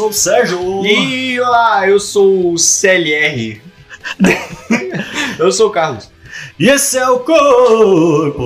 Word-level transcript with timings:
sou 0.00 0.08
o 0.08 0.12
Sérgio. 0.14 0.86
E 0.86 1.38
olá, 1.38 1.86
eu 1.86 2.00
sou 2.00 2.54
o 2.54 2.58
CLR. 2.58 3.60
eu 5.38 5.52
sou 5.52 5.68
o 5.68 5.70
Carlos. 5.70 6.10
E 6.58 6.70
esse 6.70 6.96
é 6.96 7.06
o 7.06 7.18
Corporação 7.18 8.42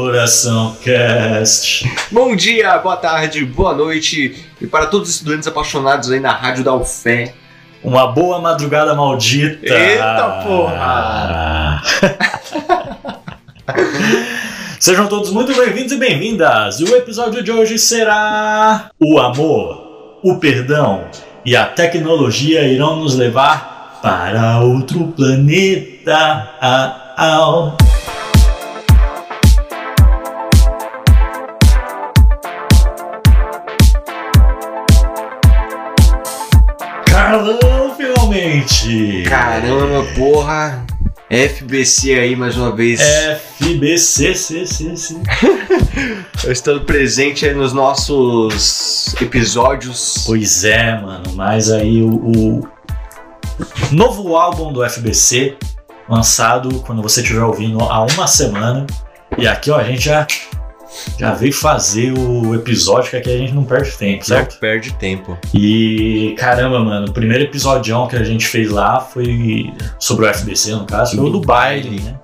Cast. 0.82 1.88
Bom 2.10 2.34
dia, 2.34 2.76
boa 2.78 2.96
tarde, 2.96 3.44
boa 3.44 3.72
noite. 3.72 4.44
E 4.60 4.66
para 4.66 4.86
todos 4.86 5.08
os 5.08 5.14
estudantes 5.14 5.46
apaixonados 5.46 6.10
aí 6.10 6.18
na 6.18 6.32
Rádio 6.32 6.64
da 6.64 6.74
UFé. 6.74 7.32
Uma 7.84 8.08
boa 8.08 8.40
madrugada 8.40 8.92
maldita. 8.92 9.72
Eita 9.72 10.42
porra! 10.44 11.80
Sejam 14.80 15.06
todos 15.06 15.30
muito 15.30 15.54
bem-vindos 15.54 15.92
e 15.92 15.96
bem-vindas. 15.96 16.80
O 16.80 16.96
episódio 16.96 17.44
de 17.44 17.52
hoje 17.52 17.78
será 17.78 18.90
o 18.98 19.20
amor, 19.20 20.18
o 20.24 20.36
perdão 20.40 21.04
e 21.44 21.54
a 21.54 21.66
tecnologia 21.66 22.66
irão 22.66 22.96
nos 22.96 23.16
levar 23.16 24.00
para 24.00 24.60
outro 24.60 25.08
planeta. 25.08 26.16
Ah, 26.60 27.14
ah. 27.18 27.76
Carlão, 37.06 37.94
finalmente! 37.96 39.22
Caramba, 39.28 40.04
porra. 40.16 40.93
FBC 41.34 42.18
aí 42.18 42.36
mais 42.36 42.56
uma 42.56 42.70
vez. 42.70 43.00
FBC, 43.00 44.34
C, 44.34 44.66
C, 44.66 44.96
C. 44.96 45.16
Eu 46.44 46.52
estando 46.52 46.82
presente 46.82 47.44
aí 47.44 47.54
nos 47.54 47.72
nossos 47.72 49.14
episódios. 49.20 50.22
Pois 50.26 50.64
é, 50.64 51.00
mano, 51.00 51.32
mas 51.34 51.72
aí 51.72 52.02
o, 52.02 52.14
o 52.14 52.68
novo 53.90 54.36
álbum 54.36 54.72
do 54.72 54.88
FBC, 54.88 55.56
lançado 56.08 56.80
quando 56.80 57.02
você 57.02 57.20
estiver 57.20 57.42
ouvindo 57.42 57.80
há 57.80 58.04
uma 58.04 58.28
semana. 58.28 58.86
E 59.36 59.48
aqui, 59.48 59.72
ó, 59.72 59.78
a 59.78 59.84
gente 59.84 60.04
já, 60.04 60.26
já 61.18 61.32
veio 61.32 61.52
fazer 61.52 62.12
o 62.12 62.54
episódio, 62.54 63.10
que 63.10 63.16
aqui 63.16 63.34
a 63.34 63.38
gente 63.38 63.52
não 63.52 63.64
perde 63.64 63.92
tempo, 63.96 64.24
certo? 64.24 64.52
Não 64.52 64.60
perde 64.60 64.92
tempo. 64.94 65.38
E 65.54 66.34
caramba, 66.38 66.80
mano, 66.80 67.08
o 67.08 67.12
primeiro 67.12 67.44
episódio 67.44 68.06
que 68.08 68.16
a 68.16 68.22
gente 68.24 68.46
fez 68.46 68.70
lá 68.70 69.00
foi 69.00 69.72
sobre 69.98 70.26
o 70.26 70.34
FBC, 70.34 70.72
no 70.72 70.86
caso, 70.86 71.16
foi 71.16 71.24
o 71.24 71.30
do 71.30 71.40
baile, 71.40 72.00
né? 72.00 72.14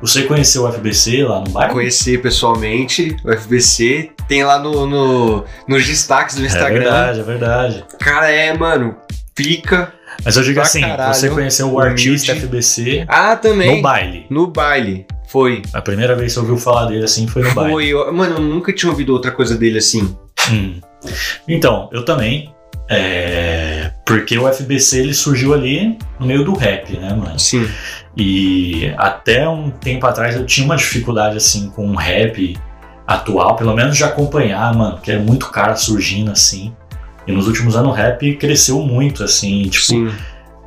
Você 0.00 0.22
conheceu 0.24 0.64
o 0.64 0.72
FBC 0.72 1.24
lá 1.24 1.40
no 1.40 1.48
baile? 1.50 1.72
Conheci 1.72 2.18
pessoalmente 2.18 3.16
o 3.24 3.32
FBC. 3.32 4.10
Tem 4.28 4.44
lá 4.44 4.58
no, 4.58 4.86
no, 4.86 5.44
nos 5.66 5.86
destaques 5.86 6.36
do 6.36 6.42
É 6.42 6.46
Instagram. 6.46 6.80
verdade, 6.82 7.20
é 7.20 7.22
verdade. 7.22 7.84
Cara, 8.00 8.30
é, 8.30 8.52
mano, 8.56 8.96
pica. 9.34 9.92
Mas 10.24 10.36
eu 10.36 10.42
digo 10.42 10.60
assim, 10.60 10.80
caralho, 10.82 11.14
você 11.14 11.30
conheceu 11.30 11.66
o 11.68 11.78
humilde. 11.80 11.90
artista 12.10 12.34
FBC 12.36 13.04
Ah, 13.08 13.34
também. 13.36 13.76
no 13.76 13.82
baile. 13.82 14.26
No 14.28 14.46
baile. 14.46 15.06
Foi. 15.34 15.62
A 15.72 15.82
primeira 15.82 16.14
vez 16.14 16.28
que 16.32 16.34
você 16.34 16.40
ouviu 16.40 16.56
falar 16.56 16.86
dele 16.86 17.02
assim 17.04 17.26
foi 17.26 17.42
no 17.42 17.52
baile. 17.52 17.72
Foi. 17.72 17.86
eu- 17.88 18.12
Mano, 18.12 18.36
eu 18.36 18.40
nunca 18.40 18.72
tinha 18.72 18.88
ouvido 18.88 19.12
outra 19.12 19.32
coisa 19.32 19.56
dele 19.58 19.78
assim. 19.78 20.16
Hum. 20.48 20.74
Então, 21.48 21.88
eu 21.92 22.04
também. 22.04 22.54
é, 22.88 23.90
Porque 24.06 24.38
o 24.38 24.46
FBC 24.46 25.00
ele 25.00 25.12
surgiu 25.12 25.52
ali 25.52 25.98
no 26.20 26.26
meio 26.26 26.44
do 26.44 26.54
rap, 26.54 26.96
né, 26.96 27.08
mano? 27.14 27.36
Sim. 27.38 27.68
E 28.16 28.92
até 28.96 29.48
um 29.48 29.70
tempo 29.70 30.06
atrás 30.06 30.36
eu 30.36 30.46
tinha 30.46 30.64
uma 30.64 30.76
dificuldade 30.76 31.36
assim 31.36 31.68
com 31.70 31.88
o 31.90 31.96
rap 31.96 32.56
atual, 33.06 33.56
pelo 33.56 33.74
menos 33.74 33.96
de 33.96 34.04
acompanhar, 34.04 34.72
mano, 34.72 34.98
que 34.98 35.10
é 35.10 35.18
muito 35.18 35.50
cara 35.50 35.74
surgindo 35.74 36.30
assim. 36.30 36.72
E 37.26 37.32
nos 37.32 37.48
últimos 37.48 37.74
anos 37.74 37.90
o 37.90 37.92
rap 37.92 38.36
cresceu 38.36 38.78
muito, 38.82 39.24
assim, 39.24 39.62
tipo, 39.64 39.86
Sim. 39.86 40.06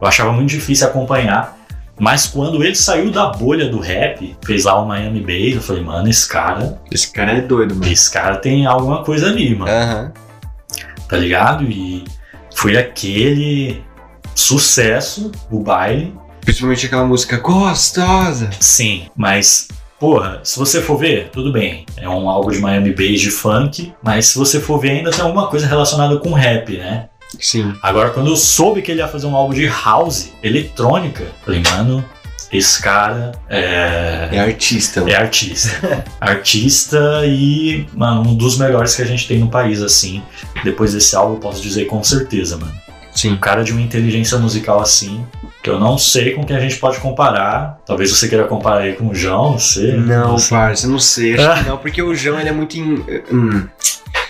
eu 0.02 0.08
achava 0.08 0.34
muito 0.34 0.50
difícil 0.50 0.88
acompanhar. 0.88 1.57
Mas 2.00 2.28
quando 2.28 2.64
ele 2.64 2.76
saiu 2.76 3.10
da 3.12 3.28
bolha 3.28 3.68
do 3.70 3.80
rap, 3.80 4.36
fez 4.46 4.66
lá 4.66 4.80
o 4.80 4.88
Miami 4.88 5.20
Bass, 5.22 5.56
eu 5.56 5.62
falei, 5.62 5.84
mano, 5.84 6.08
esse 6.10 6.28
cara, 6.30 6.80
Esse 6.92 7.12
cara 7.12 7.32
é 7.34 7.42
doido, 7.42 7.76
mano. 7.76 7.92
esse 7.92 8.12
cara 8.12 8.36
tem 8.38 8.66
alguma 8.66 9.04
coisa 9.04 9.28
ali, 9.28 9.56
mano 9.56 9.72
Aham. 9.72 10.12
tá 11.10 11.18
ligado? 11.18 11.64
E 11.64 12.04
foi 12.56 12.78
aquele 12.78 13.82
sucesso, 14.36 15.32
o 15.52 15.60
baile. 15.60 16.14
Principalmente 16.42 16.86
aquela 16.86 17.06
música 17.06 17.38
gostosa. 17.38 18.50
Sim, 18.60 19.08
mas, 19.16 19.68
porra, 20.00 20.40
se 20.44 20.58
você 20.58 20.82
for 20.82 20.98
ver, 20.98 21.30
tudo 21.32 21.52
bem. 21.52 21.86
É 21.98 22.08
um 22.08 22.30
álbum 22.30 22.52
de 22.52 22.60
Miami 22.60 22.94
Bass 22.94 23.20
de 23.20 23.32
funk, 23.32 23.94
mas 24.02 24.28
se 24.28 24.38
você 24.38 24.60
for 24.62 24.80
ver, 24.80 24.92
ainda 24.92 25.12
tem 25.12 25.22
alguma 25.22 25.48
coisa 25.48 25.66
relacionada 25.68 26.18
com 26.18 26.32
rap, 26.32 26.78
né? 26.78 27.10
Sim. 27.40 27.74
Agora, 27.82 28.10
quando 28.10 28.30
eu 28.30 28.38
soube 28.38 28.82
que 28.82 28.92
ele 28.92 29.02
ia 29.02 29.08
fazer 29.08 29.28
um 29.28 29.36
álbum 29.36 29.54
de 29.54 29.68
house, 29.68 30.32
eletrônica, 30.42 31.26
falei, 31.44 31.62
mano, 31.62 32.04
esse 32.52 32.82
cara 32.82 33.34
é. 33.50 34.30
É 34.32 34.40
artista, 34.40 35.02
mano. 35.02 35.12
É 35.12 35.16
artista. 35.16 36.06
artista 36.20 37.22
e, 37.26 37.86
mano, 37.94 38.22
um 38.22 38.36
dos 38.36 38.58
melhores 38.58 38.96
que 38.96 39.02
a 39.02 39.06
gente 39.06 39.28
tem 39.28 39.40
no 39.40 39.50
país, 39.50 39.82
assim. 39.82 40.24
Depois 40.64 40.94
desse 40.94 41.16
álbum, 41.16 41.34
eu 41.34 41.40
posso 41.40 41.62
dizer 41.62 41.86
com 41.86 42.02
certeza, 42.04 42.58
mano. 42.58 42.74
Sim. 43.14 43.32
um 43.34 43.38
cara 43.38 43.64
de 43.64 43.72
uma 43.72 43.82
inteligência 43.82 44.38
musical 44.38 44.80
assim, 44.80 45.26
que 45.64 45.70
eu 45.72 45.80
não 45.80 45.98
sei 45.98 46.36
com 46.36 46.46
quem 46.46 46.56
a 46.56 46.60
gente 46.60 46.78
pode 46.78 47.00
comparar. 47.00 47.80
Talvez 47.84 48.12
você 48.12 48.30
queira 48.30 48.44
comparar 48.44 48.82
aí 48.82 48.94
com 48.94 49.08
o 49.08 49.16
João, 49.16 49.54
não 49.54 49.60
sei. 49.60 49.98
Não, 49.98 50.36
Assim. 50.36 50.50
parça, 50.50 50.88
não 50.88 51.00
sei. 51.00 51.34
Acho 51.34 51.64
que 51.64 51.70
não, 51.70 51.78
porque 51.78 52.02
o 52.02 52.14
João 52.14 52.40
ele 52.40 52.50
é 52.50 52.52
muito. 52.52 52.78
In... 52.78 53.04
Hum, 53.32 53.68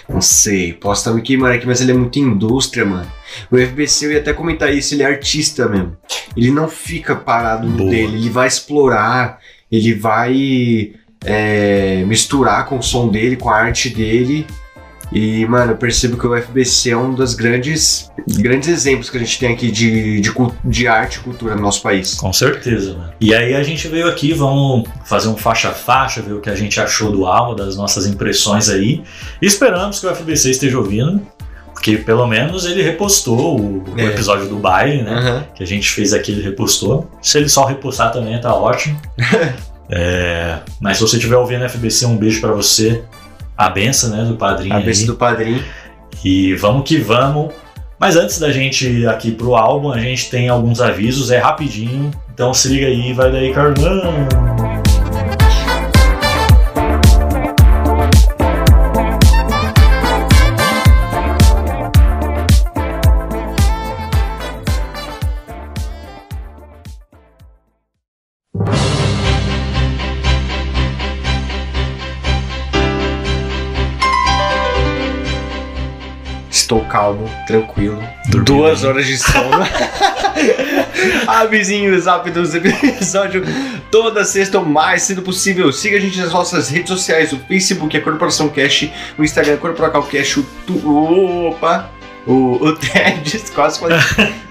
não 0.09 0.21
sei, 0.21 0.73
posso 0.73 1.01
estar 1.01 1.13
me 1.13 1.21
queimando 1.21 1.53
aqui, 1.53 1.65
mas 1.65 1.81
ele 1.81 1.91
é 1.91 1.93
muito 1.93 2.17
indústria, 2.17 2.85
mano. 2.85 3.11
O 3.51 3.57
FBC, 3.57 4.05
eu 4.05 4.11
ia 4.13 4.19
até 4.19 4.33
comentar 4.33 4.73
isso, 4.73 4.93
ele 4.93 5.03
é 5.03 5.05
artista 5.05 5.67
mesmo. 5.67 5.97
Ele 6.35 6.49
não 6.49 6.69
fica 6.69 7.15
parado 7.15 7.67
no 7.67 7.77
Boa. 7.77 7.89
dele, 7.89 8.15
ele 8.15 8.29
vai 8.29 8.47
explorar, 8.47 9.39
ele 9.69 9.93
vai 9.93 10.93
é, 11.25 12.03
misturar 12.05 12.65
com 12.65 12.77
o 12.77 12.83
som 12.83 13.09
dele, 13.09 13.35
com 13.35 13.49
a 13.49 13.55
arte 13.55 13.89
dele. 13.89 14.47
E, 15.11 15.45
mano, 15.45 15.71
eu 15.71 15.77
percebo 15.77 16.17
que 16.17 16.27
o 16.27 16.35
FBC 16.35 16.89
é 16.91 16.97
um 16.97 17.13
dos 17.13 17.33
grandes, 17.33 18.11
grandes 18.39 18.67
exemplos 18.67 19.09
que 19.09 19.15
a 19.15 19.19
gente 19.21 19.39
tem 19.39 19.53
aqui 19.53 19.71
de, 19.71 20.19
de, 20.19 20.31
de 20.65 20.87
arte 20.87 21.15
e 21.15 21.19
cultura 21.19 21.55
no 21.55 21.61
nosso 21.61 21.81
país. 21.81 22.15
Com 22.15 22.33
certeza, 22.33 22.93
mano. 22.93 23.13
E 23.19 23.33
aí 23.33 23.55
a 23.55 23.63
gente 23.63 23.87
veio 23.87 24.07
aqui, 24.07 24.33
vamos 24.33 24.87
fazer 25.05 25.29
um 25.29 25.37
faixa 25.37 25.69
a 25.69 25.73
faixa, 25.73 26.21
ver 26.21 26.33
o 26.33 26.41
que 26.41 26.49
a 26.49 26.55
gente 26.55 26.79
achou 26.79 27.09
do 27.11 27.25
álbum, 27.25 27.55
das 27.55 27.77
nossas 27.77 28.05
impressões 28.05 28.67
aí. 28.69 29.01
E 29.41 29.45
esperamos 29.45 29.99
que 29.99 30.05
o 30.07 30.13
FBC 30.13 30.51
esteja 30.51 30.77
ouvindo, 30.77 31.21
porque 31.73 31.95
pelo 31.97 32.27
menos 32.27 32.65
ele 32.65 32.81
repostou 32.81 33.57
o, 33.59 33.83
o 33.83 33.93
É. 33.99 34.07
episódio 34.07 34.49
do 34.49 34.57
baile, 34.57 35.03
né? 35.03 35.11
Aham. 35.13 35.45
Que 35.55 35.63
a 35.63 35.67
gente 35.67 35.89
fez 35.89 36.11
aqui, 36.13 36.33
ele 36.33 36.41
repostou. 36.41 37.09
Se 37.21 37.37
ele 37.37 37.47
só 37.47 37.63
repostar 37.65 38.11
também, 38.11 38.39
tá 38.41 38.53
ótimo. 38.53 38.99
É, 39.89 40.59
mas 40.81 40.97
se 40.97 41.03
você 41.03 41.15
estiver 41.15 41.37
ouvindo 41.37 41.63
FBC, 41.63 42.05
um 42.07 42.17
beijo 42.17 42.41
pra 42.41 42.51
você. 42.51 43.03
A 43.57 43.69
benção, 43.69 44.09
né, 44.11 44.23
do 44.23 44.35
padrinho 44.35 44.75
A 44.75 44.79
besta 44.79 45.05
do 45.07 45.15
padrinho. 45.15 45.63
E 46.23 46.53
vamos 46.55 46.87
que 46.87 46.97
vamos. 46.97 47.53
Mas 47.99 48.15
antes 48.15 48.39
da 48.39 48.51
gente 48.51 48.87
ir 48.87 49.09
aqui 49.09 49.31
pro 49.31 49.55
álbum, 49.55 49.91
a 49.91 49.99
gente 49.99 50.29
tem 50.29 50.49
alguns 50.49 50.79
avisos, 50.79 51.31
é 51.31 51.39
rapidinho. 51.39 52.11
Então 52.33 52.53
se 52.53 52.67
liga 52.67 52.85
aí, 52.85 53.13
vai 53.13 53.31
daí, 53.31 53.51
Carlão. 53.51 54.66
Estou 76.67 76.83
calmo, 76.83 77.31
tranquilo. 77.47 78.03
Duas 78.43 78.83
horas 78.83 79.05
de 79.07 79.17
sono. 79.17 79.65
Avisinho 81.25 81.95
do 81.95 82.01
zap 82.01 82.29
dos 82.29 82.53
episódios 82.53 83.47
toda 83.89 84.25
sexta 84.25 84.59
o 84.59 84.65
mais 84.65 85.03
cedo 85.03 85.21
possível. 85.21 85.71
Siga 85.71 85.95
a 85.95 85.99
gente 86.01 86.19
nas 86.19 86.33
nossas 86.33 86.67
redes 86.67 86.89
sociais: 86.89 87.31
o 87.31 87.37
Facebook 87.37 87.95
é 87.95 88.01
Corporação 88.01 88.49
Cash, 88.49 88.89
o 89.17 89.23
Instagram 89.23 89.53
é 89.53 89.55
Corporacal 89.55 90.03
Cash, 90.03 90.35
o. 90.35 90.45
Tu... 90.65 91.47
Opa! 91.47 91.89
O, 92.25 92.57
o 92.61 92.75
Threads, 92.75 93.49
quase 93.55 93.79
falei, 93.79 93.97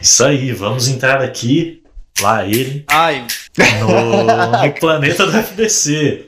Isso 0.00 0.24
aí, 0.24 0.52
vamos 0.52 0.86
entrar 0.86 1.20
aqui, 1.20 1.82
lá 2.20 2.46
ele, 2.46 2.84
Ai, 2.88 3.26
no, 3.80 4.66
no 4.66 4.72
planeta 4.74 5.26
do 5.26 5.32
FBC. 5.42 6.26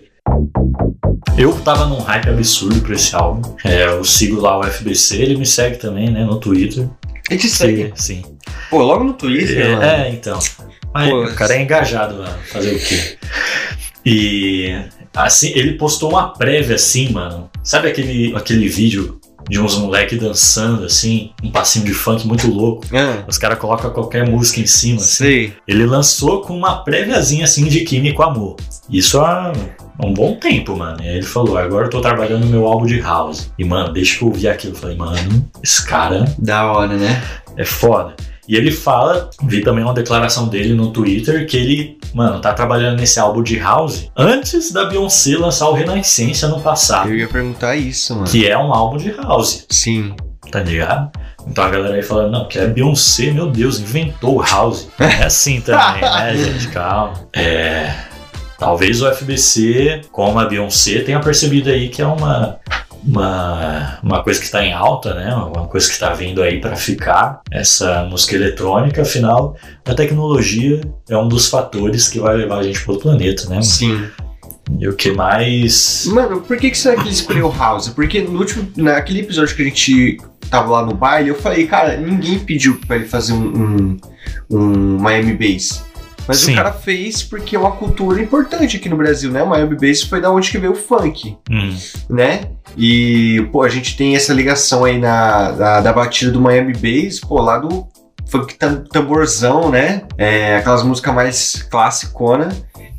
Eu 1.36 1.52
tava 1.60 1.86
num 1.86 2.00
hype 2.00 2.28
absurdo 2.28 2.80
pra 2.80 2.94
esse 2.94 3.14
álbum. 3.14 3.56
É, 3.64 3.86
eu 3.86 4.04
sigo 4.04 4.40
lá 4.40 4.58
o 4.58 4.64
FBC, 4.64 5.16
ele 5.16 5.36
me 5.36 5.46
segue 5.46 5.76
também, 5.76 6.10
né, 6.10 6.24
no 6.24 6.38
Twitter. 6.38 6.88
A 7.28 7.32
gente 7.32 7.48
segue. 7.48 7.92
Sim. 7.94 8.22
Pô, 8.68 8.82
logo 8.82 9.04
no 9.04 9.14
Twitter, 9.14 9.70
mano. 9.70 9.82
É, 9.82 10.08
é, 10.08 10.10
então. 10.10 10.38
Mas 10.92 11.08
Pô, 11.08 11.24
o 11.24 11.34
cara 11.34 11.54
é 11.54 11.62
engajado, 11.62 12.16
mano. 12.16 12.38
Fazer 12.46 12.74
o 12.74 12.78
quê? 12.78 13.18
E 14.04 14.74
assim, 15.14 15.52
ele 15.54 15.74
postou 15.74 16.10
uma 16.10 16.32
prévia 16.32 16.76
assim, 16.76 17.10
mano. 17.10 17.50
Sabe 17.62 17.88
aquele, 17.88 18.34
aquele 18.34 18.68
vídeo 18.68 19.19
de 19.50 19.60
uns 19.60 19.76
moleque 19.76 20.16
dançando 20.16 20.84
assim, 20.84 21.32
um 21.42 21.50
passinho 21.50 21.84
de 21.84 21.92
funk 21.92 22.26
muito 22.26 22.48
louco? 22.50 22.84
Ah, 22.94 23.24
Os 23.28 23.36
caras 23.36 23.58
colocam 23.58 23.90
qualquer 23.90 24.26
música 24.28 24.60
em 24.60 24.66
cima, 24.66 24.96
assim. 24.98 25.06
sei. 25.08 25.52
Ele 25.66 25.84
lançou 25.84 26.40
com 26.42 26.56
uma 26.56 26.84
préviazinha 26.84 27.44
assim 27.44 27.64
de 27.64 27.80
Químico 27.80 28.22
Amor. 28.22 28.56
Isso 28.88 29.20
há 29.20 29.52
um 30.02 30.14
bom 30.14 30.36
tempo, 30.36 30.76
mano. 30.76 31.02
E 31.02 31.08
aí 31.08 31.16
ele 31.16 31.26
falou: 31.26 31.58
agora 31.58 31.86
eu 31.86 31.90
tô 31.90 32.00
trabalhando 32.00 32.44
no 32.44 32.50
meu 32.50 32.66
álbum 32.66 32.86
de 32.86 33.00
house. 33.00 33.50
E, 33.58 33.64
mano, 33.64 33.92
deixa 33.92 34.16
que 34.18 34.24
eu 34.24 34.28
ouvir 34.28 34.48
aquilo. 34.48 34.72
Eu 34.74 34.78
falei, 34.78 34.96
mano, 34.96 35.50
esse 35.62 35.84
cara 35.84 36.24
Da 36.38 36.70
hora, 36.72 36.96
né? 36.96 37.22
é 37.56 37.64
foda. 37.64 38.14
E 38.50 38.56
ele 38.56 38.72
fala, 38.72 39.30
vi 39.44 39.60
também 39.60 39.84
uma 39.84 39.94
declaração 39.94 40.48
dele 40.48 40.74
no 40.74 40.90
Twitter, 40.90 41.46
que 41.46 41.56
ele, 41.56 41.98
mano, 42.12 42.40
tá 42.40 42.52
trabalhando 42.52 42.98
nesse 42.98 43.20
álbum 43.20 43.44
de 43.44 43.56
house 43.56 44.10
antes 44.16 44.72
da 44.72 44.86
Beyoncé 44.86 45.36
lançar 45.36 45.68
o 45.68 45.72
Renascença 45.72 46.48
no 46.48 46.60
passado, 46.60 47.10
Eu 47.10 47.16
ia 47.16 47.28
perguntar 47.28 47.76
isso, 47.76 48.12
mano. 48.12 48.26
que 48.26 48.48
é 48.48 48.58
um 48.58 48.74
álbum 48.74 48.96
de 48.96 49.12
house, 49.12 49.66
Sim. 49.70 50.16
tá 50.50 50.58
ligado? 50.58 51.12
Então 51.46 51.62
a 51.62 51.70
galera 51.70 51.94
aí 51.94 52.02
falando, 52.02 52.32
não, 52.32 52.48
que 52.48 52.58
é 52.58 52.66
Beyoncé, 52.66 53.30
meu 53.30 53.46
Deus, 53.46 53.78
inventou 53.78 54.38
o 54.38 54.42
house. 54.42 54.88
É 54.98 55.22
assim 55.26 55.60
também, 55.60 56.00
né, 56.02 56.34
gente? 56.36 56.66
Calma. 56.70 57.14
É. 57.32 57.94
Talvez 58.58 59.00
o 59.00 59.10
FBC, 59.14 60.00
como 60.10 60.40
a 60.40 60.44
Beyoncé, 60.46 61.02
tenha 61.02 61.20
percebido 61.20 61.70
aí 61.70 61.88
que 61.88 62.02
é 62.02 62.06
uma. 62.06 62.58
Uma, 63.02 63.98
uma 64.02 64.22
coisa 64.22 64.38
que 64.38 64.46
está 64.46 64.64
em 64.64 64.72
alta, 64.72 65.14
né? 65.14 65.34
Uma 65.34 65.66
coisa 65.66 65.86
que 65.86 65.92
está 65.92 66.12
vindo 66.12 66.42
aí 66.42 66.60
para 66.60 66.76
ficar, 66.76 67.40
essa 67.50 68.04
música 68.04 68.34
eletrônica. 68.34 69.02
Afinal, 69.02 69.56
a 69.86 69.94
tecnologia 69.94 70.80
é 71.08 71.16
um 71.16 71.28
dos 71.28 71.48
fatores 71.48 72.08
que 72.08 72.20
vai 72.20 72.36
levar 72.36 72.58
a 72.58 72.62
gente 72.62 72.82
para 72.82 72.92
outro 72.92 73.08
planeta, 73.08 73.48
né? 73.48 73.62
Sim. 73.62 74.06
E 74.78 74.86
o 74.86 74.94
que 74.94 75.10
mais. 75.12 76.06
Mano, 76.06 76.42
por 76.42 76.56
que, 76.56 76.70
que 76.70 76.78
será 76.78 76.94
que 76.94 77.02
ele 77.02 77.10
escolheu 77.10 77.50
House? 77.50 77.88
Porque 77.88 78.20
no 78.20 78.38
último, 78.38 78.70
naquele 78.76 79.20
episódio 79.20 79.56
que 79.56 79.62
a 79.62 79.64
gente 79.64 80.18
tava 80.48 80.70
lá 80.70 80.86
no 80.86 80.94
baile, 80.94 81.30
eu 81.30 81.34
falei, 81.34 81.66
cara, 81.66 81.96
ninguém 81.96 82.38
pediu 82.38 82.78
pra 82.86 82.96
ele 82.96 83.06
fazer 83.06 83.32
um, 83.32 83.46
um, 83.46 83.96
um 84.50 84.98
Miami 84.98 85.32
Bass. 85.32 85.84
Mas 86.30 86.38
Sim. 86.38 86.52
o 86.52 86.56
cara 86.56 86.70
fez 86.72 87.24
porque 87.24 87.56
é 87.56 87.58
uma 87.58 87.72
cultura 87.72 88.22
importante 88.22 88.76
aqui 88.76 88.88
no 88.88 88.96
Brasil, 88.96 89.32
né? 89.32 89.42
O 89.42 89.48
Miami 89.48 89.74
Bass 89.74 90.02
foi 90.02 90.20
da 90.20 90.30
onde 90.30 90.48
que 90.48 90.58
veio 90.58 90.72
o 90.74 90.76
funk, 90.76 91.36
Hum, 91.50 91.76
né? 92.08 92.42
E, 92.76 93.48
pô, 93.50 93.62
a 93.64 93.68
gente 93.68 93.96
tem 93.96 94.14
essa 94.14 94.32
ligação 94.32 94.84
aí 94.84 94.96
na, 94.96 95.50
da, 95.50 95.80
da 95.80 95.92
batida 95.92 96.30
do 96.30 96.40
Miami 96.40 96.72
Bass, 96.72 97.18
pô, 97.18 97.40
lá 97.40 97.58
do 97.58 97.84
funk 98.30 98.54
tam- 98.54 98.84
tamborzão, 98.84 99.70
né? 99.70 100.02
É, 100.16 100.56
aquelas 100.56 100.82
músicas 100.82 101.14
mais 101.14 101.62
classicona. 101.70 102.48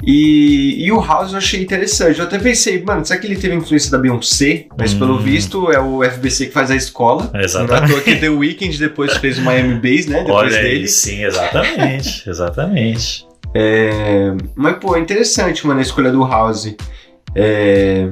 E, 0.04 0.84
e 0.84 0.92
o 0.92 1.00
House 1.00 1.32
eu 1.32 1.38
achei 1.38 1.62
interessante. 1.62 2.20
Eu 2.20 2.26
até 2.26 2.40
pensei, 2.40 2.82
mano, 2.84 3.06
será 3.06 3.20
que 3.20 3.28
ele 3.28 3.36
teve 3.36 3.54
influência 3.56 3.92
da 3.92 3.98
Beyoncé? 4.00 4.66
Mas 4.78 4.94
pelo 4.96 5.16
Hum. 5.16 5.22
visto 5.22 5.72
é 5.72 5.80
o 5.80 6.04
FBC 6.04 6.48
que 6.48 6.52
faz 6.52 6.72
a 6.72 6.76
escola. 6.76 7.30
Exatamente. 7.36 7.92
Não 7.92 7.98
é 8.00 8.02
que 8.02 8.16
The 8.16 8.30
Weeknd 8.30 8.78
depois 8.80 9.16
fez 9.18 9.38
o 9.38 9.42
Miami 9.42 9.76
Bass, 9.76 10.08
né? 10.08 10.20
Depois 10.24 10.54
Olha 10.54 10.58
aí, 10.58 10.64
dele. 10.64 10.88
sim, 10.88 11.24
exatamente. 11.24 12.24
exatamente. 12.30 13.26
É, 13.54 14.34
mas, 14.56 14.78
pô, 14.78 14.96
é 14.96 15.00
interessante, 15.00 15.68
mano, 15.68 15.80
a 15.80 15.84
escolha 15.84 16.12
do 16.12 16.26
House. 16.26 16.74
É, 17.36 18.10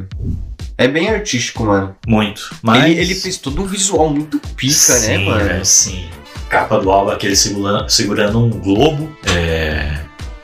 é 0.77 0.87
bem 0.87 1.09
artístico, 1.09 1.63
mano. 1.63 1.95
Muito. 2.07 2.55
Mas... 2.61 2.83
Ele, 2.83 2.99
ele 2.99 3.15
fez 3.15 3.37
todo 3.37 3.61
um 3.61 3.65
visual 3.65 4.09
muito 4.09 4.39
pica, 4.55 4.73
sim, 4.73 5.07
né, 5.07 5.17
mano? 5.17 5.43
velho, 5.43 5.65
sim. 5.65 6.05
Capa 6.49 6.79
do 6.79 6.89
álbum, 6.91 7.11
aquele 7.11 7.35
segurando, 7.35 7.89
segurando 7.89 8.39
um 8.39 8.49
globo. 8.49 9.15
É. 9.35 9.99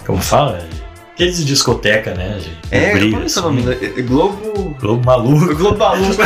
Como 0.06 0.22
fala? 0.22 0.60
Aqueles 1.14 1.38
de 1.38 1.46
discoteca, 1.46 2.14
né? 2.14 2.38
De, 2.40 2.52
É, 2.70 2.92
brilho, 2.94 3.12
qual 3.12 3.24
é 3.24 3.26
o 3.26 3.30
seu 3.30 3.48
assim. 3.48 3.62
nome? 3.62 3.78
É 3.98 4.02
Globo. 4.02 4.76
Globo 4.80 5.06
maluco. 5.06 5.56
Globo 5.56 5.78
maluco. 5.78 6.22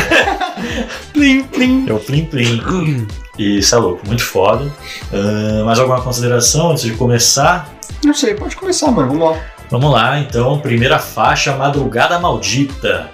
plim, 1.13 1.43
plim. 1.43 1.85
É 1.87 1.93
o 1.93 1.99
Plim 1.99 2.25
Plim. 2.25 3.07
E 3.37 3.59
isso 3.59 3.73
é 3.73 3.77
louco, 3.77 4.05
muito 4.05 4.23
foda. 4.23 4.69
Ah, 5.13 5.63
mais 5.63 5.79
alguma 5.79 6.01
consideração 6.01 6.71
antes 6.71 6.83
de 6.83 6.91
começar? 6.93 7.69
Não 8.03 8.13
sei, 8.13 8.33
pode 8.33 8.55
começar, 8.55 8.91
mano. 8.91 9.07
Vamos 9.09 9.29
lá. 9.31 9.41
Vamos 9.69 9.91
lá, 9.91 10.19
então. 10.19 10.59
Primeira 10.59 10.99
faixa, 10.99 11.55
Madrugada 11.55 12.19
Maldita. 12.19 13.11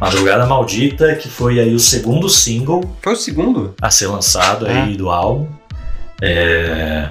Madrugada 0.00 0.46
Maldita, 0.46 1.14
que 1.14 1.28
foi 1.28 1.60
aí 1.60 1.74
o 1.74 1.78
segundo 1.78 2.28
single 2.28 2.82
Foi 3.02 3.12
o 3.12 3.16
segundo? 3.16 3.74
a 3.80 3.90
ser 3.90 4.06
lançado 4.06 4.66
aí 4.66 4.96
do 4.96 5.10
álbum. 5.10 5.46
É, 6.22 7.10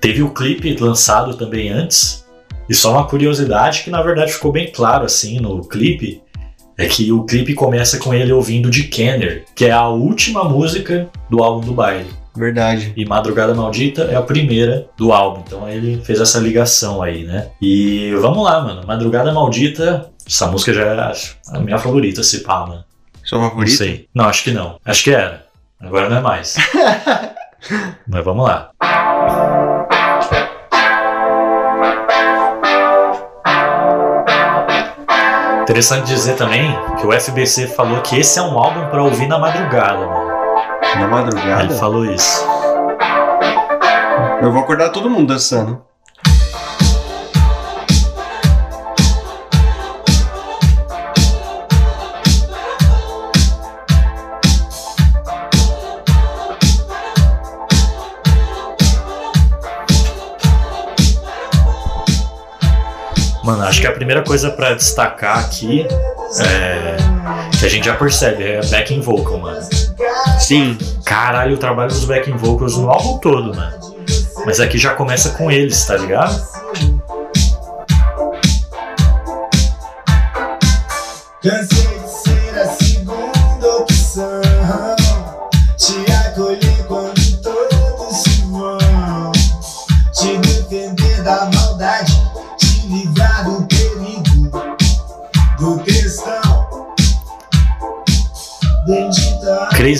Teve 0.00 0.22
o 0.22 0.30
clipe 0.30 0.74
lançado 0.76 1.34
também 1.34 1.68
antes. 1.70 2.24
E 2.68 2.74
só 2.74 2.92
uma 2.92 3.06
curiosidade 3.06 3.82
que 3.82 3.90
na 3.90 4.00
verdade 4.00 4.32
ficou 4.32 4.50
bem 4.50 4.70
claro 4.72 5.04
assim 5.04 5.38
no 5.40 5.60
clipe. 5.60 6.22
É 6.78 6.86
que 6.86 7.12
o 7.12 7.24
clipe 7.24 7.52
começa 7.52 7.98
com 7.98 8.14
ele 8.14 8.32
ouvindo 8.32 8.70
de 8.70 8.84
Kenner, 8.84 9.44
que 9.54 9.66
é 9.66 9.70
a 9.70 9.86
última 9.88 10.44
música 10.44 11.10
do 11.28 11.42
álbum 11.42 11.66
do 11.66 11.74
baile. 11.74 12.06
Verdade. 12.34 12.92
E 12.96 13.04
Madrugada 13.04 13.54
Maldita 13.54 14.04
é 14.04 14.16
a 14.16 14.22
primeira 14.22 14.86
do 14.96 15.12
álbum. 15.12 15.42
Então 15.46 15.68
ele 15.68 16.00
fez 16.02 16.20
essa 16.20 16.38
ligação 16.38 17.02
aí, 17.02 17.24
né? 17.24 17.48
E 17.60 18.12
vamos 18.20 18.42
lá, 18.44 18.62
mano. 18.62 18.86
Madrugada 18.86 19.32
Maldita, 19.32 20.09
essa 20.30 20.46
música 20.46 20.72
já 20.72 21.08
acho, 21.10 21.36
a 21.52 21.58
minha 21.58 21.76
favorita, 21.76 22.22
se 22.22 22.40
pá, 22.44 22.64
mano. 22.64 22.84
Sua 23.24 23.38
Não 23.40 23.48
favorita? 23.50 23.76
sei. 23.76 24.08
Não, 24.14 24.26
acho 24.26 24.44
que 24.44 24.52
não. 24.52 24.78
Acho 24.84 25.02
que 25.02 25.10
era. 25.12 25.44
Agora 25.80 26.08
não 26.08 26.18
é 26.18 26.20
mais. 26.20 26.54
Mas 28.06 28.24
vamos 28.24 28.46
lá. 28.46 28.70
Interessante 35.62 36.06
dizer 36.06 36.34
também 36.36 36.76
que 37.00 37.06
o 37.06 37.12
FBC 37.12 37.68
falou 37.68 38.00
que 38.02 38.18
esse 38.18 38.38
é 38.38 38.42
um 38.42 38.58
álbum 38.58 38.86
pra 38.88 39.02
ouvir 39.02 39.26
na 39.28 39.38
madrugada, 39.38 40.06
mano. 40.06 40.30
Na 40.98 41.06
madrugada? 41.06 41.64
Ele 41.64 41.74
falou 41.74 42.04
isso. 42.04 42.44
Eu 44.42 44.50
vou 44.52 44.62
acordar 44.62 44.90
todo 44.90 45.08
mundo 45.08 45.28
dançando. 45.28 45.82
Mano, 63.50 63.64
acho 63.64 63.80
que 63.80 63.86
a 63.88 63.90
primeira 63.90 64.22
coisa 64.22 64.48
pra 64.48 64.74
destacar 64.74 65.40
aqui 65.40 65.84
é 66.40 66.96
que 67.58 67.66
a 67.66 67.68
gente 67.68 67.84
já 67.84 67.96
percebe, 67.96 68.44
é 68.44 68.64
backing 68.64 69.00
vocal, 69.00 69.38
mano. 69.38 69.60
Sim. 70.38 70.78
Caralho, 71.04 71.56
o 71.56 71.58
trabalho 71.58 71.90
dos 71.90 72.04
backing 72.04 72.36
vocals 72.36 72.76
no 72.76 72.88
álbum 72.88 73.18
todo, 73.18 73.52
mano. 73.52 73.76
Mas 74.46 74.60
aqui 74.60 74.78
já 74.78 74.94
começa 74.94 75.30
com 75.30 75.50
eles, 75.50 75.84
tá 75.84 75.96
ligado? 75.96 76.40
Cansei 81.42 81.89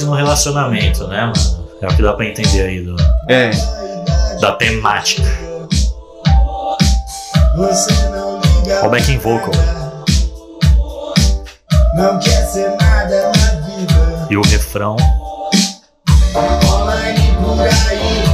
crazy 0.00 0.04
no 0.07 0.14
relacionamento, 0.14 1.07
né, 1.07 1.21
mano? 1.26 1.69
É 1.83 1.87
o 1.87 1.97
que 1.97 2.02
dá 2.02 2.12
pra 2.12 2.26
entender 2.26 2.62
aí 2.62 2.83
do, 2.83 2.97
É. 3.28 3.50
da 4.40 4.52
temática. 4.52 5.23
Você 7.57 7.92
não 8.09 8.40
liga 8.40 8.80
Ó 8.83 8.87
o 8.87 8.90
backing 8.90 9.19
vocal. 9.19 9.52
Não 11.95 12.19
quer 12.19 12.47
ser 12.47 12.71
nada 12.80 13.33
na 13.33 13.61
vida 13.66 14.26
E 14.30 14.37
o 14.37 14.42
refrão. 14.42 14.97
Online 16.35 17.35
por 17.42 17.61
aí 17.61 18.29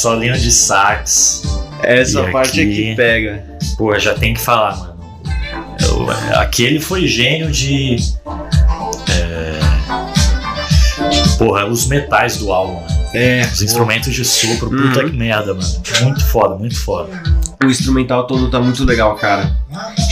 solinho 0.00 0.36
de 0.38 0.50
sax. 0.50 1.42
Essa 1.82 2.20
e 2.22 2.32
parte 2.32 2.60
é 2.60 2.64
aqui- 2.64 2.74
que 2.74 2.94
pega. 2.96 3.44
Pô, 3.76 3.98
já 3.98 4.14
tem 4.14 4.34
que 4.34 4.40
falar, 4.40 4.76
mano. 4.76 5.00
Eu- 5.80 6.10
aquele 6.38 6.80
foi 6.80 7.06
gênio 7.06 7.50
de. 7.50 7.96
é, 9.10 9.60
porra, 11.38 11.66
os 11.66 11.86
metais 11.86 12.36
do 12.36 12.52
álbum, 12.52 12.74
mano. 12.80 13.00
É, 13.12 13.42
Os 13.52 13.60
instrumentos 13.60 14.14
de 14.14 14.24
sopro, 14.24 14.70
puta 14.70 15.00
Uhum. 15.02 15.10
que 15.10 15.16
merda, 15.16 15.52
mano. 15.52 15.82
Muito 16.02 16.24
foda, 16.26 16.54
muito 16.56 16.78
foda. 16.80 17.10
o 17.62 17.66
instrumental 17.66 18.26
todo 18.26 18.48
tá 18.50 18.58
muito 18.60 18.84
legal, 18.84 19.16
cara. 19.16 19.54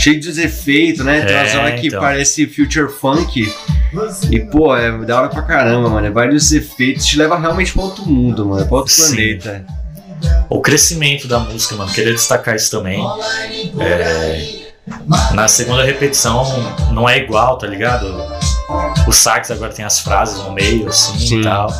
Cheio 0.03 0.19
de 0.19 0.29
efeitos, 0.41 1.03
né? 1.03 1.21
Tem 1.21 1.35
umas 1.35 1.49
É, 1.53 1.57
horas 1.57 1.79
que 1.79 1.87
então. 1.87 1.99
parece 1.99 2.45
future 2.45 2.89
funk. 2.91 3.51
E, 4.29 4.39
pô, 4.41 4.75
é 4.75 4.91
da 5.05 5.17
hora 5.17 5.29
pra 5.29 5.41
caramba, 5.41 5.89
mano. 5.89 6.05
É 6.05 6.11
vários 6.11 6.51
efeitos. 6.51 7.05
Te 7.07 7.17
leva 7.17 7.39
realmente 7.39 7.73
pra 7.73 7.81
outro 7.83 8.05
mundo, 8.05 8.45
mano. 8.45 8.65
Pra 8.67 8.77
outro 8.77 8.93
Sim. 8.93 9.15
planeta. 9.15 9.65
O 10.49 10.61
crescimento 10.61 11.27
da 11.27 11.39
música, 11.39 11.75
mano, 11.75 11.91
queria 11.91 12.13
destacar 12.13 12.55
isso 12.55 12.71
também. 12.71 12.99
É, 13.79 14.59
na 15.33 15.47
segunda 15.47 15.83
repetição 15.83 16.43
não 16.91 17.07
é 17.07 17.19
igual, 17.19 17.57
tá 17.57 17.67
ligado? 17.67 18.07
O 19.07 19.11
sax 19.11 19.51
agora 19.51 19.71
tem 19.71 19.85
as 19.85 19.99
frases 19.99 20.37
no 20.43 20.51
meio, 20.51 20.89
assim 20.89 21.19
Sim. 21.19 21.39
e 21.39 21.43
tal. 21.43 21.71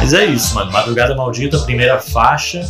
Mas 0.00 0.14
é 0.14 0.24
isso, 0.24 0.54
mano. 0.54 0.72
Madrugada 0.72 1.14
Maldita, 1.14 1.58
primeira 1.60 1.98
faixa. 1.98 2.66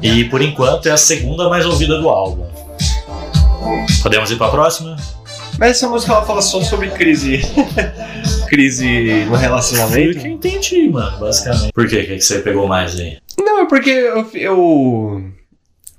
E 0.00 0.24
por 0.24 0.40
enquanto 0.40 0.86
é 0.86 0.92
a 0.92 0.96
segunda 0.96 1.48
mais 1.48 1.66
ouvida 1.66 1.98
do 1.98 2.08
álbum. 2.08 2.46
Podemos 4.02 4.30
ir 4.30 4.36
pra 4.36 4.48
próxima? 4.48 4.96
Mas 5.62 5.76
essa 5.76 5.88
música 5.88 6.10
ela 6.12 6.26
fala 6.26 6.42
só 6.42 6.60
sobre 6.60 6.90
crise. 6.90 7.40
crise 8.50 8.84
no 9.20 9.28
Foi 9.28 9.36
o 9.36 9.40
relacionamento. 9.40 10.18
que 10.18 10.26
eu 10.26 10.32
entendi, 10.32 10.88
mano, 10.88 11.16
basicamente. 11.20 11.72
Por 11.72 11.86
quê? 11.86 11.98
O 12.00 12.04
que, 12.04 12.16
que 12.16 12.20
você 12.20 12.40
pegou 12.40 12.66
mais 12.66 12.98
aí? 12.98 13.18
Não, 13.38 13.60
é 13.60 13.66
porque 13.68 13.90
eu. 13.90 14.26
eu- 14.34 15.22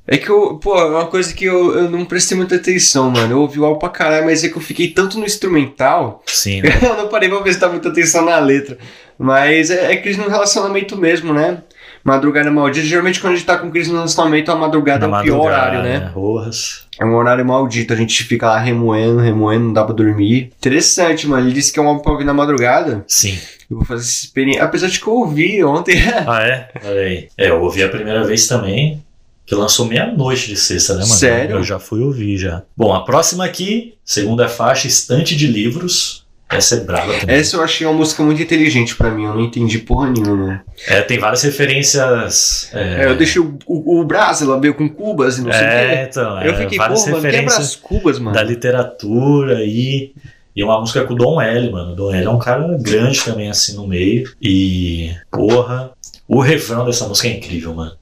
É 0.06 0.18
que 0.18 0.28
eu. 0.30 0.58
Pô, 0.58 0.78
é 0.78 0.86
uma 0.86 1.06
coisa 1.08 1.34
que 1.34 1.46
eu, 1.46 1.78
eu 1.80 1.90
não 1.90 2.04
prestei 2.04 2.36
muita 2.36 2.56
atenção, 2.56 3.10
mano. 3.10 3.32
Eu 3.36 3.40
ouvi 3.40 3.58
o 3.58 3.64
álbum 3.64 3.80
pra 3.80 3.88
caralho, 3.88 4.26
mas 4.26 4.44
é 4.44 4.50
que 4.50 4.58
eu 4.58 4.62
fiquei 4.62 4.90
tanto 4.90 5.18
no 5.18 5.24
instrumental. 5.26 6.22
Sim, 6.28 6.62
né? 6.62 6.68
eu 6.84 6.98
não 6.98 7.08
parei 7.08 7.30
pra 7.30 7.40
prestar 7.40 7.70
muita 7.70 7.88
atenção 7.88 8.26
na 8.26 8.38
letra. 8.40 8.78
Mas 9.18 9.72
é, 9.72 9.94
é 9.94 9.96
crise 9.96 10.20
no 10.20 10.28
relacionamento 10.28 10.98
mesmo, 10.98 11.34
né? 11.34 11.64
Madrugada 12.04 12.52
maldita. 12.52 12.86
Geralmente 12.86 13.20
quando 13.20 13.34
a 13.34 13.36
gente 13.38 13.46
tá 13.46 13.58
com 13.58 13.72
crise 13.72 13.90
no 13.90 13.96
relacionamento, 13.96 14.52
a 14.52 14.56
madrugada 14.56 15.08
Na 15.08 15.18
é 15.18 15.22
o 15.22 15.24
pior 15.24 15.46
horário, 15.46 15.82
né? 15.82 16.12
Rojas. 16.14 16.84
É 17.00 17.06
um 17.06 17.16
horário 17.16 17.46
maldito. 17.46 17.94
A 17.94 17.96
gente 17.96 18.24
fica 18.24 18.48
lá 18.48 18.60
remoendo, 18.60 19.20
remoendo, 19.20 19.66
não 19.66 19.74
dá 19.74 19.84
pra 19.84 19.96
dormir. 19.96 20.52
Interessante, 20.60 21.28
mano. 21.28 21.48
Ele 21.48 21.54
disse 21.54 21.72
que 21.72 21.80
é 21.80 21.82
um 21.82 21.88
álbum 21.88 22.02
pra 22.02 22.12
ouvir 22.12 22.26
na 22.26 22.34
madrugada. 22.34 23.04
Sim. 23.08 23.38
Eu 23.72 23.78
vou 23.78 23.86
fazer 23.86 24.02
essa 24.02 24.26
experiência. 24.26 24.64
Apesar 24.64 24.88
de 24.88 25.00
que 25.00 25.08
eu 25.08 25.14
ouvi 25.14 25.64
ontem. 25.64 25.96
Ah, 26.28 26.44
é? 26.44 26.70
Olha 26.84 27.02
aí. 27.02 27.28
É, 27.38 27.50
eu 27.50 27.62
ouvi 27.62 27.82
a 27.84 27.90
primeira 27.90 28.24
vez 28.24 28.48
também. 28.48 29.04
Que 29.46 29.56
lançou 29.56 29.86
meia-noite 29.86 30.48
de 30.48 30.56
sexta, 30.56 30.94
né, 30.94 31.02
mano? 31.02 31.14
Sério? 31.14 31.56
Eu 31.58 31.64
já 31.64 31.78
fui 31.78 32.02
ouvir 32.02 32.38
já. 32.38 32.64
Bom, 32.78 32.94
a 32.94 33.04
próxima 33.04 33.44
aqui, 33.44 33.96
segunda 34.06 34.48
faixa, 34.48 34.88
Estante 34.88 35.36
de 35.36 35.48
Livros. 35.48 36.23
Essa 36.56 36.76
é 36.76 36.80
brava 36.82 37.14
também. 37.20 37.36
Essa 37.36 37.56
eu 37.58 37.64
achei 37.64 37.86
uma 37.88 37.94
música 37.94 38.22
muito 38.24 38.42
inteligente 38.42 38.96
pra 38.96 39.10
mim. 39.12 39.26
Eu 39.26 39.34
não 39.36 39.42
entendi 39.42 39.80
porra 39.80 40.10
nenhuma. 40.10 40.64
É, 40.88 41.02
tem 41.02 41.18
várias 41.20 41.42
referências. 41.44 42.70
É, 42.74 43.04
É, 43.04 43.06
eu 43.08 43.16
deixei 43.16 43.42
o, 43.42 43.58
o, 43.66 44.00
o 44.02 44.06
Brasil 44.06 44.48
lá 44.48 44.58
veio 44.58 44.74
com 44.74 44.88
cubas 44.90 45.38
e 45.38 45.42
não 45.42 45.52
sei 45.52 45.62
o 45.62 45.64
é, 45.66 45.96
quê. 45.98 46.08
então, 46.10 46.40
é, 46.40 46.50
Eu 46.50 46.56
fiquei, 46.56 46.78
várias 46.78 47.00
porra, 47.02 47.12
mano, 47.18 47.30
quebra 47.32 47.56
as 47.58 47.76
cubas, 47.76 48.20
mano. 48.20 48.36
da 48.36 48.44
literatura 48.44 49.64
e, 49.64 50.14
e 50.56 50.64
uma 50.64 50.80
música 50.80 51.04
com 51.06 51.14
o 51.14 51.18
Dom 51.18 51.42
L, 51.42 51.72
mano. 51.72 51.94
O 51.94 51.96
Dom 51.96 52.14
L 52.14 52.26
é 52.26 52.30
um 52.30 52.40
cara 52.40 52.68
grande 52.80 53.24
também, 53.24 53.50
assim, 53.50 53.76
no 53.76 53.88
meio. 53.88 54.32
E, 54.42 55.12
porra, 55.32 55.92
o 56.28 56.40
refrão 56.42 56.86
dessa 56.86 57.08
música 57.08 57.28
é 57.28 57.32
incrível, 57.32 57.74
mano. 57.74 57.94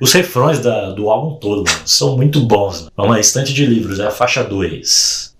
Os 0.00 0.12
refrões 0.12 0.60
da- 0.60 0.90
do 0.90 1.10
álbum 1.10 1.34
todo, 1.40 1.64
mano, 1.68 1.80
são 1.84 2.16
muito 2.16 2.40
bons. 2.40 2.80
Mano. 2.82 2.92
Vamos 2.96 3.12
lá, 3.14 3.20
Estante 3.20 3.52
de 3.52 3.66
Livros, 3.66 3.98
é 3.98 4.06
a 4.06 4.10
faixa 4.12 4.44
2. 4.44 5.34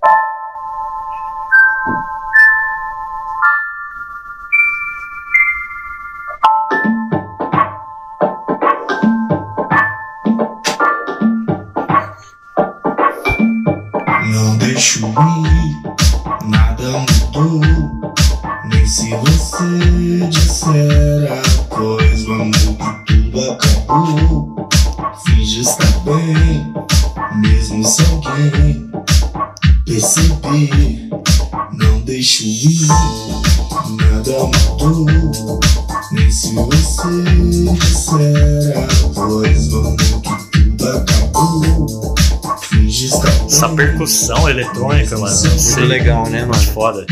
Não 14.78 15.87
percussão 44.08 44.48
eletrônica, 44.48 45.18
mano. 45.18 45.36
Muito 45.36 45.80
legal, 45.80 46.28
né, 46.30 46.40
mano? 46.40 46.62
Foda. 46.72 47.04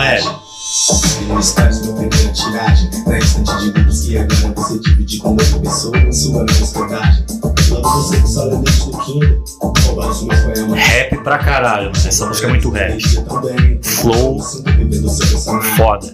L. 0.00 0.42
Não 1.28 1.38
estás 1.38 1.86
no 1.86 1.92
primeira 1.92 2.32
tiragem 2.32 2.90
Na 3.06 3.18
estante 3.18 3.56
de 3.58 3.64
livros 3.66 4.00
que 4.00 4.16
agora 4.16 4.54
você 4.56 4.78
divide 4.78 5.18
com 5.18 5.30
outra 5.30 5.58
pessoa 5.60 5.96
Em 5.98 6.12
sua 6.12 6.44
mesma 6.44 6.64
hospedagem 6.64 7.26
Logo 7.68 7.88
você 7.90 8.20
que 8.20 8.28
só 8.28 8.48
Kindle 9.04 9.44
meus 10.22 10.40
poemas 10.40 10.78
Rap 10.78 11.16
pra 11.22 11.38
caralho, 11.38 11.92
mano. 11.92 12.08
Essa 12.08 12.26
música 12.26 12.46
é 12.46 12.50
muito 12.50 12.70
rap. 12.70 13.00
Flow. 13.82 14.40
Foda. 15.76 16.06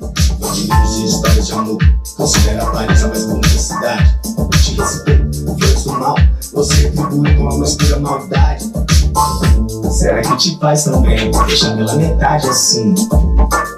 De 0.52 0.60
livros 0.62 0.96
de 0.96 1.06
histórias 1.06 1.46
de 1.46 1.52
amor 1.52 1.78
Considera 2.16 2.62
a 2.62 2.68
aparência 2.68 3.08
mais 3.08 3.24
bonita 3.24 3.48
da 3.48 3.58
cidade 3.58 4.20
Te 4.64 5.17
mal 5.98 6.16
Você 6.52 6.74
retribui 6.74 7.34
com 7.34 7.42
uma 7.42 7.64
pura 7.64 7.98
maldade 8.00 8.72
Será 9.90 10.22
que 10.22 10.36
te 10.36 10.58
faz 10.58 10.84
tão 10.84 11.02
bem? 11.02 11.30
Deixar 11.46 11.76
pela 11.76 11.94
metade 11.94 12.46
assim 12.48 12.94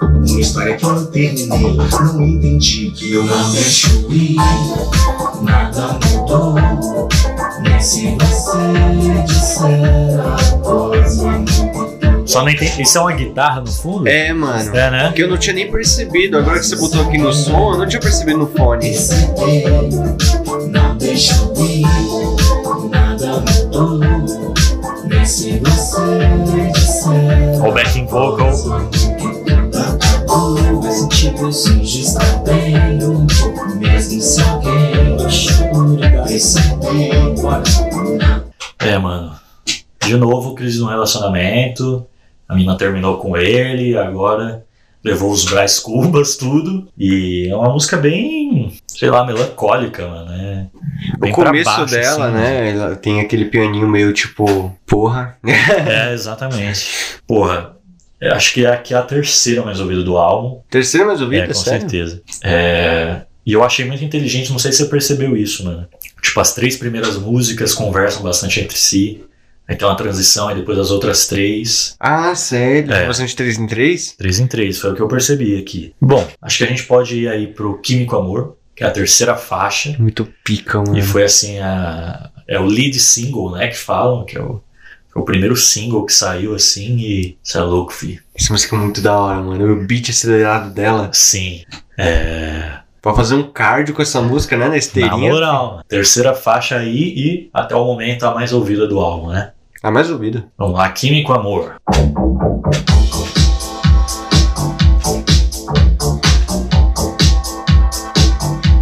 Uma 0.02 0.40
história 0.40 0.76
que 0.76 0.84
eu 0.84 0.92
não 0.92 1.06
terminei 1.06 1.76
Não 1.76 2.22
entendi 2.22 2.90
que 2.90 3.12
eu 3.12 3.24
não 3.24 3.50
deixo 3.52 4.06
ir 4.10 4.36
Nada 5.42 5.98
mudou 6.10 6.54
Nem 7.62 7.80
se 7.80 8.16
você 8.16 9.22
disser 9.26 10.20
a 10.20 10.58
coisa 10.58 11.30
Só 12.26 12.42
não 12.42 12.50
entendi. 12.50 12.82
Isso 12.82 12.98
é 12.98 13.00
uma 13.00 13.12
guitarra 13.12 13.60
no 13.60 13.72
fundo? 13.72 14.08
É, 14.08 14.32
mano. 14.32 14.76
É, 14.76 14.90
né? 14.90 15.12
Que 15.14 15.22
eu 15.22 15.28
não 15.28 15.36
tinha 15.36 15.54
nem 15.54 15.70
percebido. 15.70 16.38
Agora 16.38 16.58
que 16.58 16.66
você 16.66 16.76
botou 16.76 17.02
aqui 17.02 17.18
no 17.18 17.32
som, 17.32 17.72
eu 17.72 17.78
não 17.78 17.88
tinha 17.88 18.00
percebido 18.00 18.38
no 18.38 18.46
fone. 18.46 18.94
Não 20.70 20.96
deixo 20.96 21.52
ir 21.58 22.09
se 34.20 34.40
alguém 34.42 35.16
perceber 36.26 37.34
É, 38.80 38.98
mano. 38.98 39.38
De 40.02 40.16
novo, 40.16 40.54
crise 40.54 40.80
no 40.80 40.88
relacionamento. 40.88 42.06
A 42.48 42.56
mina 42.56 42.76
terminou 42.76 43.18
com 43.18 43.36
ele, 43.36 43.96
agora 43.96 44.64
levou 45.04 45.30
os 45.30 45.44
Brás 45.44 45.78
Cubas, 45.78 46.36
tudo. 46.36 46.88
E 46.98 47.48
é 47.50 47.56
uma 47.56 47.72
música 47.72 47.96
bem, 47.96 48.72
sei 48.86 49.10
lá, 49.10 49.24
melancólica, 49.26 50.06
mano. 50.06 50.32
É 50.32 50.66
bem 51.18 51.32
o 51.32 51.34
começo 51.34 51.64
baixo, 51.64 51.86
dela, 51.94 52.26
assim, 52.26 52.34
né? 52.34 52.70
Ela 52.70 52.96
tem 52.96 53.20
aquele 53.20 53.46
pianinho 53.46 53.88
meio 53.88 54.12
tipo, 54.12 54.76
porra. 54.86 55.36
É, 55.86 56.12
exatamente. 56.12 56.86
Porra, 57.26 57.76
eu 58.20 58.34
acho 58.34 58.52
que 58.52 58.64
é 58.66 58.70
aqui 58.70 58.92
a 58.94 59.02
terceira 59.02 59.62
mais 59.62 59.80
ouvida 59.80 60.02
do 60.02 60.16
álbum. 60.18 60.60
Terceira 60.70 61.06
mais 61.06 61.20
É, 61.20 61.24
ouvida, 61.24 61.46
com 61.46 61.54
sério? 61.54 61.80
certeza. 61.80 62.22
É, 62.44 63.22
e 63.46 63.52
eu 63.54 63.64
achei 63.64 63.86
muito 63.86 64.04
inteligente, 64.04 64.52
não 64.52 64.58
sei 64.58 64.70
se 64.72 64.78
você 64.78 64.86
percebeu 64.86 65.36
isso, 65.36 65.64
mano. 65.64 65.86
Tipo, 66.20 66.38
as 66.40 66.54
três 66.54 66.76
primeiras 66.76 67.16
músicas 67.16 67.72
conversam 67.72 68.22
bastante 68.22 68.60
entre 68.60 68.76
si. 68.76 69.24
Aí 69.70 69.76
tem 69.76 69.86
uma 69.86 69.94
transição, 69.96 70.50
e 70.50 70.56
depois 70.56 70.76
as 70.76 70.90
outras 70.90 71.28
três. 71.28 71.94
Ah, 72.00 72.34
sério? 72.34 72.92
É. 72.92 73.06
Bastante 73.06 73.36
3 73.36 73.56
em 73.56 73.66
3? 73.68 74.14
Três 74.18 74.40
em 74.40 74.48
três, 74.48 74.80
foi 74.80 74.90
o 74.90 74.94
que 74.96 75.00
eu 75.00 75.06
percebi 75.06 75.56
aqui. 75.56 75.94
Bom, 76.00 76.26
acho 76.42 76.58
que 76.58 76.64
a 76.64 76.66
gente 76.66 76.82
pode 76.82 77.16
ir 77.20 77.28
aí 77.28 77.46
pro 77.46 77.78
Químico 77.80 78.16
Amor, 78.16 78.56
que 78.74 78.82
é 78.82 78.88
a 78.88 78.90
terceira 78.90 79.36
faixa. 79.36 79.94
Muito 79.96 80.26
pica, 80.42 80.78
mano. 80.78 80.98
E 80.98 81.02
foi 81.02 81.22
assim, 81.22 81.60
a, 81.60 82.30
é 82.48 82.58
o 82.58 82.64
lead 82.64 82.98
single, 82.98 83.52
né, 83.52 83.68
que 83.68 83.76
falam, 83.76 84.24
que 84.24 84.36
é 84.36 84.42
o, 84.42 84.60
é 85.14 85.18
o 85.20 85.22
primeiro 85.22 85.54
single 85.54 86.04
que 86.04 86.12
saiu 86.12 86.52
assim 86.52 86.96
e... 86.98 87.38
Você 87.40 87.56
é 87.56 87.60
louco, 87.60 87.92
fi. 87.92 88.18
Essa 88.34 88.52
música 88.52 88.74
é 88.74 88.78
muito 88.80 89.00
da 89.00 89.16
hora, 89.16 89.40
mano. 89.40 89.72
O 89.72 89.86
beat 89.86 90.08
acelerado 90.10 90.74
dela. 90.74 91.10
Sim. 91.12 91.62
É... 91.96 92.72
Pra 93.00 93.14
fazer 93.14 93.34
um 93.36 93.50
cardio 93.50 93.94
com 93.94 94.02
essa 94.02 94.20
música, 94.20 94.56
né? 94.56 94.64
Na 94.64 94.70
Na 94.72 94.76
esteirinha. 94.76 95.32
moral, 95.32 95.82
terceira 95.88 96.34
faixa 96.34 96.76
aí 96.76 97.14
e 97.16 97.50
até 97.54 97.74
o 97.74 97.84
momento 97.84 98.24
a 98.24 98.34
mais 98.34 98.52
ouvida 98.52 98.86
do 98.86 98.98
álbum, 98.98 99.28
né? 99.28 99.52
A 99.82 99.90
mais 99.90 100.10
ouvida. 100.10 100.46
Vamos 100.58 100.76
lá, 100.76 100.90
Químico 100.90 101.32
Amor. 101.32 101.76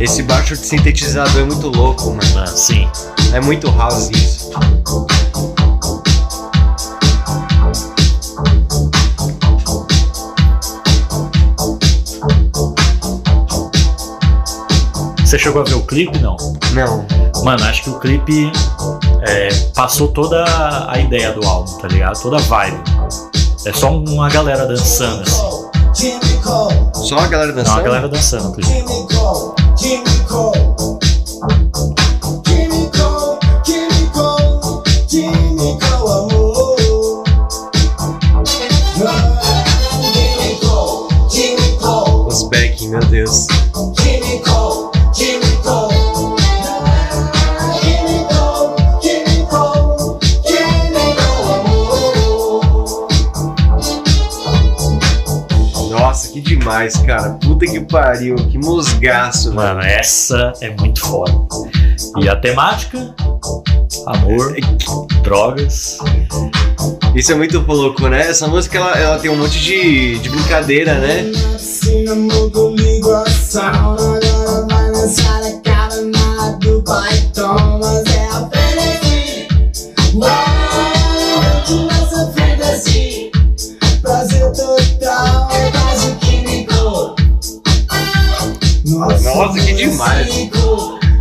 Esse 0.00 0.24
baixo 0.24 0.54
de 0.54 0.66
sintetizador 0.66 1.40
é 1.40 1.44
muito 1.44 1.68
louco, 1.68 2.10
mano. 2.10 2.20
Ah, 2.36 2.46
sim. 2.48 2.88
É 3.32 3.40
muito 3.40 3.70
house 3.70 4.10
isso. 4.10 4.50
Você 15.24 15.38
chegou 15.38 15.62
a 15.62 15.64
ver 15.64 15.74
o 15.74 15.82
clipe? 15.82 16.18
Não. 16.18 16.36
Não. 16.72 17.06
Mano, 17.44 17.62
acho 17.66 17.84
que 17.84 17.90
o 17.90 18.00
clipe 18.00 18.50
é, 19.22 19.48
passou 19.74 20.08
toda 20.08 20.44
a 20.88 20.98
ideia 20.98 21.32
do 21.32 21.46
álbum, 21.46 21.76
tá 21.78 21.88
ligado? 21.88 22.20
Toda 22.20 22.36
a 22.36 22.40
vibe. 22.40 22.78
É 23.64 23.72
só 23.72 23.90
uma 23.90 24.28
galera 24.28 24.66
dançando, 24.66 25.22
assim. 25.22 25.58
Só 26.94 27.18
a 27.18 27.26
galera 27.26 27.50
É 27.50 27.54
dançando? 27.54 27.74
uma 27.76 27.82
galera 27.82 28.08
dançando 28.08 28.52
demais, 56.88 56.96
cara. 56.98 57.30
Puta 57.34 57.66
que 57.66 57.80
pariu. 57.80 58.36
Que 58.36 58.58
musgaço, 58.58 59.50
velho. 59.50 59.56
Mano, 59.56 59.80
essa 59.80 60.52
é 60.60 60.70
muito 60.70 61.00
foda. 61.00 61.32
E 62.20 62.28
a 62.28 62.36
temática? 62.36 63.14
Amor, 64.06 64.54
drogas. 65.22 65.98
Isso 67.14 67.32
é 67.32 67.34
muito 67.34 67.60
louco, 67.60 68.08
né? 68.08 68.28
Essa 68.28 68.46
música 68.46 68.78
ela, 68.78 68.96
ela 68.96 69.18
tem 69.18 69.30
um 69.30 69.36
monte 69.36 69.58
de, 69.58 70.18
de 70.18 70.28
brincadeira, 70.28 70.94
né? 70.94 71.30
Namorou 72.04 72.50
comigo 72.50 73.12
a 73.12 73.24
demais. 89.78 90.50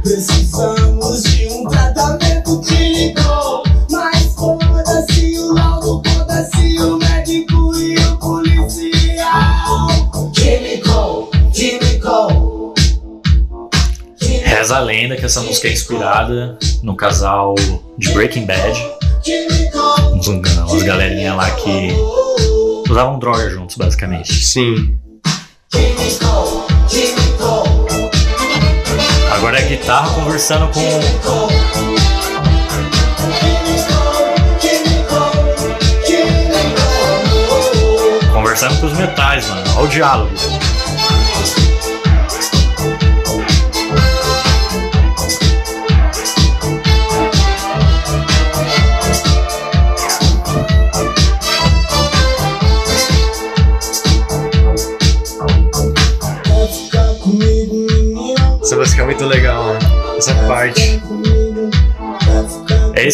Precisamos 0.01 1.23
de 1.23 1.47
um 1.49 1.67
tratamento 1.67 2.61
clínico 2.61 3.63
Mas 3.91 4.33
foda-se 4.35 5.37
o 5.39 5.53
laudo, 5.53 6.01
foda-se 6.09 6.79
o 6.79 6.97
médico 6.97 7.75
e 7.75 7.97
o 7.97 8.17
policial 8.17 9.87
Químico, 10.33 11.29
químico 11.53 12.73
Reza 14.43 14.77
a 14.77 14.79
lenda 14.79 15.15
que 15.17 15.25
essa 15.25 15.41
música 15.41 15.67
é 15.67 15.73
inspirada 15.73 16.57
no 16.81 16.95
casal 16.95 17.53
de 17.97 18.09
Breaking 18.13 18.45
Bad. 18.45 18.97
Uns, 20.13 20.27
umas 20.27 20.83
galerinhas 20.83 21.35
lá 21.35 21.51
que 21.51 21.89
usavam 22.89 23.19
droga 23.19 23.49
juntos, 23.49 23.75
basicamente. 23.75 24.33
Sim. 24.33 24.97
Químico, 25.69 26.46
Agora 29.57 29.73
é 29.73 29.75
guitarra 29.75 30.13
conversando 30.13 30.67
com. 30.67 30.79
Conversando 38.31 38.79
com 38.79 38.85
os 38.85 38.93
metais, 38.93 39.47
mano. 39.49 39.63
Olha 39.77 39.83
o 39.83 39.87
diálogo. 39.87 40.66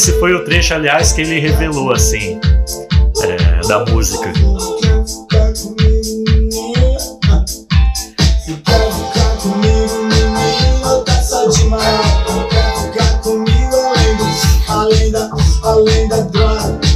Esse 0.03 0.19
foi 0.19 0.33
o 0.33 0.43
trecho, 0.43 0.73
aliás, 0.73 1.13
que 1.13 1.21
ele 1.21 1.39
revelou, 1.39 1.93
assim, 1.93 2.37
é, 3.21 3.65
da 3.65 3.85
música. 3.85 4.33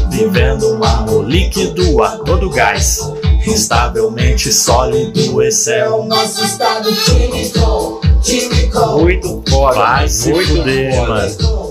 Vivendo 0.09 0.73
um 0.73 0.83
amor 0.83 1.25
líquido 1.25 2.03
a 2.03 2.17
todo 2.17 2.49
gás. 2.49 2.99
Instavelmente 3.47 4.51
sólido, 4.51 5.41
esse 5.41 5.71
é 5.71 5.89
o 5.89 6.03
nosso 6.03 6.43
estado 6.43 6.89
químico, 6.93 8.01
químico. 8.21 8.85
Muito 8.99 9.41
foda. 9.47 9.77
Vai 9.77 10.09
se 10.09 10.33
fuder, 10.45 11.07
mano. 11.07 11.66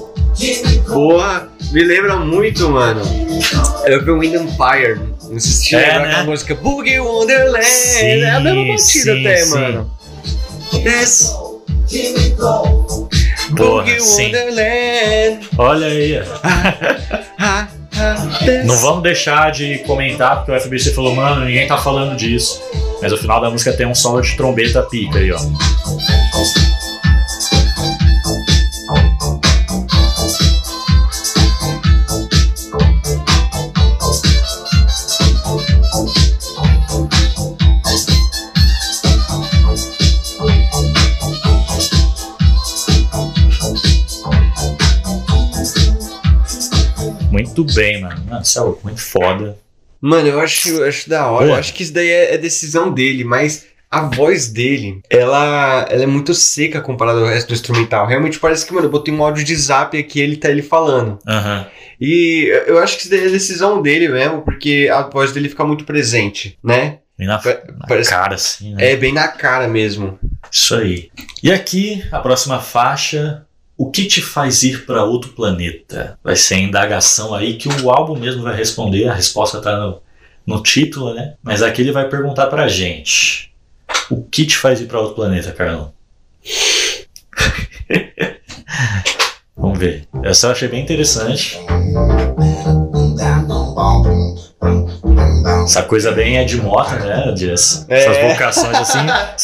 Porra, 0.97 1.49
me 1.73 1.85
lembra 1.85 2.17
muito, 2.17 2.71
mano. 2.71 3.03
Eu 3.85 4.03
vi 4.03 4.11
o 4.11 4.19
Wind 4.19 4.33
Empire. 4.35 4.99
Não 5.29 5.39
sei 5.39 5.53
se 5.53 5.77
É, 5.77 5.79
né? 5.79 6.07
aquela 6.07 6.25
música 6.25 6.55
Boogie 6.55 6.99
Wonderland. 6.99 7.67
Sim, 7.67 8.23
é 8.23 8.31
a 8.31 8.41
mesma 8.41 8.65
batida 8.73 9.13
sim, 9.13 9.21
até, 9.21 9.37
sim. 9.45 9.51
mano. 9.51 9.91
Desce, 10.83 11.35
químico. 11.87 13.09
Porra, 13.55 13.83
Boogie 13.85 14.01
sim. 14.01 14.25
Wonderland. 14.25 15.49
Olha 15.59 15.87
aí. 15.87 16.23
Não 18.65 18.77
vamos 18.79 19.03
deixar 19.03 19.53
de 19.53 19.79
comentar, 19.81 20.37
porque 20.37 20.53
o 20.53 20.61
FBC 20.61 20.95
falou, 20.95 21.15
mano, 21.15 21.45
ninguém 21.45 21.67
tá 21.67 21.77
falando 21.77 22.17
disso. 22.17 22.59
Mas 23.03 23.13
o 23.13 23.19
final 23.19 23.39
da 23.39 23.51
música 23.51 23.71
tem 23.75 23.87
um 23.87 23.95
solo 23.95 24.23
de 24.23 24.35
trombeta 24.35 24.83
pica 24.83 25.19
aí, 25.19 25.31
ó. 25.31 25.39
Muito 47.63 47.75
bem, 47.75 48.01
mano. 48.01 48.25
Mano, 48.29 48.43
isso 48.43 48.59
é 48.59 48.63
louco, 48.63 48.81
muito 48.85 49.01
foda. 49.01 49.59
Mano, 50.01 50.29
eu 50.29 50.41
acho, 50.41 50.69
eu 50.69 50.87
acho 50.89 51.09
da 51.09 51.27
hora. 51.31 51.47
Pô. 51.47 51.53
Eu 51.53 51.57
acho 51.57 51.73
que 51.75 51.83
isso 51.83 51.93
daí 51.93 52.09
é, 52.09 52.35
é 52.35 52.39
decisão 52.39 52.93
dele, 52.93 53.25
mas 53.25 53.67
a 53.91 54.03
voz 54.03 54.49
dele, 54.49 55.01
ela, 55.09 55.87
ela 55.91 56.03
é 56.03 56.07
muito 56.07 56.35
seca 56.35 56.81
comparada 56.81 57.21
ao 57.21 57.27
resto 57.27 57.49
do 57.49 57.55
instrumental. 57.55 58.07
Realmente 58.07 58.39
parece 58.39 58.67
que, 58.67 58.73
mano, 58.75 58.87
eu 58.87 58.91
botei 58.91 59.13
um 59.15 59.23
áudio 59.25 59.43
de 59.45 59.57
zap 59.57 59.97
aqui 59.99 60.19
e 60.19 60.23
ele 60.23 60.37
tá 60.37 60.51
ele 60.51 60.63
falando. 60.63 61.19
Aham. 61.27 61.67
E 62.01 62.49
eu 62.67 62.79
acho 62.79 62.97
que 62.97 63.03
isso 63.03 63.11
daí 63.11 63.27
é 63.27 63.31
decisão 63.31 63.81
dele 63.81 64.09
mesmo, 64.09 64.43
porque 64.43 64.89
a 64.93 65.03
voz 65.03 65.33
dele 65.33 65.49
fica 65.49 65.65
muito 65.65 65.85
presente, 65.85 66.59
né? 66.63 66.99
Bem 67.19 67.27
na, 67.27 67.37
na 67.43 67.87
parece- 67.89 68.11
cara, 68.11 68.35
assim, 68.35 68.75
né? 68.75 68.93
É 68.93 68.97
bem 68.97 69.15
na 69.15 69.29
cara 69.29 69.67
mesmo. 69.67 70.19
Isso 70.53 70.75
aí. 70.75 71.09
E 71.43 71.51
aqui, 71.51 72.05
a 72.13 72.19
próxima 72.21 72.61
faixa. 72.61 73.43
O 73.79 73.91
que 73.91 74.07
te 74.07 74.23
faz 74.23 74.63
ir 74.63 74.87
para 74.87 75.05
outro 75.05 75.33
planeta? 75.33 76.19
Vai 76.25 76.35
ser 76.35 76.55
a 76.55 76.59
indagação 76.61 77.35
aí 77.35 77.59
que 77.59 77.69
o 77.69 77.91
álbum 77.91 78.19
mesmo 78.19 78.43
vai 78.43 78.57
responder. 78.57 79.07
A 79.09 79.13
resposta 79.15 79.61
tá 79.61 79.77
no, 79.79 80.01
no 80.47 80.63
título, 80.63 81.13
né? 81.13 81.35
Mas 81.43 81.63
aqui 81.63 81.83
ele 81.83 81.93
vai 81.93 82.09
perguntar 82.09 82.47
pra 82.47 82.69
gente. 82.69 83.53
O 84.11 84.23
que 84.23 84.47
te 84.47 84.57
faz 84.57 84.81
ir 84.81 84.87
para 84.87 84.99
outro 85.01 85.15
planeta, 85.15 85.53
Carlão? 85.53 85.93
Vamos 89.57 89.79
ver. 89.79 90.07
Essa 90.23 90.47
eu 90.49 90.53
achei 90.53 90.69
bem 90.69 90.83
interessante. 90.83 91.59
Essa 95.65 95.83
coisa 95.83 96.13
bem 96.13 96.37
Ed 96.39 96.57
Mota, 96.63 96.97
né? 96.97 97.33
De, 97.33 97.51
essas 97.51 97.87
É. 97.89 98.33
vocações 98.33 98.75
assim. 98.77 98.99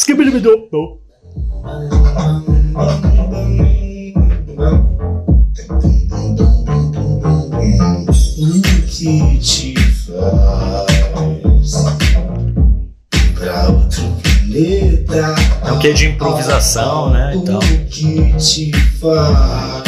planeta? 14.53 15.35
É 15.65 15.71
um 15.71 15.79
quê 15.79 15.93
de 15.93 16.07
improvisação, 16.07 17.09
né? 17.09 17.33
Então. 17.35 17.57
O 17.57 17.85
que 17.85 18.33
te 18.37 18.71
faz 18.99 19.83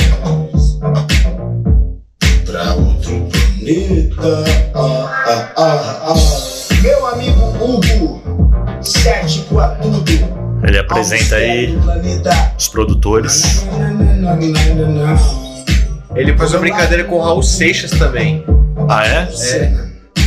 pra 2.45 2.73
outro 2.73 3.28
planeta? 3.60 4.43
Ah, 4.73 5.23
ah, 5.28 5.51
ah, 5.58 6.13
ah. 6.13 6.15
Meu 6.82 7.08
amigo 7.08 7.41
Hugo, 7.62 8.21
cético 8.82 9.60
a 9.60 9.69
tudo. 9.75 10.36
Ele 10.63 10.80
apresenta 10.80 11.36
aí 11.36 11.78
os 12.58 12.67
produtores. 12.67 13.65
Ele 16.15 16.36
faz 16.38 16.51
uma 16.54 16.60
brincadeira 16.60 17.04
com 17.04 17.15
o 17.17 17.21
Raul 17.21 17.43
Seixas 17.43 17.91
também. 17.91 18.43
Ah, 18.89 19.06
é? 19.06 19.28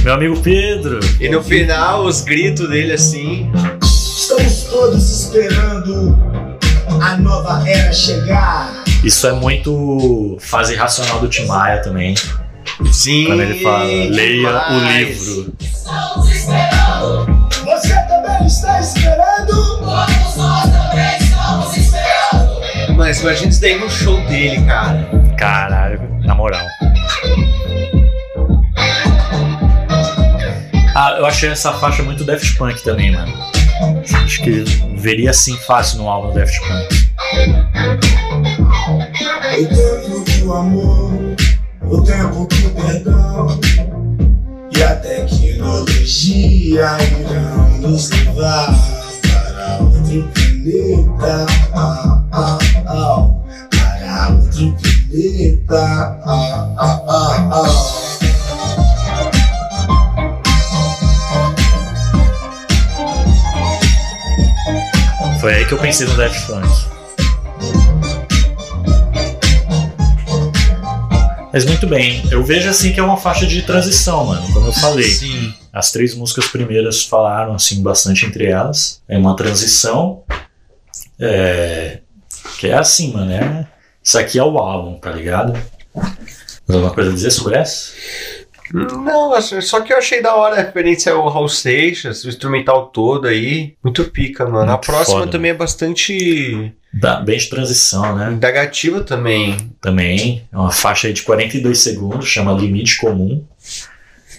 Meu 0.05 0.15
amigo 0.15 0.41
Pedro. 0.41 1.01
E 1.21 1.29
no 1.29 1.43
final, 1.43 2.05
os 2.05 2.21
gritos 2.21 2.69
dele 2.69 2.93
assim. 2.93 3.51
Estamos 4.39 4.65
todos 4.65 5.11
esperando 5.11 6.17
a 7.03 7.17
nova 7.17 7.69
era 7.69 7.93
chegar. 7.93 8.85
Isso 9.03 9.27
é 9.27 9.33
muito 9.33 10.37
fase 10.41 10.75
racional 10.77 11.21
do 11.21 11.29
Tim 11.29 11.47
Maia 11.47 11.83
também. 11.83 12.15
Sim. 12.93 13.27
Quando 13.27 13.43
ele 13.43 13.63
fala, 13.63 13.85
leia 13.85 14.49
o 14.49 14.79
demais. 14.79 15.09
livro. 15.09 15.53
Você 17.65 17.95
também 18.07 18.47
está 18.47 18.81
esperando? 18.81 19.83
Mas 22.97 23.21
imagina 23.21 23.49
isso 23.49 23.61
daí 23.61 23.79
no 23.79 23.91
show 23.91 24.21
dele, 24.27 24.65
cara. 24.67 25.09
Caralho, 25.37 26.01
na 26.25 26.35
moral. 26.35 26.67
Ah, 30.95 31.15
eu 31.19 31.27
achei 31.27 31.51
essa 31.51 31.73
faixa 31.73 32.03
muito 32.03 32.25
Daft 32.25 32.57
Punk 32.57 32.83
também, 32.83 33.13
mano. 33.13 33.48
Acho 34.25 34.43
que 34.43 34.65
veria 34.97 35.31
assim 35.31 35.57
fácil 35.57 35.99
no 35.99 36.09
álbum 36.09 36.33
do 36.33 36.35
Daft 36.35 36.59
Punk. 36.61 37.09
O 39.59 39.67
tempo 39.69 40.25
que 40.25 40.43
o 40.43 40.53
amor, 40.53 41.13
o 41.83 42.03
tempo 42.03 42.47
que 42.47 42.67
o 42.67 42.71
perdão 42.71 43.61
e 44.77 44.83
a 44.83 44.97
tecnologia 44.97 46.99
irão 47.21 47.69
nos 47.79 48.11
levar 48.11 48.75
para 49.23 49.79
outro 49.81 50.29
planeta. 50.35 51.47
Ah, 51.73 52.21
ah, 52.33 52.59
ah, 52.87 53.31
para 53.71 54.31
outro 54.35 54.75
planeta. 55.09 56.19
Foi 65.49 65.55
aí 65.55 65.65
que 65.65 65.73
eu 65.73 65.79
pensei 65.79 66.07
no 66.07 66.15
Daft 66.15 66.47
Punk. 66.47 66.69
Mas 71.51 71.65
muito 71.65 71.87
bem, 71.87 72.23
eu 72.31 72.45
vejo 72.45 72.69
assim 72.69 72.93
que 72.93 73.01
é 73.01 73.03
uma 73.03 73.17
faixa 73.17 73.47
de 73.47 73.63
transição, 73.63 74.27
mano. 74.27 74.47
Como 74.53 74.67
eu 74.67 74.73
falei, 74.75 75.09
Sim. 75.09 75.55
as 75.73 75.91
três 75.91 76.15
músicas 76.15 76.49
primeiras 76.49 77.03
falaram 77.03 77.55
assim 77.55 77.83
bastante 77.83 78.27
entre 78.27 78.45
elas. 78.45 79.01
É 79.09 79.17
uma 79.17 79.35
transição. 79.35 80.23
É, 81.19 82.01
que 82.59 82.67
é 82.67 82.75
assim, 82.75 83.15
mano. 83.15 83.33
É, 83.33 83.67
isso 84.05 84.19
aqui 84.19 84.39
é 84.39 84.45
o 84.45 84.59
álbum, 84.59 84.99
tá 84.99 85.11
ligado? 85.11 85.55
Mais 85.95 86.13
alguma 86.69 86.93
coisa 86.93 87.09
a 87.09 87.15
dizer 87.15 87.31
sobre 87.31 87.57
essa? 87.57 87.95
Não, 88.75 89.41
só 89.41 89.81
que 89.81 89.93
eu 89.93 89.99
achei 89.99 90.21
da 90.23 90.35
hora 90.35 90.55
a 90.55 90.63
referência 90.63 91.13
ao 91.13 91.29
Raul 91.29 91.49
Seixas, 91.49 92.25
o 92.25 92.29
instrumental 92.29 92.87
todo 92.87 93.27
aí. 93.29 93.75
Muito 93.83 94.05
pica, 94.05 94.45
mano. 94.45 94.71
a 94.71 94.75
Muito 94.75 94.87
próxima 94.87 95.21
foda, 95.21 95.31
também 95.33 95.51
é 95.51 95.55
bastante 95.55 96.73
Dá- 96.93 97.21
Bem 97.21 97.39
de 97.39 97.49
transição, 97.49 98.17
né? 98.17 98.33
indagativa 98.33 99.01
também. 99.03 99.57
também. 99.81 100.43
É 100.53 100.57
uma 100.57 100.71
faixa 100.71 101.13
de 101.13 101.23
42 101.23 101.79
segundos, 101.79 102.27
chama 102.27 102.53
Limite 102.53 102.99
Comum. 102.99 103.45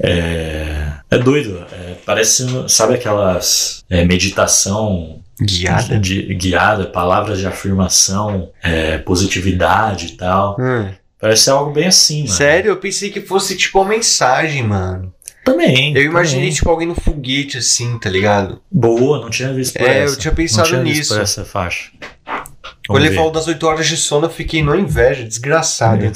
É, 0.01 0.91
é 1.11 1.17
doido. 1.17 1.65
é, 1.71 1.95
parece, 2.05 2.45
sabe 2.69 2.95
aquelas 2.95 3.83
é, 3.89 4.05
meditação 4.05 5.19
Guiada. 5.41 5.97
de, 5.99 6.33
guiada, 6.35 6.85
palavras 6.85 7.39
de 7.39 7.45
afirmação, 7.45 8.49
é, 8.63 8.97
positividade 8.99 10.07
e 10.07 10.11
tal. 10.17 10.55
Hum. 10.59 10.89
Parece 11.21 11.49
algo 11.49 11.71
bem 11.71 11.87
assim, 11.87 12.23
mano. 12.23 12.29
Sério, 12.33 12.69
eu 12.71 12.77
pensei 12.77 13.09
que 13.09 13.21
fosse 13.21 13.55
tipo 13.57 13.79
uma 13.81 13.89
mensagem, 13.89 14.63
mano. 14.63 15.13
Também. 15.43 15.95
Eu 15.95 16.03
imaginei 16.03 16.43
também. 16.45 16.55
tipo 16.55 16.69
alguém 16.69 16.87
no 16.87 16.95
foguete 16.95 17.57
assim, 17.57 17.97
tá 17.99 18.09
ligado? 18.09 18.61
Boa, 18.71 19.19
não 19.19 19.29
tinha 19.29 19.51
visto 19.53 19.77
por 19.77 19.87
É, 19.87 19.99
essa. 20.03 20.13
eu 20.13 20.19
tinha 20.19 20.31
não 20.31 20.35
pensado 20.35 20.67
tinha 20.67 20.81
visto 20.83 20.97
nisso. 20.99 21.13
por 21.15 21.21
essa 21.21 21.43
faixa. 21.45 21.91
Quando 22.87 23.05
ele 23.05 23.15
falou 23.15 23.31
das 23.31 23.47
8 23.47 23.67
horas 23.67 23.87
de 23.87 23.97
sono, 23.97 24.25
eu 24.25 24.29
fiquei 24.29 24.63
no 24.63 24.75
inveja, 24.75 25.23
desgraçado. 25.23 26.11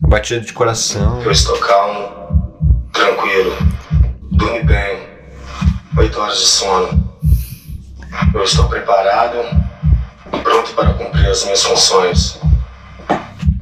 Batida 0.00 0.40
de 0.40 0.52
coração. 0.52 1.22
Eu 1.22 1.30
estou 1.30 1.56
calmo, 1.58 2.88
tranquilo, 2.92 3.56
dormi 4.32 4.62
bem, 4.62 4.98
oito 5.98 6.20
horas 6.20 6.38
de 6.38 6.46
sono. 6.46 7.18
Eu 8.34 8.42
estou 8.44 8.68
preparado, 8.68 9.38
pronto 10.42 10.72
para 10.74 10.94
cumprir 10.94 11.26
as 11.26 11.44
minhas 11.44 11.62
funções. 11.64 12.38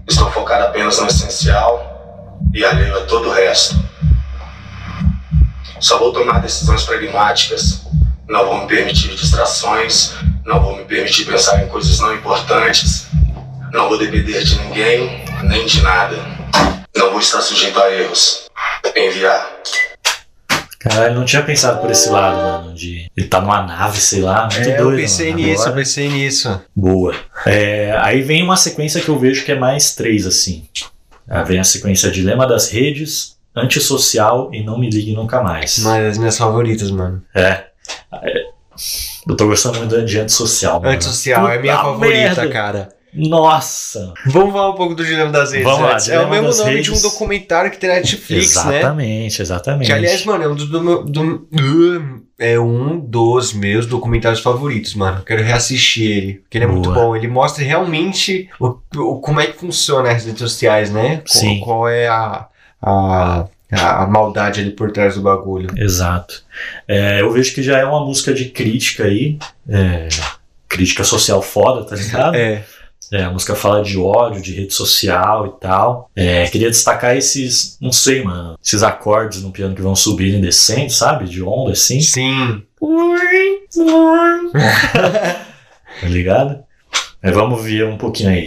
Estou 0.09 0.31
focado 0.31 0.65
apenas 0.65 0.99
no 0.99 1.07
essencial 1.07 2.41
e 2.53 2.65
alheio 2.65 2.99
a 2.99 3.05
todo 3.07 3.29
o 3.29 3.33
resto. 3.33 3.77
Só 5.81 5.99
vou 5.99 6.13
tomar 6.13 6.41
decisões 6.41 6.85
pragmáticas. 6.85 7.83
Não 8.29 8.47
vou 8.47 8.59
me 8.63 8.67
permitir 8.67 9.15
distrações, 9.15 10.15
não 10.45 10.61
vou 10.61 10.77
me 10.77 10.85
permitir 10.85 11.25
pensar 11.25 11.63
em 11.63 11.69
coisas 11.69 11.99
não 12.01 12.15
importantes. 12.15 13.07
Não 13.73 13.89
vou 13.89 13.99
depender 13.99 14.45
de 14.45 14.59
ninguém, 14.61 15.25
nem 15.45 15.67
de 15.67 15.81
nada. 15.83 16.17
Não 16.95 17.11
vou 17.11 17.21
estar 17.21 17.41
sujeito 17.41 17.81
a 17.81 17.91
erros. 17.91 18.51
Enviar. 18.95 19.49
Caralho, 20.83 21.15
não 21.15 21.25
tinha 21.25 21.43
pensado 21.43 21.81
por 21.81 21.91
esse 21.91 22.09
lado, 22.11 22.37
mano. 22.37 22.75
De 22.75 23.09
ele 23.17 23.27
tá 23.29 23.41
numa 23.41 23.63
nave, 23.63 24.01
sei 24.01 24.21
lá. 24.21 24.49
Muito 24.53 24.69
É, 24.69 24.77
doido. 24.77 24.91
eu 24.99 25.03
pensei 25.03 25.31
mano. 25.31 25.39
nisso, 25.43 25.51
eu 25.51 25.61
Agora- 25.67 25.77
pensei 25.77 26.09
nisso. 26.09 26.61
Boa. 26.75 27.15
É, 27.47 27.97
aí 28.01 28.21
vem 28.23 28.43
uma 28.43 28.57
sequência 28.57 29.01
que 29.01 29.09
eu 29.09 29.19
vejo 29.19 29.45
que 29.45 29.53
é 29.53 29.59
mais 29.59 29.95
três, 29.95 30.27
assim. 30.27 30.67
Aí 31.29 31.45
vem 31.45 31.61
a 31.61 31.65
sequência 31.65 32.11
Dilema 32.11 32.47
das 32.47 32.69
Redes, 32.71 33.37
Antissocial 33.55 34.51
e 34.53 34.63
Não 34.65 34.79
Me 34.79 34.91
Ligue 34.91 35.13
Nunca 35.15 35.41
Mais. 35.43 35.79
Uma 35.79 36.01
das 36.01 36.19
minhas 36.19 36.37
favoritas, 36.37 36.91
mano. 36.91 37.23
É. 37.35 37.65
É. 38.13 38.43
Eu 39.29 39.37
tô 39.37 39.47
gostando 39.47 39.79
muito 39.79 40.05
de 40.05 40.19
Antissocial. 40.19 40.81
mano. 40.81 40.95
Antissocial 40.95 41.49
é 41.49 41.59
minha 41.61 41.77
Puta 41.77 41.85
favorita, 41.91 42.19
merda. 42.19 42.49
cara. 42.49 42.89
Nossa! 43.15 44.15
Vamos 44.27 44.53
falar 44.53 44.71
um 44.71 44.75
pouco 44.75 44.95
do 44.95 45.05
Dilema 45.05 45.31
das 45.31 45.53
Redes. 45.53 45.65
Vamos 45.67 45.83
lá, 45.87 45.93
antes. 45.95 46.09
é 46.09 46.19
o 46.21 46.31
mesmo 46.31 46.49
nome 46.49 46.71
Redes. 46.77 46.85
de 46.87 46.93
um 46.99 47.03
documentário 47.11 47.71
que 47.71 47.77
tem 47.77 47.91
na 47.91 47.97
Netflix, 47.97 48.55
né? 48.65 48.79
exatamente, 48.79 49.43
exatamente. 49.43 49.87
Que 49.87 49.93
aliás, 49.93 50.25
mano, 50.25 50.45
é 50.45 50.49
um 50.49 50.55
dos 50.55 50.69
do. 50.69 51.03
Do, 51.05 51.23
uh, 51.53 52.23
é 52.39 52.59
um 52.59 52.99
dos 52.99 53.53
meus 53.53 53.87
documentários 53.87 54.41
favoritos, 54.41 54.95
mano. 54.95 55.23
Quero 55.25 55.43
reassistir 55.43 56.11
ele, 56.11 56.33
porque 56.35 56.57
ele 56.59 56.65
é 56.65 56.69
muito 56.69 56.91
Boa. 56.91 57.07
bom. 57.07 57.17
Ele 57.17 57.29
mostra 57.29 57.63
realmente 57.63 58.49
o, 58.59 58.75
o- 58.97 59.21
como 59.21 59.41
é 59.41 59.47
que 59.47 59.59
funciona 59.59 60.11
as 60.11 60.25
redes 60.25 60.41
sociais, 60.41 60.91
né? 60.91 61.17
Qual- 61.19 61.27
Sim. 61.27 61.61
Qual, 61.61 61.89
é 61.89 62.09
a, 62.09 62.47
a, 62.81 63.45
a 63.71 64.07
maldade 64.07 64.61
ali 64.61 64.71
por 64.71 64.91
trás 64.91 65.15
do 65.15 65.21
bagulho. 65.21 65.69
Exato. 65.77 66.43
É, 66.89 67.21
eu 67.21 67.31
vejo 67.31 67.55
que 67.55 67.63
já 67.63 67.79
é 67.79 67.85
uma 67.85 68.05
música 68.05 68.33
de 68.33 68.47
crítica 68.47 69.05
aí. 69.05 69.39
é, 69.69 70.09
crítica 70.67 71.05
social 71.05 71.43
foda, 71.43 71.85
tá 71.85 71.95
ligado? 71.95 72.35
É. 72.35 72.65
É, 73.13 73.25
a 73.25 73.31
música 73.31 73.55
fala 73.55 73.83
de 73.83 73.99
ódio, 73.99 74.41
de 74.41 74.55
rede 74.55 74.73
social 74.73 75.47
e 75.47 75.61
tal. 75.61 76.11
É, 76.17 76.47
queria 76.47 76.71
destacar 76.71 77.15
esses, 77.15 77.77
não 77.79 77.93
sei, 77.93 78.25
mano, 78.25 78.59
esses 78.65 78.83
acordes 78.83 79.43
no 79.43 79.51
piano 79.53 79.75
que 79.75 79.83
vão 79.83 79.95
subindo 79.95 80.39
e 80.39 80.41
descendo, 80.41 80.91
sabe? 80.91 81.27
De 81.27 81.43
onda 81.43 81.73
assim. 81.73 82.01
Sim. 82.01 82.63
Tá 86.01 86.09
ligado? 86.09 86.65
Mas 87.23 87.35
vamos 87.35 87.63
ver 87.63 87.85
um 87.85 87.99
pouquinho 87.99 88.31
aí. 88.31 88.47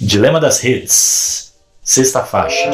Dilema 0.00 0.38
das 0.38 0.60
redes. 0.60 1.52
Sexta 1.82 2.22
faixa. 2.22 2.70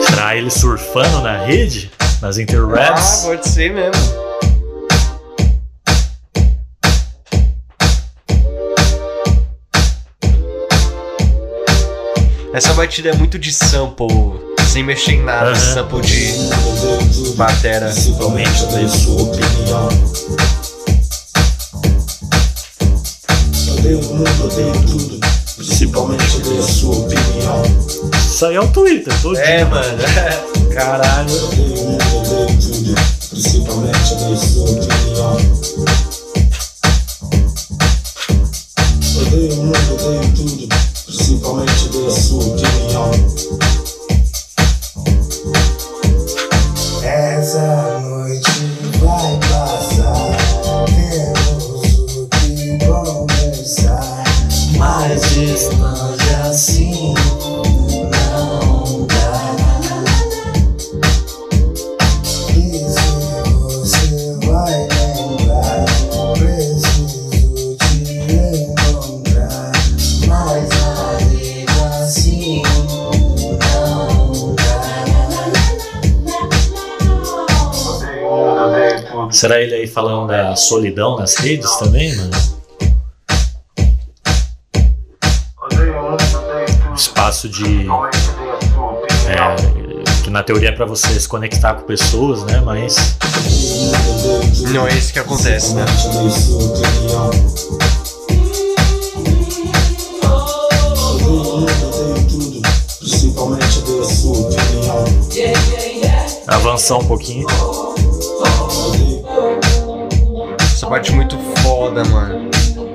Será 0.00 0.36
ele 0.36 0.50
surfando 0.50 1.20
na 1.22 1.44
rede? 1.44 1.90
Nas 2.22 2.38
Ah, 2.38 2.42
interwebs? 2.42 3.22
pode 3.24 3.48
ser 3.48 3.72
mesmo. 3.74 4.22
Essa 12.52 12.74
batida 12.74 13.08
é 13.10 13.14
muito 13.14 13.38
de 13.38 13.52
sample, 13.52 14.06
sem 14.70 14.82
mexer 14.84 15.12
em 15.12 15.22
nada. 15.22 15.50
Aham. 15.50 15.54
Sample 15.54 16.00
de 16.02 17.34
batera. 17.36 17.86
Principalmente 17.86 18.66
da 18.66 18.88
sua 18.88 19.22
opinião. 19.22 19.88
Odeio 23.78 23.98
o 24.00 24.14
mundo, 24.14 24.44
odeio 24.44 24.72
tudo. 24.86 25.20
Principalmente 25.56 26.38
da 26.38 26.62
sua 26.62 26.96
opinião. 26.96 27.62
Isso 28.18 28.46
aí 28.46 28.56
é 28.56 28.60
o 28.60 28.68
Twitter, 28.68 29.12
todo 29.22 29.38
É, 29.38 29.64
mano. 29.64 29.98
Caralho. 30.74 31.48
Principalmente 33.30 34.14
da 34.14 34.36
sua 34.36 34.70
opinião. 34.70 35.36
Odeio 39.20 39.52
o 39.52 39.64
mundo, 39.64 39.94
odeio 39.94 40.32
tudo. 40.34 40.68
Principalmente 41.06 41.88
sua 42.10 42.44
opinião. 42.44 43.10
Essa 47.02 48.01
Será 79.42 79.60
ele 79.60 79.74
aí 79.74 79.88
falando 79.88 80.28
da 80.28 80.54
solidão 80.54 81.18
nas 81.18 81.34
redes 81.34 81.68
também, 81.74 82.14
mano? 82.14 82.30
Espaço 86.94 87.48
de. 87.48 87.88
É, 89.26 90.22
que 90.22 90.30
na 90.30 90.44
teoria 90.44 90.68
é 90.68 90.72
pra 90.72 90.86
você 90.86 91.18
se 91.18 91.26
conectar 91.26 91.74
com 91.74 91.82
pessoas, 91.82 92.44
né? 92.44 92.60
Mas. 92.60 93.16
Não 94.72 94.86
é 94.86 94.96
isso 94.96 95.12
que 95.12 95.18
acontece, 95.18 95.74
né? 95.74 95.86
Avançar 106.46 106.98
um 106.98 107.04
pouquinho. 107.04 107.48
Parte 110.92 111.10
muito 111.12 111.38
foda, 111.62 112.04
mano. 112.04 112.50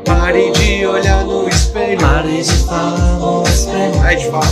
Pare 0.05 0.51
de 0.51 0.85
olhar 0.85 1.23
no 1.23 1.49
espelho. 1.49 1.99
Pare 1.99 2.43
de 2.43 2.53
falar 2.53 3.17
no 3.17 3.43
espelho. 3.43 4.01
Aí 4.03 4.17
de 4.17 4.29
falar. 4.29 4.45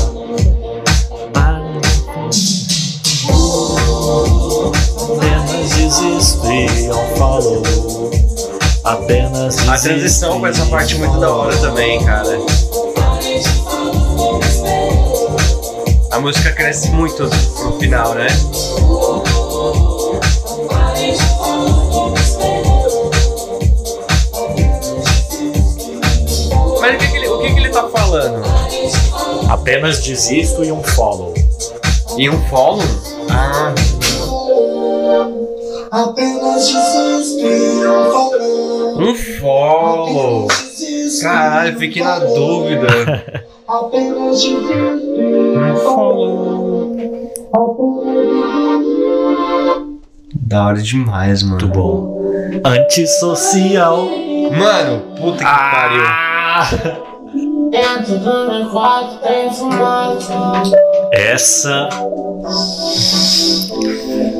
Apenas 8.84 9.60
falou. 9.60 9.74
A 9.74 9.78
transição 9.78 10.40
com 10.40 10.48
essa 10.48 10.66
parte 10.66 10.96
é 10.96 10.98
muito 10.98 11.20
da 11.20 11.32
hora 11.32 11.56
também, 11.58 12.04
cara. 12.04 12.40
A 16.10 16.20
música 16.20 16.52
cresce 16.52 16.90
muito 16.90 17.30
pro 17.60 17.78
final, 17.78 18.16
né? 18.16 18.26
Apenas 29.66 30.00
desisto 30.04 30.64
e 30.64 30.72
um 30.72 30.84
follow. 30.84 31.34
E 32.20 32.30
um 32.30 32.40
follow? 32.50 32.84
Ah, 33.32 33.74
Apenas 35.92 36.68
desistiram 36.68 38.12
falando. 38.12 39.10
um 39.10 39.16
follow. 39.16 40.48
Caralho, 41.20 41.80
fiquei 41.80 42.04
na 42.04 42.20
dúvida. 42.20 42.88
Apenas 43.68 44.44
desistiram 44.44 45.00
Um 45.58 45.76
follow. 45.78 46.96
Da 50.48 50.68
hora 50.68 50.78
demais, 50.80 51.42
mano. 51.42 51.58
Muito 51.60 51.68
bom. 51.70 52.22
Antissocial. 52.64 54.08
Mano, 54.56 55.02
puta 55.18 55.40
que 55.40 55.44
pariu. 55.44 57.05
Ah! 57.74 57.98
Dentro 57.98 58.20
do 58.20 58.52
meu 58.52 58.70
quarto 58.70 59.18
tem 59.22 59.52
fumante. 59.54 60.28
Essa 61.12 61.90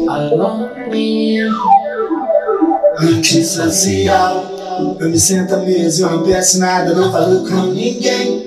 Alone. 0.10 1.42
Antissocial. 3.00 4.46
Eu 5.00 5.10
me 5.10 5.20
sento 5.20 5.56
à 5.56 5.58
mesa, 5.58 6.04
eu 6.04 6.12
não 6.12 6.24
peço 6.24 6.60
nada, 6.60 6.94
não 6.94 7.12
falo 7.12 7.48
com 7.48 7.56
ninguém. 7.68 8.46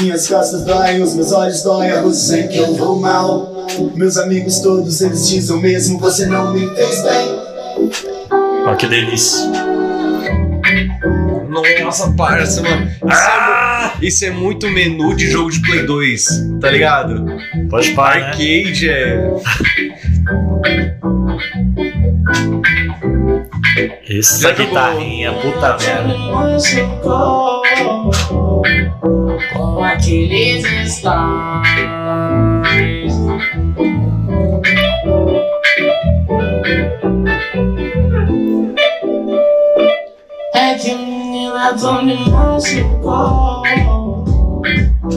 Minhas 0.00 0.26
costas 0.28 0.62
doem, 0.64 1.02
os 1.02 1.14
meus 1.14 1.32
olhos 1.32 1.62
doem, 1.62 1.90
eu 1.90 2.10
sei 2.12 2.48
que 2.48 2.58
eu 2.58 2.74
vou 2.74 2.98
mal. 2.98 3.52
Meus 3.94 4.16
amigos 4.16 4.60
todos, 4.60 5.00
eles 5.00 5.28
dizem 5.28 5.56
o 5.56 5.60
mesmo, 5.60 5.98
você 5.98 6.26
não 6.26 6.52
me 6.52 6.68
fez 6.74 7.02
bem. 7.02 7.38
Olha 8.66 8.76
que 8.76 8.86
delícia. 8.86 9.50
Nossa, 11.82 12.10
parça, 12.16 12.62
mano. 12.62 12.88
É, 13.02 13.04
mu- 13.04 13.63
isso 14.00 14.24
é 14.24 14.30
muito 14.30 14.70
menu 14.70 15.14
de 15.14 15.30
jogo 15.30 15.50
de 15.50 15.60
Play 15.60 15.84
2, 15.86 16.26
tá 16.60 16.70
ligado? 16.70 17.24
Pode 17.70 17.90
parar, 17.92 18.20
né? 18.20 18.26
Arcade 18.28 18.88
é. 18.88 19.30
Essa 24.08 24.40
Já 24.42 24.50
jogou- 24.50 24.66
guitarrinha, 24.66 25.32
puta 25.32 25.76
merda. 25.78 26.14
Com 29.52 29.82
aqueles 29.84 30.64
stars. 30.88 31.68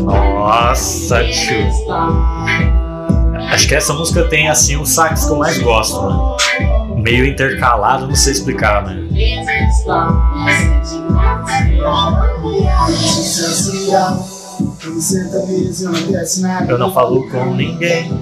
Nossa, 0.04 1.24
tio. 1.26 1.68
Acho 3.52 3.68
que 3.68 3.76
essa 3.76 3.94
música 3.94 4.24
tem 4.26 4.50
assim 4.50 4.76
os 4.76 4.90
sax 4.90 5.26
que 5.26 5.32
eu 5.32 5.38
mais 5.38 5.58
gosto, 5.60 6.02
mano. 6.02 6.38
Meio 6.98 7.26
intercalado, 7.26 8.08
não 8.08 8.16
sei 8.16 8.34
explicar, 8.34 8.86
mesa, 8.86 9.52
eu 16.70 16.78
não 16.78 16.92
falo 16.92 17.30
com 17.30 17.54
ninguém. 17.54 18.22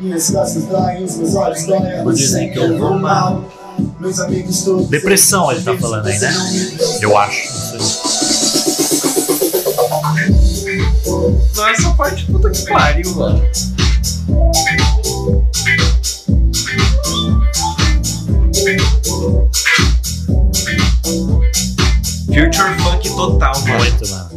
Minhas 0.00 0.30
costas 0.30 0.64
doem, 0.64 1.04
os 1.04 1.16
meus 1.16 1.34
olhos 1.34 1.66
doem. 1.66 1.90
Elas 1.90 2.18
dizem 2.18 2.50
que 2.52 2.58
eu 2.58 2.78
vou 2.78 2.98
mal. 2.98 3.44
Depressão 4.88 5.50
ele 5.50 5.62
tá 5.62 5.76
falando 5.76 6.06
aí, 6.06 6.18
né? 6.18 6.32
Eu 7.00 7.16
acho. 7.16 7.48
Não 11.56 11.68
essa 11.68 11.90
parte 11.94 12.26
puta 12.26 12.50
que 12.50 12.66
pariu, 12.66 13.14
mano. 13.14 13.42
Future 22.26 22.74
funk 22.82 23.08
total, 23.16 23.60
mano. 23.60 23.78
Muito, 23.78 24.08
mano. 24.10 24.36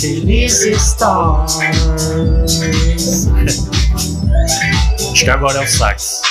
Aqueles 0.00 0.64
stars. 0.64 1.58
Acho 5.12 5.24
que 5.24 5.30
agora 5.30 5.58
é 5.58 5.62
o 5.62 5.68
sax. 5.68 6.22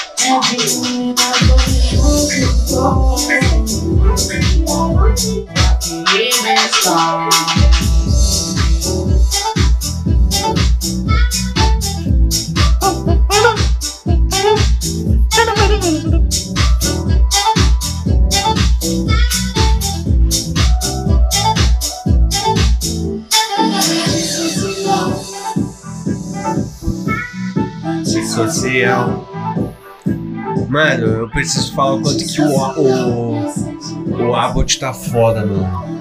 Mano, 30.97 31.07
eu 31.21 31.29
preciso 31.29 31.73
falar 31.73 31.93
o 31.93 32.01
quanto 32.01 32.25
que 32.25 32.41
o, 32.41 32.47
o, 32.47 34.27
o 34.29 34.35
Abbott 34.35 34.79
tá 34.79 34.93
foda, 34.93 35.45
mano. 35.45 35.99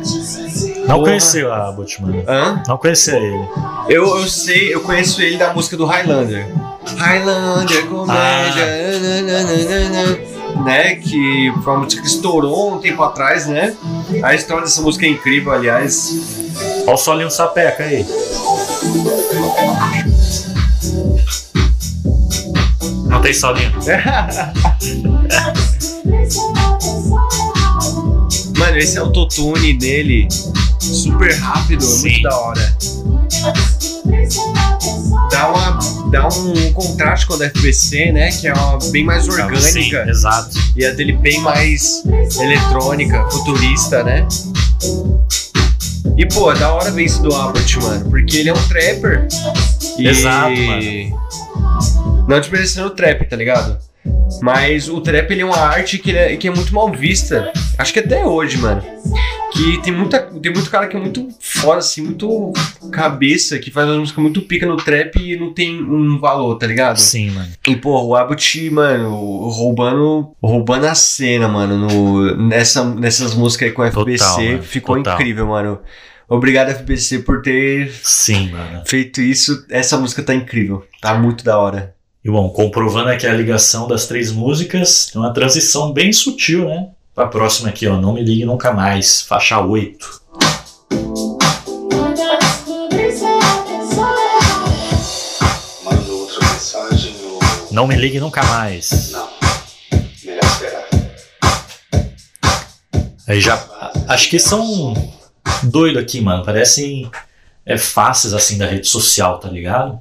Não 0.87 1.03
conheceu 1.03 1.53
a 1.53 1.69
Abbott, 1.69 2.01
mano. 2.01 2.23
Hã? 2.27 2.63
Não 2.67 2.79
conhecia 2.79 3.17
ele. 3.17 3.49
Eu, 3.89 4.19
eu 4.19 4.29
sei, 4.29 4.75
eu 4.75 4.81
conheço 4.81 5.21
ele 5.21 5.37
da 5.37 5.53
música 5.53 5.77
do 5.77 5.85
Highlander. 5.85 6.47
Highlander, 6.97 7.87
comédia, 7.87 8.67
nananana, 9.23 10.19
né? 10.65 10.95
Que 10.97 11.53
foi 11.63 11.73
uma 11.75 11.85
música 11.85 12.01
que 12.03 12.09
estourou 12.09 12.75
um 12.75 12.79
tempo 12.79 13.03
atrás, 13.03 13.47
né? 13.47 13.77
A 14.23 14.35
história 14.35 14.63
dessa 14.63 14.81
música 14.81 15.05
é 15.05 15.11
incrível, 15.11 15.53
aliás. 15.53 16.49
Olha 16.87 16.95
o 16.95 16.97
solinho 16.97 17.31
sapeca 17.31 17.85
aí. 17.85 18.07
Não 23.19 23.23
tem 23.23 23.35
solinho. 23.35 23.73
Mano, 28.57 28.77
esse 28.77 28.97
autotune 28.97 29.73
dele, 29.75 30.29
super 30.79 31.35
rápido, 31.35 31.83
é 31.83 31.89
Sim. 31.89 32.11
muito 32.11 32.23
da 32.23 32.39
hora. 32.39 32.77
Dá, 35.33 35.49
uma, 35.49 35.79
dá 36.13 36.29
um 36.29 36.73
contraste 36.73 37.27
com 37.27 37.35
a 37.35 37.39
da 37.39 37.51
FBC, 37.51 38.13
né? 38.13 38.31
Que 38.31 38.47
é 38.47 38.55
uma 38.55 38.79
bem 38.93 39.05
mais 39.05 39.25
Sim, 39.25 39.31
orgânica. 39.33 40.07
exato. 40.09 40.57
E 40.77 40.85
a 40.87 40.93
dele 40.93 41.15
bem 41.15 41.41
mais 41.41 42.05
eletrônica, 42.39 43.29
futurista, 43.31 44.05
né? 44.05 44.29
E, 46.17 46.25
pô, 46.27 46.53
é 46.53 46.55
da 46.57 46.73
hora 46.73 46.93
ver 46.93 47.03
isso 47.03 47.21
do 47.21 47.35
Albert, 47.35 47.83
mano. 47.83 48.09
Porque 48.11 48.37
ele 48.37 48.51
é 48.51 48.53
um 48.55 48.69
trapper. 48.69 49.27
E... 49.99 50.07
Exato, 50.07 50.57
mano. 50.57 51.19
Não 52.29 52.39
desmerecendo 52.39 52.89
o 52.89 52.91
trap, 52.91 53.27
tá 53.27 53.35
ligado? 53.35 53.79
Mas 54.43 54.89
o 54.89 55.01
trap 55.01 55.31
ele 55.31 55.41
é 55.41 55.45
uma 55.45 55.57
arte 55.57 55.99
que, 55.99 56.17
é, 56.17 56.37
que 56.37 56.47
é 56.47 56.51
muito 56.51 56.75
mal 56.75 56.93
vista. 56.93 57.51
Acho 57.79 57.93
que 57.93 58.01
até 58.01 58.25
hoje, 58.25 58.59
mano. 58.59 58.83
Que 59.53 59.81
tem, 59.81 59.93
muita, 59.93 60.21
tem 60.21 60.53
muito 60.53 60.71
cara 60.71 60.87
que 60.87 60.97
é 60.97 61.01
muito 61.01 61.27
foda, 61.41 61.79
assim, 61.79 62.03
muito 62.03 62.53
cabeça, 62.93 63.59
que 63.59 63.71
faz 63.71 63.89
uma 63.89 63.99
música 63.99 64.21
muito 64.21 64.43
pica 64.43 64.67
no 64.67 64.77
trap 64.77 65.17
e 65.17 65.39
não 65.39 65.55
tem 65.55 65.83
um 65.83 66.19
valor, 66.21 66.57
tá 66.57 66.67
ligado? 66.67 66.99
Sim, 66.99 67.31
mano. 67.31 67.49
E, 67.67 67.75
pô, 67.75 67.99
o 68.03 68.15
Abbott, 68.15 68.71
mano, 68.71 69.09
roubando, 69.49 70.31
roubando 70.43 70.85
a 70.85 70.95
cena, 70.95 71.49
mano, 71.49 71.79
no, 71.79 72.37
nessa, 72.37 72.85
nessas 72.85 73.35
músicas 73.35 73.69
aí 73.69 73.75
com 73.75 73.83
o 73.83 73.91
FBC. 73.91 74.19
Total, 74.19 74.63
ficou 74.63 74.97
total. 74.97 75.15
incrível, 75.15 75.47
mano. 75.47 75.81
Obrigado, 76.29 76.71
FBC, 76.71 77.21
por 77.21 77.41
ter 77.41 77.91
Sim, 78.03 78.51
mano. 78.51 78.83
feito 78.87 79.23
isso. 79.23 79.65
Essa 79.71 79.97
música 79.97 80.23
tá 80.23 80.35
incrível. 80.35 80.85
Tá 81.01 81.15
muito 81.15 81.43
da 81.43 81.59
hora. 81.59 81.97
E 82.25 82.31
bom, 82.31 82.51
comprovando 82.51 83.11
aqui 83.11 83.27
a 83.27 83.33
ligação 83.33 83.87
das 83.87 84.07
três 84.07 84.33
músicas, 84.33 85.07
tem 85.07 85.21
uma 85.23 85.33
transição 85.33 85.93
bem 85.93 86.13
sutil, 86.13 86.69
né? 86.69 86.89
Pra 87.15 87.29
próxima 87.29 87.69
aqui, 87.69 87.87
ó. 87.87 87.97
Não 87.97 88.13
me 88.13 88.25
ligue 88.25 88.45
nunca 88.45 88.73
mais. 88.73 89.23
Faixa 89.23 89.61
8. 89.61 90.23
Manda 95.85 96.13
outra 96.13 96.41
mensagem 96.41 97.15
ou. 97.25 97.39
Não 97.71 97.87
me 97.87 97.95
ligue 97.95 98.19
nunca 98.19 98.43
mais. 98.43 99.13
Não. 99.13 99.29
Melhor 100.25 100.45
esperar. 100.45 100.89
Aí 103.29 103.41
já. 103.41 103.65
Acho 104.09 104.29
que 104.29 104.41
são 104.41 104.93
doido 105.63 106.01
aqui, 106.01 106.21
mano. 106.21 106.45
Parecem 106.45 107.09
é, 107.65 107.79
faces 107.79 108.33
assim 108.35 108.59
da 108.59 108.67
rede 108.67 108.89
social, 108.89 109.39
tá 109.39 109.49
ligado? 109.49 110.01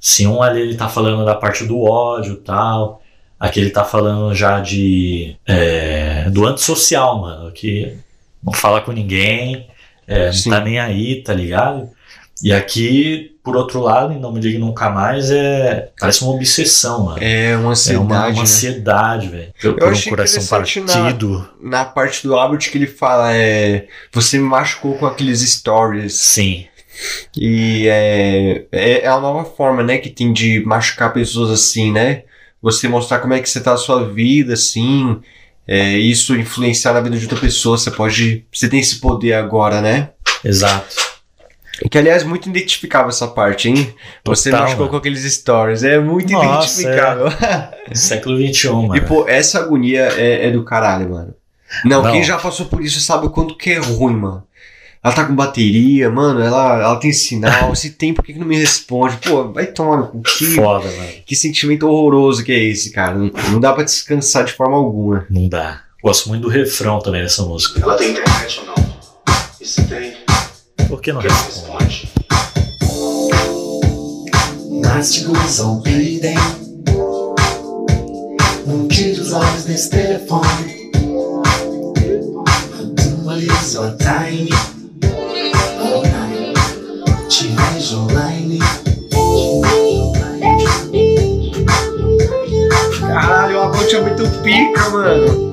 Se 0.00 0.26
um 0.26 0.42
ali 0.42 0.60
ele 0.60 0.74
tá 0.76 0.88
falando 0.88 1.24
da 1.24 1.34
parte 1.34 1.64
do 1.64 1.82
ódio 1.82 2.34
e 2.34 2.36
tal. 2.36 3.02
Aqui 3.40 3.60
ele 3.60 3.70
tá 3.70 3.84
falando 3.84 4.34
já 4.34 4.60
de. 4.60 5.36
é, 5.46 6.28
do 6.30 6.44
antissocial, 6.46 7.20
mano. 7.20 7.52
Que 7.52 7.96
não 8.42 8.52
fala 8.52 8.80
com 8.80 8.90
ninguém, 8.92 9.68
é, 10.06 10.30
não 10.32 10.52
tá 10.52 10.60
nem 10.60 10.78
aí, 10.80 11.22
tá 11.22 11.34
ligado? 11.34 11.88
E 12.42 12.52
aqui, 12.52 13.36
por 13.42 13.56
outro 13.56 13.80
lado, 13.80 14.12
em 14.12 14.18
Não 14.20 14.30
Me 14.32 14.40
Ligue 14.40 14.58
Nunca 14.58 14.88
Mais, 14.90 15.28
é. 15.30 15.90
Parece 16.00 16.22
uma 16.22 16.32
obsessão, 16.34 17.04
mano. 17.06 17.18
É 17.20 17.56
uma 17.56 17.68
É 17.68 17.70
ansiedade, 17.72 18.04
uma, 18.12 18.26
uma 18.26 18.32
né? 18.32 18.40
ansiedade, 18.40 19.28
velho. 19.28 19.52
Por, 19.60 19.74
por 19.74 19.92
um 19.92 20.02
coração 20.02 20.10
interessante 20.42 20.80
na- 20.80 20.86
partido. 20.94 21.48
Na 21.60 21.84
parte 21.84 22.22
do 22.22 22.36
Albert 22.36 22.70
que 22.70 22.78
ele 22.78 22.86
fala, 22.86 23.34
é. 23.34 23.86
Você 24.12 24.38
me 24.38 24.44
machucou 24.44 24.94
com 24.98 25.06
aqueles 25.06 25.40
stories. 25.40 26.14
Sim. 26.14 26.66
E 27.36 27.86
é, 27.88 28.66
é, 28.72 29.00
é 29.02 29.06
a 29.06 29.20
nova 29.20 29.44
forma, 29.44 29.82
né, 29.82 29.98
que 29.98 30.10
tem 30.10 30.32
de 30.32 30.62
machucar 30.64 31.12
pessoas 31.12 31.50
assim, 31.50 31.92
né? 31.92 32.22
Você 32.60 32.88
mostrar 32.88 33.20
como 33.20 33.34
é 33.34 33.40
que 33.40 33.48
você 33.48 33.60
tá 33.60 33.72
a 33.72 33.76
sua 33.76 34.08
vida, 34.08 34.54
assim. 34.54 35.20
É, 35.66 35.96
isso 35.98 36.34
influenciar 36.34 36.92
na 36.92 37.00
vida 37.00 37.16
de 37.16 37.24
outra 37.24 37.38
pessoa. 37.38 37.76
Você 37.76 37.90
pode. 37.90 38.44
Você 38.52 38.68
tem 38.68 38.80
esse 38.80 38.96
poder 38.96 39.34
agora, 39.34 39.80
né? 39.80 40.10
Exato. 40.44 40.96
Que 41.90 41.96
aliás, 41.96 42.24
muito 42.24 42.48
identificável 42.48 43.08
essa 43.08 43.28
parte, 43.28 43.68
hein? 43.68 43.94
Você 44.24 44.50
Total, 44.50 44.64
machucou 44.64 44.86
mano. 44.86 44.90
com 44.90 44.96
aqueles 44.96 45.22
stories. 45.32 45.84
É 45.84 46.00
muito 46.00 46.32
Nossa, 46.32 46.80
identificável. 46.80 47.26
Século 47.94 48.36
XXI, 48.36 48.68
mano. 48.70 48.96
E 48.96 49.00
pô, 49.02 49.28
essa 49.28 49.60
agonia 49.60 50.08
é, 50.16 50.48
é 50.48 50.50
do 50.50 50.64
caralho, 50.64 51.10
mano. 51.10 51.34
Não, 51.84 52.02
Não. 52.02 52.10
quem 52.10 52.24
já 52.24 52.36
passou 52.38 52.66
por 52.66 52.82
isso 52.82 52.98
sabe 53.00 53.26
o 53.26 53.30
quanto 53.30 53.56
que 53.56 53.70
é 53.70 53.78
ruim, 53.78 54.16
mano. 54.16 54.42
Ela 55.02 55.14
tá 55.14 55.24
com 55.24 55.34
bateria, 55.34 56.10
mano, 56.10 56.40
ela, 56.40 56.80
ela 56.80 56.96
tem 56.96 57.12
sinal. 57.12 57.74
Se 57.74 57.90
tem, 57.90 58.12
por 58.12 58.24
que, 58.24 58.32
que 58.32 58.38
não 58.38 58.46
me 58.46 58.58
responde? 58.58 59.16
Pô, 59.18 59.52
vai 59.52 59.66
tomar 59.66 59.96
no. 59.96 60.20
Que, 60.22 60.46
Foda, 60.46 60.90
mano. 60.90 61.08
que 61.24 61.36
sentimento 61.36 61.86
horroroso 61.88 62.44
que 62.44 62.50
é 62.52 62.58
esse, 62.64 62.90
cara. 62.90 63.14
Não, 63.16 63.30
não 63.52 63.60
dá 63.60 63.72
pra 63.72 63.84
descansar 63.84 64.44
de 64.44 64.52
forma 64.52 64.76
alguma. 64.76 65.24
Não 65.30 65.48
dá. 65.48 65.82
Gosto 66.02 66.28
muito 66.28 66.42
do 66.42 66.48
refrão 66.48 66.98
também 67.00 67.22
dessa 67.22 67.42
música. 67.42 67.80
Ela 67.80 67.96
tem 67.96 68.10
internet 68.10 68.60
ou 68.60 68.66
não? 68.66 68.74
E 69.60 69.64
se 69.64 69.82
tem, 69.84 70.14
Por 70.88 71.00
que 71.00 71.12
não 71.12 71.20
por 71.20 71.28
que 71.28 71.34
não 71.34 71.44
responde? 71.44 72.08
on 75.60 75.80
payday. 75.82 76.34
Não 78.66 78.88
tire 78.88 79.20
os 79.20 79.32
olhos 79.32 79.64
desse 79.64 79.90
telefone. 79.90 80.90
Atualiza 82.86 83.80
o 83.80 83.96
time. 83.96 84.77
Te 87.28 87.48
vejo 87.48 87.98
online. 88.00 88.58
Caralho, 93.00 93.62
a 93.62 93.70
ponte 93.70 93.94
é 93.94 94.00
muito 94.00 94.22
pica, 94.42 94.88
mano. 94.90 95.48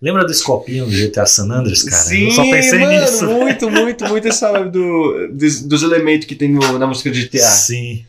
Lembra 0.00 0.24
desse 0.24 0.44
copinho 0.44 0.86
do 0.86 0.90
GTA 0.92 1.26
San 1.26 1.50
Andreas, 1.50 1.82
cara? 1.82 2.02
Sim, 2.02 2.26
Eu 2.26 2.30
só 2.30 2.42
pensei 2.48 2.78
mano, 2.78 3.00
nisso. 3.00 3.24
muito, 3.26 3.70
muito, 3.70 4.04
muito 4.06 4.28
essa 4.28 4.52
do, 4.64 5.28
dos, 5.32 5.60
dos 5.62 5.82
elementos 5.82 6.26
que 6.26 6.36
tem 6.36 6.48
no- 6.50 6.78
na 6.78 6.86
música 6.86 7.10
de 7.10 7.22
GTA. 7.22 7.40
Sim. 7.42 8.04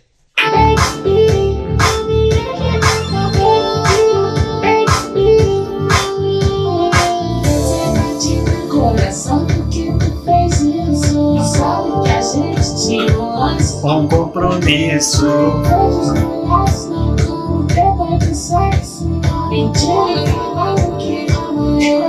com 13.82 14.07
compromisso. 14.07 15.25
Mentira, 19.49 20.25
não 20.55 20.97
que 20.97 21.27
amor. 21.32 22.09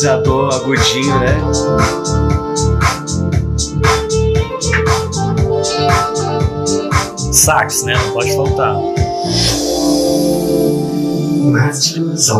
Sintetizador 0.00 0.54
agudinho, 0.54 1.18
né? 1.20 1.36
Sax, 7.32 7.84
né? 7.84 7.94
Não 7.94 8.12
pode 8.12 8.34
faltar. 8.34 8.76
Mas 11.52 11.96
os 11.96 12.30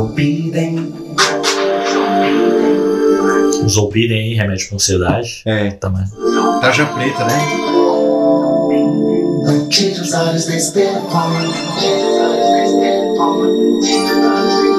Os 3.64 3.72
Zolpidem 3.74 4.18
aí, 4.18 4.34
remédio 4.34 4.68
pra 4.68 4.76
ansiedade. 4.76 5.42
É, 5.44 5.70
Também. 5.72 6.04
tarja 6.61 6.86
preta, 6.86 7.24
né? 7.24 7.38
Tire 9.68 10.00
os 10.00 10.12
olhos 10.14 10.46
desse 10.46 10.72
telefone 10.72 11.46
Do 13.86 14.69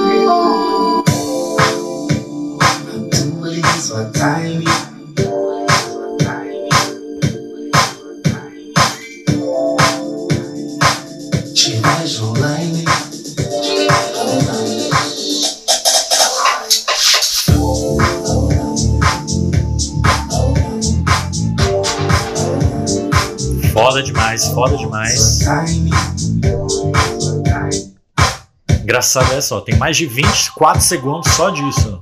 Engraçado 29.12 29.34
é 29.38 29.42
só, 29.42 29.60
tem 29.60 29.76
mais 29.76 29.98
de 29.98 30.06
24 30.06 30.82
segundos 30.82 31.30
só 31.34 31.50
disso. 31.50 32.02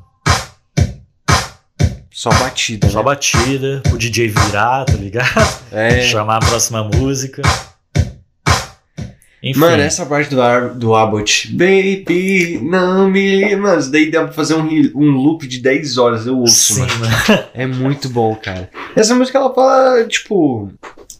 Só 2.12 2.30
batida, 2.30 2.88
Só 2.88 2.99
né? 2.99 3.03
batida, 3.05 3.82
o 3.91 3.97
DJ 3.97 4.28
virar, 4.28 4.86
tá 4.86 4.93
ligado? 4.93 5.28
É. 5.72 6.01
Chamar 6.01 6.36
a 6.38 6.39
próxima 6.39 6.84
música. 6.84 7.41
Enfim, 9.41 9.60
Mano, 9.60 9.82
essa 9.82 10.05
parte 10.05 10.30
do, 10.30 10.39
Ar- 10.41 10.76
do 10.76 10.93
Abbott, 10.93 11.47
baby, 11.53 12.60
não 12.62 13.10
me. 13.10 13.55
Mano, 13.55 13.80
isso 13.80 13.89
daí 13.91 14.12
dá 14.12 14.26
pra 14.26 14.34
fazer 14.34 14.53
um, 14.55 14.68
um 14.93 15.10
loop 15.12 15.47
de 15.47 15.60
10 15.62 15.97
horas, 15.97 16.28
eu 16.28 16.38
ouço, 16.38 16.74
sim, 16.76 16.82
mano. 16.82 16.91
mano. 16.99 17.43
É 17.55 17.66
muito 17.66 18.07
bom, 18.10 18.36
cara. 18.36 18.70
Essa 18.95 19.16
música 19.16 19.39
ela 19.39 19.51
fala, 19.53 20.05
tipo. 20.05 20.70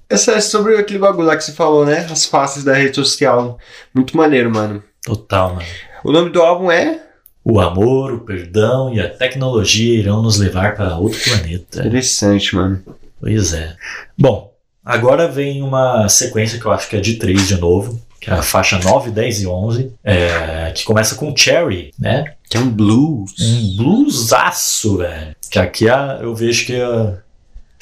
Essa 0.08 0.34
é 0.34 0.42
sobre 0.42 0.76
aquele 0.78 1.00
bagulho 1.00 1.28
lá 1.28 1.38
que 1.38 1.44
você 1.44 1.54
falou, 1.54 1.86
né? 1.86 2.06
As 2.12 2.26
faces 2.26 2.64
da 2.64 2.74
rede 2.74 2.96
social. 2.96 3.58
Muito 3.94 4.18
maneiro, 4.18 4.52
mano. 4.52 4.84
Total, 5.16 5.56
mano. 5.56 5.68
O 6.04 6.12
nome 6.12 6.30
do 6.30 6.42
álbum 6.42 6.70
é. 6.72 7.02
O 7.44 7.60
amor, 7.60 8.14
o 8.14 8.20
perdão 8.20 8.94
e 8.94 9.00
a 9.00 9.10
tecnologia 9.10 9.98
irão 10.00 10.22
nos 10.22 10.38
levar 10.38 10.76
para 10.76 10.98
outro 10.98 11.20
planeta. 11.24 11.86
Interessante, 11.86 12.56
mano. 12.56 12.82
Pois 13.20 13.54
é. 13.54 13.76
Bom, 14.18 14.54
agora 14.86 15.28
vem 15.28 15.62
uma 15.64 16.08
sequência 16.10 16.60
que 16.60 16.66
eu 16.66 16.72
acho 16.72 16.88
que 16.88 16.96
é 16.96 17.00
de 17.00 17.16
três 17.16 17.48
de 17.48 17.56
novo, 17.58 18.00
que 18.22 18.30
é 18.30 18.34
a 18.34 18.42
faixa 18.44 18.78
9, 18.78 19.10
10 19.12 19.42
e 19.42 19.48
11, 19.48 19.94
é, 20.04 20.72
que 20.76 20.84
começa 20.84 21.16
com 21.16 21.36
Cherry, 21.36 21.92
né? 21.98 22.34
Que 22.50 22.58
é 22.58 22.60
um 22.60 22.70
blues. 22.70 23.34
Um 23.40 23.78
bluesaço, 23.78 24.98
velho. 24.98 25.36
Que 25.50 25.58
aqui 25.60 25.90
é- 25.90 26.20
eu 26.22 26.36
vejo 26.36 26.66
que 26.66 26.76
é, 26.76 27.18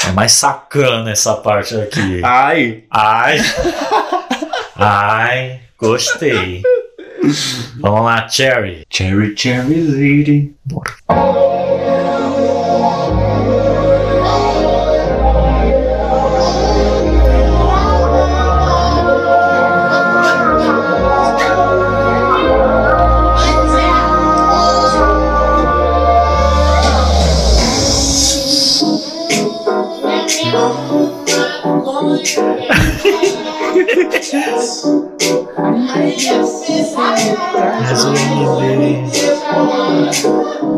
é 0.07 0.11
mais 0.11 0.31
sacana 0.33 1.11
essa 1.11 1.33
parte 1.35 1.75
aqui. 1.75 2.21
Ai! 2.23 2.83
Ai! 2.89 3.37
Ai! 4.75 5.59
Gostei. 5.79 6.61
Vamos 7.77 8.05
lá, 8.05 8.27
Cherry. 8.27 8.85
Cherry, 8.89 9.35
cherry 9.35 9.81
lady. 9.81 10.55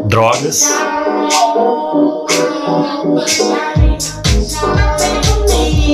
Drogas. 0.06 0.64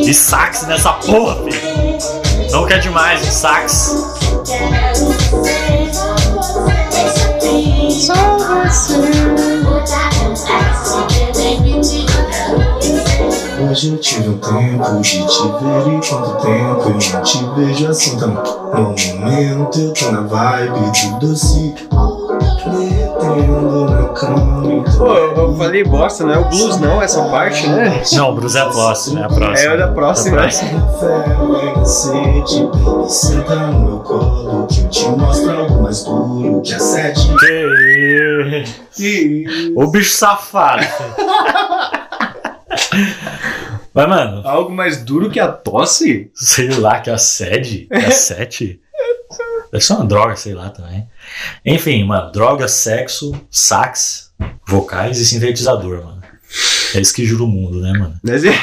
E 0.05 0.13
sax 0.13 0.67
nessa 0.67 0.93
porra, 0.93 1.35
filho. 1.43 2.51
Não 2.51 2.65
quer 2.65 2.79
demais 2.79 3.21
um 3.21 3.31
sax. 3.31 4.15
Eu 13.83 13.97
tive 13.97 14.29
um 14.29 14.37
tempo 14.37 15.01
de 15.01 15.27
te 15.27 15.41
ver 15.43 15.97
e 15.97 16.09
quanto 16.09 16.41
tempo 16.41 16.81
eu 16.85 16.91
não 16.91 16.97
te 17.23 17.45
vejo 17.57 17.89
assim 17.89 18.17
tão 18.17 18.29
No 18.29 18.95
momento 19.19 19.79
eu 19.79 19.93
tô 19.93 20.11
na 20.11 20.21
vibe 20.21 20.79
do 21.19 21.19
doce 21.19 21.75
Derretendo 22.71 23.85
na 23.89 24.07
cama 24.09 24.83
Pô, 24.97 25.13
eu, 25.13 25.57
falei 25.57 25.83
bosta, 25.83 26.23
não 26.23 26.33
é 26.33 26.37
o 26.37 26.45
blues 26.45 26.77
não, 26.79 27.01
essa 27.01 27.21
parte, 27.25 27.67
né? 27.67 28.01
Não, 28.13 28.31
o 28.31 28.35
Bruce 28.35 28.57
é 28.57 28.61
a 28.61 28.69
próxima, 28.69 29.19
é 29.19 29.23
a 29.25 29.27
próxima. 29.27 29.69
É 29.69 29.73
a 29.73 29.75
da 29.75 29.87
próxima. 29.89 30.45
É 30.45 30.49
senta 33.09 33.55
no 33.55 33.79
meu 33.79 33.99
colo 33.99 34.67
Que 34.67 34.81
eu 34.81 34.89
te 34.89 35.05
mostro 35.09 35.51
algo 35.51 35.83
mais 35.83 36.01
duro 36.05 36.61
que 36.61 36.73
a 36.73 36.79
sete 36.79 37.27
Que- 38.95 39.73
O 39.75 39.87
bicho 39.87 40.15
safado. 40.15 40.85
Mas, 43.95 44.09
mano, 44.09 44.41
Algo 44.45 44.71
mais 44.71 45.03
duro 45.03 45.29
que 45.31 45.39
a 45.39 45.47
tosse? 45.51 46.29
sei 46.35 46.69
lá, 46.69 46.99
que 46.99 47.09
a 47.09 47.17
sede, 47.17 47.87
que 47.87 47.93
a 47.95 48.11
sete. 48.11 48.81
Deve 49.71 49.83
ser 49.83 49.93
uma 49.93 50.05
droga, 50.05 50.35
sei 50.35 50.53
lá 50.53 50.69
também. 50.69 51.07
Enfim, 51.65 52.03
mano, 52.03 52.31
droga, 52.31 52.67
sexo, 52.67 53.33
sax, 53.49 54.31
vocais 54.67 55.19
e 55.19 55.25
sintetizador, 55.25 56.03
mano. 56.05 56.21
É 56.93 56.99
isso 56.99 57.13
que 57.13 57.25
jura 57.25 57.43
o 57.43 57.47
mundo, 57.47 57.81
né, 57.81 57.91
mano? 57.93 58.15
Mas 58.23 58.43
é- 58.45 58.53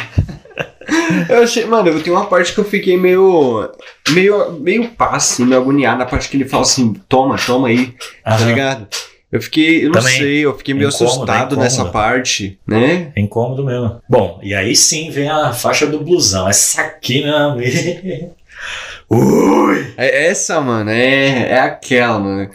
Eu 1.28 1.42
achei, 1.42 1.64
mano, 1.64 1.88
eu 1.88 2.02
tenho 2.02 2.16
uma 2.16 2.26
parte 2.26 2.52
que 2.52 2.58
eu 2.60 2.64
fiquei 2.64 2.96
meio. 2.96 3.70
meio. 4.10 4.52
meio 4.54 4.88
passe, 4.90 5.42
meio 5.44 5.60
agoniado 5.60 5.98
na 5.98 6.06
parte 6.06 6.28
que 6.28 6.36
ele 6.36 6.48
fala 6.48 6.62
assim, 6.62 6.92
toma, 7.08 7.36
toma 7.36 7.68
aí, 7.68 7.94
tá 8.24 8.34
Aham. 8.34 8.46
ligado? 8.46 8.86
Eu 9.32 9.40
fiquei, 9.40 9.86
eu 9.86 9.90
não 9.90 10.00
Também. 10.00 10.18
sei, 10.18 10.40
eu 10.44 10.56
fiquei 10.58 10.74
meio 10.74 10.88
Incômodo, 10.90 11.10
assustado 11.10 11.56
nessa 11.56 11.86
parte, 11.86 12.58
né? 12.66 13.10
É 13.16 13.20
incômodo 13.20 13.64
mesmo. 13.64 14.02
Bom, 14.06 14.38
e 14.42 14.54
aí 14.54 14.76
sim 14.76 15.10
vem 15.10 15.28
a 15.30 15.54
faixa 15.54 15.86
do 15.86 16.00
blusão. 16.00 16.46
Essa 16.48 16.82
aqui, 16.82 17.22
meu 17.24 17.34
amigo. 17.34 18.34
Ui! 19.08 19.94
É 19.96 20.26
essa, 20.26 20.60
mano, 20.60 20.90
é, 20.90 21.48
é 21.52 21.58
aquela, 21.60 22.18
mano. 22.18 22.50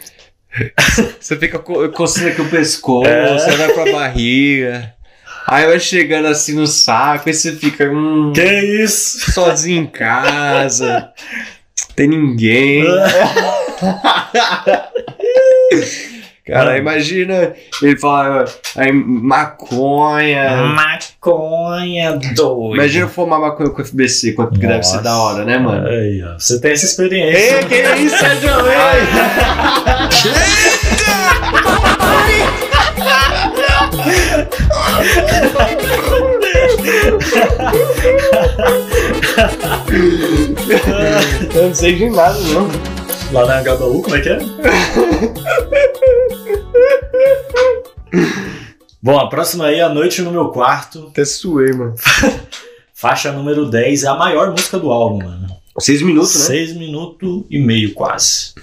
Você 1.20 1.36
fica 1.36 1.58
co- 1.58 1.88
coçando 1.90 2.28
aqui 2.28 2.40
o 2.40 2.48
pescoço, 2.48 3.08
É. 3.08 3.36
você 3.38 3.56
vai 3.56 3.72
pra 3.72 3.92
barriga. 3.92 4.94
Aí 5.46 5.66
vai 5.66 5.78
chegando 5.80 6.26
assim 6.28 6.54
no 6.54 6.66
saco, 6.66 7.28
aí 7.28 7.34
você 7.34 7.52
fica 7.56 7.84
hum, 7.90 8.32
Que 8.34 8.42
isso? 8.82 9.30
sozinho 9.32 9.82
em 9.82 9.86
casa. 9.86 11.10
Tem 11.96 12.06
ninguém. 12.08 12.84
Cara, 16.48 16.64
Mano. 16.70 16.78
imagina 16.78 17.52
ele 17.82 17.96
falar 17.98 18.46
aí, 18.74 18.90
maconha. 18.90 20.56
Maconha 20.74 22.12
doido. 22.34 22.74
Imagina 22.74 23.06
fumar 23.06 23.38
maconha 23.38 23.68
com 23.70 23.82
o 23.82 23.84
FBC, 23.84 24.32
quanto 24.32 24.58
que 24.58 24.66
deve 24.66 24.82
ser 24.82 25.02
da 25.02 25.16
hora, 25.18 25.44
né, 25.44 25.58
mano? 25.58 25.86
Aí, 25.86 26.22
ó. 26.24 26.38
Você 26.38 26.58
tem 26.60 26.72
essa 26.72 26.86
experiência. 26.86 27.58
Ei, 27.58 27.64
que 27.64 28.02
isso, 28.02 28.16
Sérgio? 28.18 28.50
Ei! 28.50 30.08
Eu 41.54 41.68
não 41.68 41.74
sei 41.74 41.94
de 41.94 42.10
nada, 42.10 42.38
não. 42.40 42.68
Lá 43.32 43.46
na 43.46 43.62
Gabaú, 43.62 44.02
como 44.02 44.16
é 44.16 44.20
que 44.20 44.28
é? 44.30 44.38
Bom, 49.02 49.18
a 49.18 49.28
próxima 49.28 49.66
aí 49.66 49.76
é 49.76 49.82
A 49.82 49.88
Noite 49.88 50.22
no 50.22 50.30
Meu 50.30 50.48
Quarto. 50.48 51.08
Até 51.10 51.24
suei, 51.24 51.72
mano. 51.72 51.94
Faixa 52.92 53.30
número 53.30 53.70
10. 53.70 54.04
É 54.04 54.08
a 54.08 54.14
maior 54.14 54.50
música 54.50 54.78
do 54.78 54.90
álbum, 54.90 55.24
mano. 55.24 55.46
Seis 55.78 56.02
minutos, 56.02 56.34
né? 56.34 56.46
Seis 56.46 56.72
minutos 56.74 57.44
e 57.48 57.58
meio, 57.58 57.94
quase. 57.94 58.54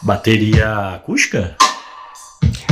Bateria 0.00 0.94
acústica? 0.94 1.54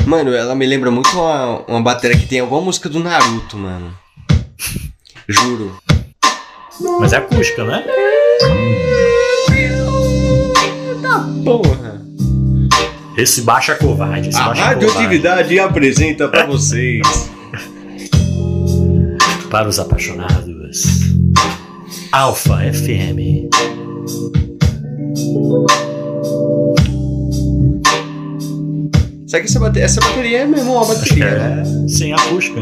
Mano, 0.07 0.33
ela 0.33 0.55
me 0.55 0.65
lembra 0.65 0.91
muito 0.91 1.11
uma, 1.11 1.59
uma 1.67 1.83
bateria 1.83 2.17
que 2.17 2.27
tem 2.27 2.41
alguma 2.41 2.63
música 2.63 2.89
do 2.89 3.01
Naruto, 3.01 3.59
mano. 3.59 3.95
Juro. 5.29 5.77
Mas 7.01 7.13
é 7.13 7.17
acústica, 7.19 7.65
né? 7.65 7.85
Porra. 11.45 11.96
Esse 13.17 13.43
baixo 13.43 13.73
é 13.73 13.77
covarde. 13.77 14.29
Esse 14.29 14.39
A 14.39 14.47
baixo 14.47 14.61
é 14.61 14.65
radioatividade 14.65 15.59
apresenta 15.59 16.29
pra 16.29 16.45
vocês. 16.45 17.07
Para 19.51 19.69
os 19.69 19.79
apaixonados. 19.79 20.83
Alfa 22.13 22.59
FM. 22.73 23.47
Será 29.27 29.43
que 29.43 29.49
essa 29.49 29.61
bateria, 29.61 29.85
essa 29.85 30.01
bateria 30.01 30.39
é 30.41 30.47
mesmo 30.47 30.73
uma 30.75 30.85
bateria, 30.85 31.39
né? 31.39 31.63
é. 31.63 31.89
Sim, 31.89 32.13
acústica. 32.13 32.61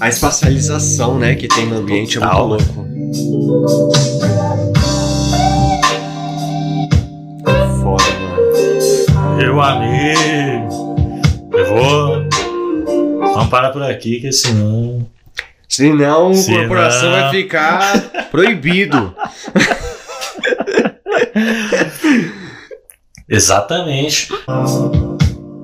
A 0.00 0.08
espacialização, 0.08 1.18
né, 1.18 1.34
que 1.34 1.48
tem 1.48 1.66
no 1.66 1.78
ambiente 1.78 2.18
Total, 2.18 2.44
é 2.44 2.48
muito 2.48 2.72
louco. 2.74 2.83
Foda, 7.80 8.04
mano. 8.20 9.36
Meu 9.36 9.60
amigo. 9.60 11.12
Eu 11.52 11.66
vou. 11.68 12.24
Vamos 13.34 13.48
parar 13.50 13.70
por 13.70 13.82
aqui, 13.82 14.20
que 14.20 14.32
senão. 14.32 15.06
Senão 15.68 16.30
o 16.30 16.34
Senão- 16.34 16.58
corporação 16.60 17.10
vai 17.10 17.30
ficar 17.30 18.00
proibido. 18.30 19.14
Exatamente. 23.28 24.28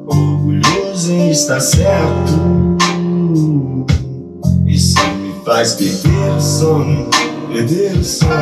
Orgulhoso 0.06 1.12
em 1.12 1.30
estar 1.30 1.60
certo. 1.60 2.76
Isso 4.66 4.98
me 5.16 5.44
faz 5.44 5.74
perder 5.74 6.30
o 6.36 6.40
sono, 6.40 7.10
perder 7.50 7.96
o 7.96 8.04
sono, 8.04 8.32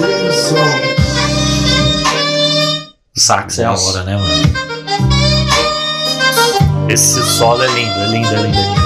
perder 0.00 0.28
o 0.28 0.32
sono. 0.32 0.90
Sax 3.14 3.58
é 3.60 3.64
a 3.64 3.72
hora, 3.72 4.02
né, 4.02 4.16
mano? 4.16 4.50
Esse 6.88 7.22
solo 7.22 7.62
é 7.62 7.68
lindo, 7.68 8.00
é 8.00 8.06
lindo, 8.06 8.34
é 8.34 8.42
lindo, 8.42 8.58
é 8.58 8.62
lindo. 8.62 8.80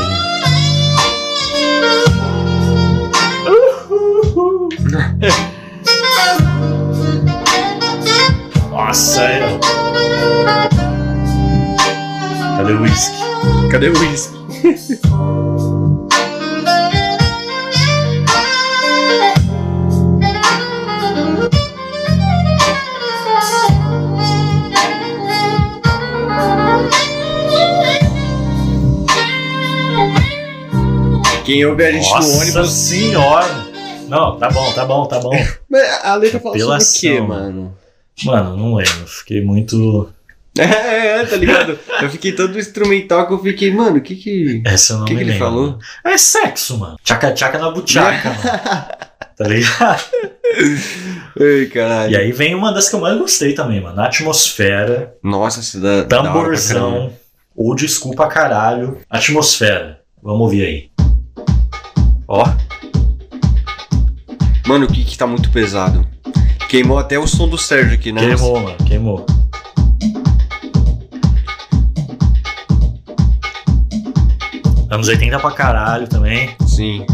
É 5.23 5.29
lindo. 5.29 5.55
Nossa, 8.71 9.23
é. 9.23 9.59
Cadê 12.59 12.73
o 12.73 12.83
whisky? 12.83 13.17
Cadê 13.71 13.89
o 13.89 13.99
uísque? 13.99 14.44
Quem 31.45 31.65
ouve 31.67 31.85
a 31.85 31.93
gente 31.93 32.09
no 32.09 32.15
Nossa 32.15 32.39
ônibus. 32.41 32.71
senhora! 32.73 33.67
Não, 34.09 34.37
tá 34.39 34.49
bom, 34.51 34.73
tá 34.73 34.85
bom, 34.85 35.07
tá 35.07 35.19
bom. 35.21 35.31
Mas 35.69 36.05
A 36.05 36.15
letra 36.15 36.41
fala 36.41 36.59
sobre 36.59 36.83
o 36.85 36.93
quê, 37.01 37.21
mano? 37.21 37.77
Mano, 38.25 38.57
não 38.57 38.75
lembro. 38.75 39.07
Fiquei 39.07 39.43
muito. 39.43 40.09
É, 40.57 41.19
é, 41.19 41.27
tá 41.27 41.35
ligado? 41.35 41.77
Eu 42.01 42.09
fiquei 42.09 42.31
todo 42.31 42.57
instrumental 42.57 43.27
que 43.27 43.33
eu 43.33 43.43
fiquei, 43.43 43.73
mano, 43.75 43.97
o 43.97 44.01
que 44.01 44.15
que. 44.15 44.63
Essa 44.65 44.93
eu 44.93 44.99
não 44.99 45.05
que, 45.05 45.13
me 45.13 45.19
que 45.19 45.25
ele 45.25 45.33
lembro. 45.33 45.47
falou? 45.49 45.79
É 46.05 46.17
sexo, 46.17 46.79
mano. 46.79 46.97
Tchaca-tchaca 47.03 47.59
na 47.59 47.73
buchaca, 47.73 48.29
mano. 48.39 48.87
Tá 49.37 49.49
ligado? 49.49 50.05
Ai, 51.41 51.67
caralho. 51.75 52.13
E 52.13 52.17
aí 52.17 52.31
vem 52.31 52.55
uma 52.55 52.73
das 52.73 52.89
que 52.89 52.95
eu 52.95 53.01
mais 53.01 53.19
gostei 53.19 53.53
também, 53.53 53.81
mano. 53.81 54.01
Atmosfera, 54.01 55.17
Nossa, 55.21 55.59
isso 55.59 55.81
dá. 55.81 56.05
tamborzão, 56.05 57.13
ou 57.57 57.75
desculpa 57.75 58.29
caralho. 58.29 58.99
Atmosfera. 59.11 60.03
Vamos 60.23 60.41
ouvir 60.43 60.65
aí. 60.65 60.91
Ó, 62.37 62.45
Mano, 64.67 64.87
o 64.87 64.89
que 64.93 65.05
que 65.05 65.17
tá 65.17 65.25
muito 65.25 65.51
pesado? 65.53 66.05
Queimou 66.69 66.99
até 66.99 67.17
o 67.17 67.29
som 67.29 67.47
do 67.49 67.57
Sérgio 67.57 67.95
aqui, 67.95 68.11
né? 68.11 68.27
queimou, 68.27 68.61
mano, 68.61 68.77
queimou. 68.85 69.27
Anos 74.91 75.09
80 75.09 75.39
pra 75.41 75.51
caralho 75.51 76.09
também. 76.09 76.55
Sim. 76.67 77.05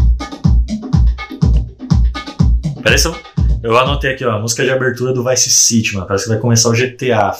Parece. 2.83 3.07
um- 3.07 3.15
Eu 3.63 3.77
anotei 3.77 4.13
aqui, 4.13 4.25
ó, 4.25 4.31
a 4.37 4.39
música 4.39 4.63
de 4.63 4.71
abertura 4.71 5.13
do 5.13 5.23
Vice 5.23 5.49
City, 5.51 5.93
mano. 5.93 6.07
Parece 6.07 6.25
que 6.25 6.31
vai 6.31 6.39
começar 6.39 6.69
o 6.69 6.73
GTA. 6.73 7.31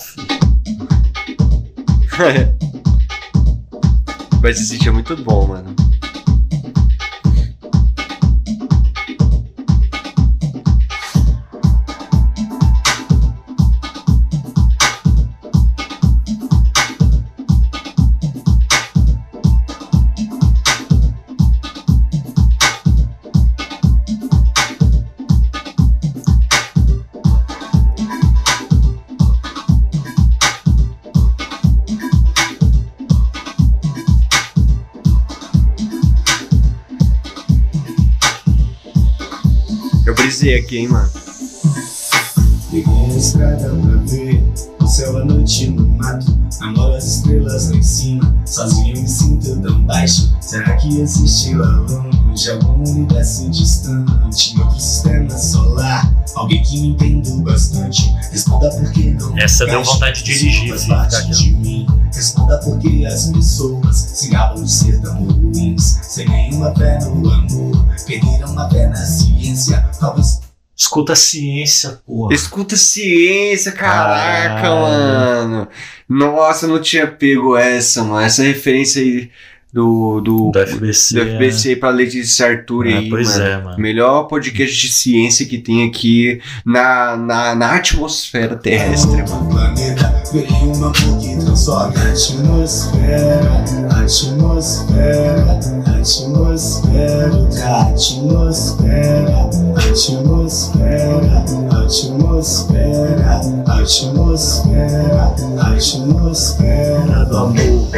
Vai 4.39 4.53
se 4.53 4.65
sentir 4.67 4.91
muito 4.91 5.15
bom, 5.17 5.47
mano. 5.47 5.70
Essa 59.51 59.65
deu 59.65 59.83
vontade 59.83 60.23
de 60.23 60.33
dirigir, 60.33 60.73
mim. 61.57 61.85
Responda 62.13 62.57
por 62.59 62.79
que 62.79 63.05
as 63.05 63.29
pessoas 63.31 63.97
se 63.97 64.29
gabam 64.29 64.63
de 64.63 64.71
ser 64.71 65.01
tão 65.01 65.25
ruins. 65.25 65.99
Sem 66.03 66.25
nenhuma 66.29 66.73
fé 66.73 66.97
no 66.99 67.29
amor, 67.29 67.85
perderam 68.07 68.57
a 68.57 68.69
fé 68.69 68.87
na 68.87 68.95
ciência. 68.95 69.85
Talvez 69.99 70.39
Escuta 70.73 71.13
a 71.13 71.15
ciência, 71.17 72.01
porra. 72.07 72.33
Escuta 72.33 72.77
ciência, 72.77 73.73
caraca, 73.73 74.61
Caralho. 74.61 75.49
mano. 75.49 75.67
Nossa, 76.07 76.65
eu 76.65 76.69
não 76.69 76.81
tinha 76.81 77.05
pego 77.05 77.57
essa, 77.57 78.03
mano. 78.05 78.25
Essa 78.25 78.43
referência 78.43 79.01
aí 79.01 79.29
do, 79.73 80.19
do, 80.21 80.51
Do 80.51 80.59
FBC. 80.59 81.15
do 81.15 81.21
FBC 81.21 81.75
pra 81.77 81.89
Letícia 81.89 82.47
Arthur 82.47 82.87
É, 82.87 82.93
aí, 82.97 83.09
pois 83.09 83.37
mano. 83.37 83.43
é, 83.49 83.57
mano. 83.63 83.77
Melhor 83.79 84.23
podcast 84.23 84.75
de 84.87 84.91
ciência 84.91 85.45
que 85.45 85.57
tem 85.57 85.87
aqui 85.87 86.41
na, 86.65 87.15
na, 87.15 87.55
na 87.55 87.75
atmosfera 87.75 88.55
terrestre, 88.55 89.23
mano. 89.23 89.49
planeta 89.49 90.11
uma 90.65 90.91
que 90.91 91.35
transforma 91.37 91.93
a 91.99 92.11
atmosfera 92.11 93.51
Atmosfera 94.01 95.59
Atmosfera 95.85 97.09
Atmosfera 97.93 99.49
Atmosfera 99.77 101.41
Atmosfera 101.69 103.41
Atmosfera 103.67 105.33
Atmosfera 105.59 107.25
do 107.25 107.37
amor 107.37 107.89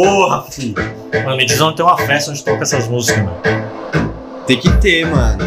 porra, 0.00 0.42
filho. 0.50 0.74
Mano, 1.12 1.36
me 1.36 1.44
diz 1.44 1.60
onde 1.60 1.76
tem 1.76 1.84
uma 1.84 1.98
festa 1.98 2.30
onde 2.30 2.42
toca 2.42 2.62
essas 2.62 2.88
músicas, 2.88 3.22
mano. 3.22 3.36
Tem 4.46 4.58
que 4.58 4.70
ter, 4.78 5.06
mano. 5.06 5.38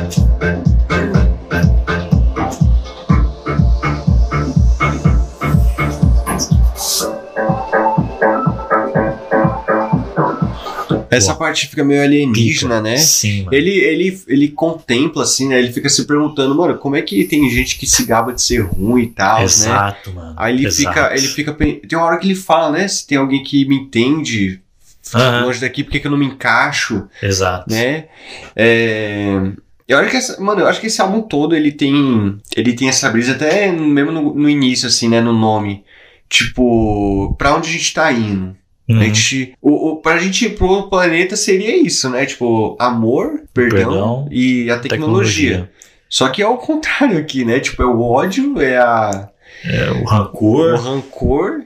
Essa 11.15 11.35
parte 11.35 11.67
fica 11.67 11.83
meio 11.83 12.01
alienígena, 12.01 12.81
né? 12.81 12.97
Sim, 12.97 13.43
mano. 13.43 13.55
Ele, 13.57 13.71
ele, 13.71 14.21
ele 14.27 14.47
contempla, 14.49 15.23
assim, 15.23 15.47
né? 15.47 15.59
Ele 15.59 15.71
fica 15.71 15.89
se 15.89 16.05
perguntando, 16.05 16.55
mano, 16.55 16.77
como 16.77 16.95
é 16.95 17.01
que 17.01 17.23
tem 17.25 17.49
gente 17.49 17.77
que 17.77 17.85
se 17.87 18.05
gaba 18.05 18.33
de 18.33 18.41
ser 18.41 18.59
ruim 18.61 19.03
e 19.03 19.07
tal, 19.07 19.39
né? 19.39 19.43
Exato, 19.43 20.13
mano. 20.13 20.33
Aí 20.37 20.53
ele 20.55 20.67
Exato. 20.67 20.89
fica, 20.89 21.15
ele 21.15 21.27
fica. 21.27 21.53
Tem 21.53 21.97
uma 21.97 22.05
hora 22.05 22.17
que 22.17 22.27
ele 22.27 22.35
fala, 22.35 22.71
né? 22.71 22.87
Se 22.87 23.05
tem 23.07 23.17
alguém 23.17 23.43
que 23.43 23.65
me 23.65 23.75
entende 23.75 24.59
Aham. 25.13 25.45
longe 25.45 25.59
daqui, 25.59 25.83
por 25.83 25.91
que 25.91 25.99
que 25.99 26.07
eu 26.07 26.11
não 26.11 26.17
me 26.17 26.25
encaixo, 26.25 27.07
Exato. 27.21 27.71
né? 27.73 28.05
É. 28.55 29.51
Eu 29.87 29.97
acho 29.99 30.09
que 30.09 30.17
essa, 30.17 30.41
mano, 30.41 30.61
eu 30.61 30.67
acho 30.67 30.79
que 30.79 30.87
esse 30.87 31.01
álbum 31.01 31.21
todo 31.21 31.55
ele 31.55 31.71
tem, 31.71 32.39
ele 32.55 32.73
tem 32.73 32.87
essa 32.87 33.09
brisa 33.09 33.33
até 33.33 33.69
mesmo 33.71 34.11
no, 34.11 34.33
no 34.33 34.49
início 34.49 34.87
assim, 34.87 35.09
né, 35.09 35.19
no 35.19 35.33
nome. 35.33 35.83
Tipo, 36.29 37.35
pra 37.37 37.53
onde 37.53 37.69
a 37.69 37.71
gente 37.71 37.93
tá 37.93 38.11
indo? 38.11 38.55
Uhum. 38.89 38.99
A 38.99 39.03
gente, 39.05 39.53
o, 39.61 39.91
o, 39.91 39.95
pra 39.97 40.17
gente 40.17 40.45
ir 40.45 40.55
pro 40.57 40.89
planeta 40.89 41.35
seria 41.37 41.75
isso, 41.75 42.09
né? 42.09 42.25
Tipo, 42.25 42.75
amor, 42.79 43.43
perdão, 43.53 43.77
Perdão, 43.77 44.27
e 44.31 44.69
a 44.69 44.77
tecnologia. 44.79 45.69
Só 46.09 46.27
que 46.29 46.41
é 46.41 46.47
o 46.47 46.57
contrário 46.57 47.17
aqui, 47.17 47.45
né? 47.45 47.59
Tipo, 47.59 47.81
é 47.81 47.85
o 47.85 48.01
ódio, 48.01 48.61
é 48.61 48.77
a, 48.77 49.29
É, 49.65 49.89
o 49.91 50.01
o 50.01 50.05
rancor 50.05 50.75
rancor 50.79 51.61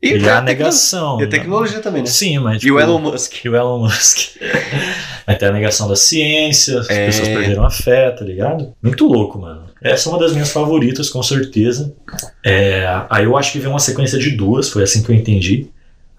e, 0.00 0.10
e 0.10 0.16
a 0.16 0.18
tecno- 0.34 0.42
negação. 0.42 1.18
E 1.18 1.22
a 1.22 1.24
né? 1.24 1.30
tecnologia 1.30 1.80
também, 1.80 2.02
né? 2.02 2.08
Sim, 2.08 2.38
mas. 2.38 2.62
E 2.62 2.70
o 2.70 2.76
tipo, 2.76 2.80
Elon 2.80 2.98
Musk. 3.00 3.44
E 3.44 3.48
o 3.48 3.56
Elon 3.56 3.78
Musk. 3.80 4.36
Vai 5.26 5.36
ter 5.36 5.46
a 5.46 5.52
negação 5.52 5.88
da 5.88 5.96
ciência, 5.96 6.78
as 6.80 6.88
É. 6.90 7.06
pessoas 7.06 7.28
perderam 7.28 7.64
a 7.64 7.70
fé, 7.70 8.10
tá 8.10 8.24
ligado? 8.24 8.72
Muito 8.82 9.06
louco, 9.06 9.38
mano. 9.38 9.64
Essa 9.82 10.08
é 10.08 10.12
uma 10.12 10.18
das 10.18 10.32
minhas 10.32 10.50
favoritas, 10.50 11.10
com 11.10 11.22
certeza. 11.22 11.94
É, 12.44 12.86
aí 13.10 13.24
eu 13.24 13.36
acho 13.36 13.52
que 13.52 13.58
vem 13.58 13.68
uma 13.70 13.78
sequência 13.78 14.18
de 14.18 14.30
duas, 14.30 14.68
foi 14.70 14.82
assim 14.84 15.02
que 15.02 15.10
eu 15.10 15.14
entendi. 15.16 15.68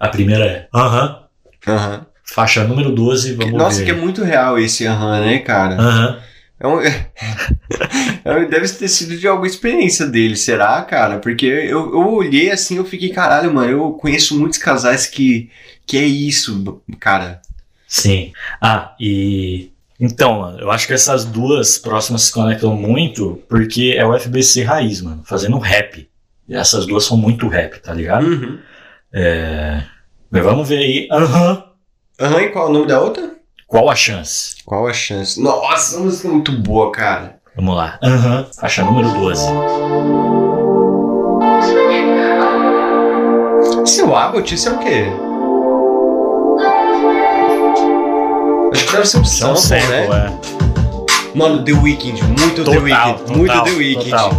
A 0.00 0.08
primeira 0.08 0.44
é 0.46 0.68
aham, 0.74 1.24
Aham. 1.68 2.06
faixa 2.24 2.64
número 2.64 2.90
12, 2.90 3.34
vamos 3.34 3.52
Nossa, 3.52 3.78
ver. 3.80 3.84
que 3.84 3.90
é 3.90 3.94
muito 3.94 4.24
real 4.24 4.58
esse 4.58 4.86
aham, 4.86 5.20
né, 5.20 5.38
cara? 5.40 5.76
Aham. 5.80 6.18
É 6.58 6.66
um- 6.66 6.80
é- 8.24 8.44
deve 8.46 8.68
ter 8.68 8.88
sido 8.88 9.16
de 9.16 9.26
alguma 9.28 9.46
experiência 9.46 10.06
dele, 10.06 10.36
será, 10.36 10.82
cara? 10.82 11.18
Porque 11.18 11.46
eu, 11.46 11.92
eu 11.92 12.12
olhei 12.14 12.50
assim 12.50 12.76
eu 12.76 12.84
fiquei, 12.84 13.10
caralho, 13.10 13.52
mano, 13.52 13.70
eu 13.70 13.92
conheço 13.92 14.38
muitos 14.38 14.58
casais 14.58 15.06
que, 15.06 15.50
que 15.86 15.96
é 15.96 16.04
isso, 16.04 16.82
cara. 16.98 17.40
Sim. 17.86 18.32
Ah, 18.60 18.94
e. 19.00 19.70
Então, 20.02 20.40
mano, 20.40 20.58
eu 20.60 20.70
acho 20.70 20.86
que 20.86 20.94
essas 20.94 21.26
duas 21.26 21.76
próximas 21.76 22.22
se 22.22 22.32
conectam 22.32 22.74
muito 22.74 23.42
porque 23.48 23.94
é 23.96 24.04
o 24.06 24.14
FBC 24.18 24.62
raiz, 24.62 25.02
mano, 25.02 25.22
fazendo 25.26 25.58
rap. 25.58 26.08
E 26.48 26.54
essas 26.54 26.86
duas 26.86 27.04
são 27.04 27.18
muito 27.18 27.48
rap, 27.48 27.78
tá 27.82 27.92
ligado? 27.92 28.24
Uhum. 28.26 28.58
É. 29.12 29.82
Mas 30.30 30.44
vamos 30.44 30.68
ver 30.68 30.78
aí. 30.78 31.08
Aham. 31.10 31.64
Aham, 32.20 32.40
e 32.42 32.48
qual 32.50 32.66
é 32.66 32.70
o 32.70 32.72
nome 32.72 32.86
da 32.86 33.00
outra? 33.00 33.30
Qual 33.66 33.88
a 33.88 33.94
chance? 33.94 34.56
Qual 34.64 34.86
a 34.86 34.92
chance? 34.92 35.40
Nossa, 35.40 35.96
a 35.96 36.00
música 36.00 36.28
é 36.28 36.30
muito 36.30 36.52
boa, 36.52 36.90
cara. 36.92 37.38
Vamos 37.56 37.76
lá. 37.76 37.98
Aham. 38.02 38.46
Faixa 38.60 38.84
número 38.84 39.10
12. 39.12 39.42
Esse 43.84 44.00
é 44.02 44.04
o 44.04 44.14
Abbott, 44.14 44.54
esse 44.54 44.68
é 44.68 44.70
o 44.72 44.78
quê? 44.78 45.04
Acho 48.72 48.86
que 48.86 48.92
deve 48.92 49.06
ser 49.06 49.18
um 49.18 49.22
Isso 49.22 49.44
é 49.44 49.48
um 49.48 49.56
sample, 49.56 49.82
sample, 49.82 50.08
né? 50.08 50.38
é. 51.34 51.36
Mano, 51.36 51.64
The 51.64 51.72
Weeknd, 51.72 52.22
muito 52.24 52.64
The 52.64 52.74
Total, 52.76 52.82
Weeknd, 52.82 54.10
total, 54.10 54.30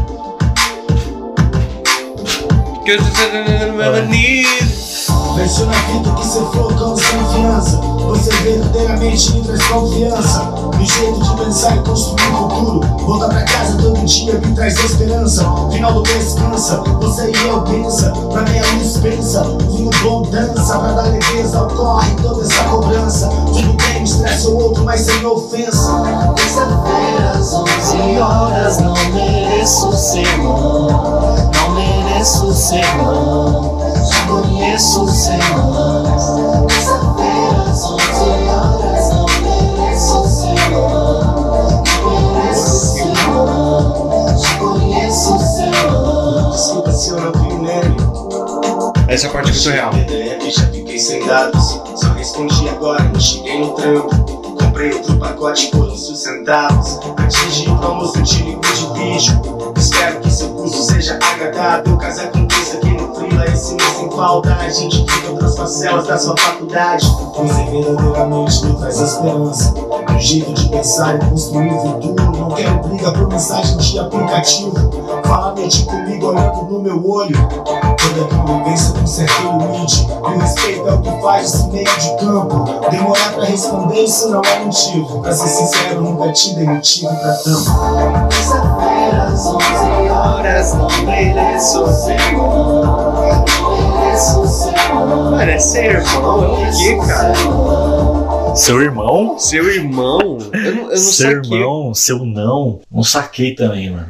muito 2.99 3.13
The 3.13 3.71
Weeknd. 3.71 4.41
total. 5.11 5.35
Vejo 5.35 5.65
na 5.65 5.73
vida 5.73 6.13
que 6.15 6.25
cê 6.25 6.39
for 6.39 6.73
com 6.75 6.95
confiança 6.95 7.90
Verdadeiramente 8.29 9.33
me 9.33 9.41
traz 9.41 9.63
confiança 9.67 10.39
No 10.77 10.85
jeito 10.85 11.19
de 11.21 11.43
pensar 11.43 11.75
e 11.75 11.79
construir 11.79 12.27
um 12.27 12.49
futuro. 12.49 12.97
Voltar 13.05 13.29
pra 13.29 13.43
casa 13.43 13.77
todo 13.77 14.05
dia 14.05 14.33
me 14.33 14.53
traz 14.53 14.77
esperança. 14.77 15.43
Final 15.71 15.93
do 15.93 16.03
mês 16.03 16.33
cansa, 16.33 16.77
você 16.99 17.31
e 17.31 17.47
eu 17.47 17.61
pensa. 17.61 18.11
Pra 18.11 18.41
minha 18.43 18.63
luz 18.73 18.97
pensa, 18.97 19.43
vinho 19.69 19.89
bom 20.03 20.21
dança. 20.23 20.77
Pra 20.77 20.91
dar 20.93 21.03
leveza 21.03 21.63
ocorre 21.63 22.11
toda 22.21 22.41
essa 22.41 22.63
cobrança. 22.65 23.27
Tudo 23.27 23.73
bem, 23.73 24.03
estresse 24.03 24.47
ou 24.47 24.61
outro, 24.61 24.83
mas 24.83 25.01
sem 25.01 25.25
ofensa. 25.25 26.01
Terça-feira, 26.35 27.31
às 27.35 27.53
11 27.53 28.19
horas 28.19 28.77
Não 28.79 28.93
mereço 29.13 29.91
ser 29.93 30.37
mão 30.37 30.87
Não 31.53 31.69
mereço 31.71 32.53
ser 32.53 32.85
mão 32.97 33.81
já 34.01 34.25
conheço 34.25 35.03
os 35.03 35.27
irmãos 35.27 36.67
Terça-feira, 36.67 37.40
às 37.81 37.89
11 37.89 38.01
horas 38.49 39.09
Não 39.09 39.25
mereço 39.25 40.27
ser 40.27 40.53
irmão 40.65 41.83
Não 42.03 42.33
mereço 42.33 42.79
ser 42.87 43.07
irmão 43.07 44.37
Já 44.37 44.59
conheço 44.59 45.35
os 45.35 45.57
irmãos 45.57 46.55
Desculpa 46.55 46.91
se 46.91 47.09
eu 47.09 47.21
não 47.21 47.31
vi 47.31 47.53
o 47.53 47.57
nome 47.57 49.03
Essa 49.07 49.29
parte 49.29 49.69
é 49.69 49.71
real. 49.71 49.93
ideia 49.95 50.37
que 50.37 50.51
já 50.51 50.65
fiquei 50.67 50.99
sem 50.99 51.25
dados. 51.25 51.81
Só 51.95 52.13
respondi 52.13 52.69
agora, 52.69 53.03
não 53.03 53.19
cheguei 53.19 53.59
no 53.59 53.73
trampo. 53.73 54.09
Comprei 54.61 54.93
outro 54.93 55.17
pacote 55.17 55.67
por 55.67 55.89
uns 55.89 56.21
centavos 56.21 56.99
Atingi 57.17 57.69
o 57.69 58.21
de 58.21 58.43
líquido 58.43 58.73
de 58.73 58.99
vídeo 58.99 59.73
Espero 59.77 60.19
que 60.21 60.31
seu 60.31 60.49
curso 60.49 60.83
seja 60.83 61.19
agradável 61.21 61.97
Caso 61.97 62.21
aconteça 62.21 62.50
aqui 63.41 63.51
no 63.51 63.51
Frila 63.51 63.53
esse 63.53 63.73
mês 63.75 63.93
sem 63.95 64.11
falta 64.11 64.55
A 64.55 64.69
gente 64.69 65.05
fica 65.11 65.29
outras 65.29 65.55
parcelas 65.55 66.07
da 66.07 66.17
sua 66.17 66.35
faculdade. 66.37 67.05
Você 67.35 67.63
verdadeiramente 67.63 68.65
me 68.65 68.75
traz 68.75 68.99
esperança. 68.99 69.73
Um 70.09 70.19
jeito 70.19 70.53
de 70.53 70.69
pensar 70.69 71.15
e 71.15 71.29
construir 71.29 71.73
o 71.73 71.79
futuro. 71.79 72.37
Não 72.37 72.49
quero 72.49 72.79
briga 72.87 73.11
por 73.11 73.27
mensagem 73.27 73.77
de 73.77 73.99
aplicativo. 73.99 74.73
Fala 75.25 75.55
mente 75.55 75.85
comigo 75.85 76.27
olhando 76.27 76.63
no 76.65 76.81
meu 76.81 77.09
olho. 77.09 77.47
Toda 77.47 78.35
convivência 78.35 78.93
com 78.93 79.07
certo 79.07 79.41
limite. 79.43 80.07
E 80.07 80.13
o 80.13 80.39
respeito 80.39 80.87
é 80.87 80.93
o 80.93 81.01
que 81.01 81.21
faz 81.21 81.53
esse 81.53 81.67
meio 81.69 81.99
de 81.99 82.17
campo. 82.17 82.89
Demorar 82.89 83.33
pra 83.33 83.45
responder 83.45 84.03
isso 84.03 84.29
não 84.29 84.41
é 84.41 84.59
motivo. 84.59 85.21
Pra 85.21 85.31
ser 85.31 85.47
sincero, 85.47 86.01
nunca 86.01 86.31
te 86.31 86.53
dei 86.55 86.65
motivo 86.65 87.09
pra 87.15 87.33
tanto 87.33 89.00
às 89.41 89.47
11 89.47 90.09
horas 90.09 90.73
Não 90.75 90.87
mereço 91.05 91.87
ser 91.87 92.31
Não 92.33 93.21
mereço 93.99 94.47
ser 94.47 94.73
bom 94.93 95.31
Mano, 95.31 95.51
é 95.51 95.57
ser 95.57 95.85
irmão, 95.95 96.43
é 96.43 96.69
o 96.69 96.77
quê, 96.77 96.97
cara? 97.07 97.33
Seu 98.55 98.81
irmão? 98.81 99.39
Seu 99.39 99.69
irmão? 99.71 100.37
Eu 100.53 100.75
não, 100.75 100.81
eu 100.83 100.89
não 100.89 100.95
seu 100.97 101.31
saquei. 101.35 101.57
irmão, 101.57 101.93
seu 101.93 102.25
não. 102.25 102.79
Não 102.91 103.03
saquei 103.03 103.55
também, 103.55 103.89
mano. 103.89 104.07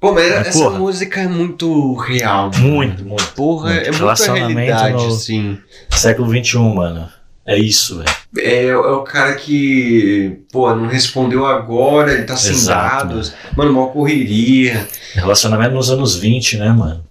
Pô, 0.00 0.12
mas 0.12 0.28
Mas, 0.30 0.48
essa 0.48 0.58
porra. 0.64 0.78
música 0.78 1.20
é 1.20 1.28
muito 1.28 1.94
real. 1.94 2.50
mano. 2.52 2.58
Muito, 2.68 3.04
muito. 3.04 3.32
Porra, 3.34 3.70
Muito. 3.72 3.86
é 3.88 3.90
Relacionamento 3.92 4.54
realidade, 4.58 4.92
no- 5.06 5.06
assim. 5.14 5.58
Século 5.90 6.28
XXI, 6.30 6.58
mano. 6.58 7.08
É 7.46 7.56
isso, 7.56 7.98
velho. 7.98 8.16
É, 8.38 8.64
é 8.66 8.76
o 8.76 9.02
cara 9.02 9.36
que, 9.36 10.40
pô, 10.50 10.74
não 10.74 10.88
respondeu 10.88 11.46
agora, 11.46 12.12
ele 12.12 12.24
tá 12.24 12.36
sem 12.36 12.52
Exato, 12.52 13.08
dados. 13.08 13.32
Mano, 13.56 13.72
mal 13.72 13.90
correria. 13.92 14.86
Relacionamento 15.14 15.74
nos 15.74 15.90
anos 15.90 16.16
20, 16.16 16.58
né, 16.58 16.72
mano? 16.72 17.04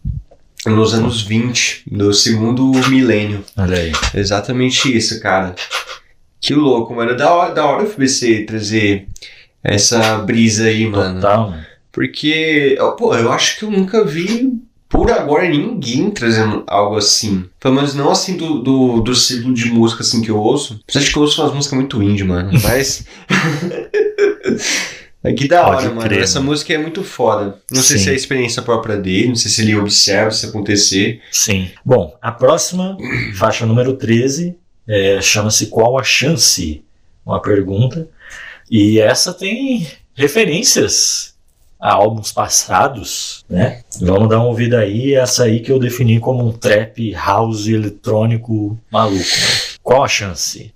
Nos 0.65 0.93
anos 0.93 1.21
20, 1.21 1.83
do 1.87 2.13
segundo 2.13 2.69
milênio. 2.89 3.45
Olha 3.55 3.77
aí. 3.77 3.91
Exatamente 4.13 4.95
isso, 4.95 5.21
cara. 5.21 5.55
Que 6.41 6.53
louco, 6.53 6.93
mano. 6.93 7.15
Da 7.15 7.33
hora, 7.33 7.53
da 7.53 7.65
hora 7.65 7.83
o 7.83 7.87
FBC 7.87 8.43
trazer 8.45 9.07
essa 9.63 10.17
brisa 10.17 10.65
aí, 10.65 10.85
mano. 10.85 11.21
Total, 11.21 11.49
mano. 11.51 11.65
Porque, 11.91 12.77
pô, 12.97 13.15
eu 13.15 13.31
acho 13.31 13.57
que 13.57 13.63
eu 13.63 13.71
nunca 13.71 14.03
vi 14.03 14.59
por 14.89 15.11
agora 15.11 15.47
ninguém 15.49 16.09
trazendo 16.11 16.63
algo 16.67 16.97
assim. 16.97 17.45
Pelo 17.59 17.75
menos 17.75 17.93
não 17.93 18.11
assim 18.11 18.37
do, 18.37 18.59
do, 18.59 19.01
do 19.01 19.15
ciclo 19.15 19.53
de 19.53 19.65
música 19.65 20.01
assim 20.01 20.21
que 20.21 20.29
eu 20.29 20.37
ouço. 20.37 20.79
Apesar 20.83 21.05
de 21.05 21.11
que 21.11 21.17
eu 21.17 21.21
ouço 21.21 21.41
umas 21.41 21.53
músicas 21.53 21.77
muito 21.77 22.01
indie, 22.01 22.23
mano. 22.23 22.51
Mas. 22.63 23.05
É 25.23 25.33
que 25.33 25.47
da 25.47 25.67
hora, 25.67 25.89
mano. 25.89 26.01
crer, 26.01 26.21
Essa 26.21 26.39
mano. 26.39 26.51
música 26.51 26.73
é 26.73 26.77
muito 26.77 27.03
foda. 27.03 27.57
Não 27.71 27.81
sei 27.81 27.97
Sim. 27.97 28.03
se 28.03 28.09
é 28.09 28.13
a 28.13 28.15
experiência 28.15 28.61
própria 28.61 28.95
dele, 28.95 29.29
não 29.29 29.35
sei 29.35 29.49
se 29.49 29.61
ele 29.63 29.75
observa 29.75 30.29
isso 30.29 30.45
acontecer. 30.45 31.19
Sim. 31.31 31.71
Bom, 31.83 32.15
a 32.21 32.31
próxima, 32.31 32.95
faixa 33.35 33.65
número 33.65 33.93
13, 33.93 34.55
é, 34.87 35.19
chama-se 35.21 35.65
Qual 35.67 35.97
a 35.97 36.03
Chance? 36.03 36.83
Uma 37.25 37.41
pergunta. 37.41 38.07
E 38.69 38.99
essa 38.99 39.33
tem 39.33 39.87
referências 40.13 41.34
a 41.85 41.93
álbuns 41.93 42.31
passados, 42.31 43.45
né? 43.47 43.81
Vamos 44.01 44.27
dar 44.27 44.37
uma 44.39 44.47
ouvida 44.47 44.79
aí, 44.79 45.13
essa 45.13 45.43
aí 45.43 45.59
que 45.59 45.71
eu 45.71 45.77
defini 45.77 46.19
como 46.19 46.43
um 46.43 46.51
trap 46.51 47.11
house 47.13 47.67
eletrônico 47.67 48.75
maluco. 48.91 49.19
né? 49.19 49.75
Qual 49.83 50.03
a 50.03 50.07
chance? 50.07 50.73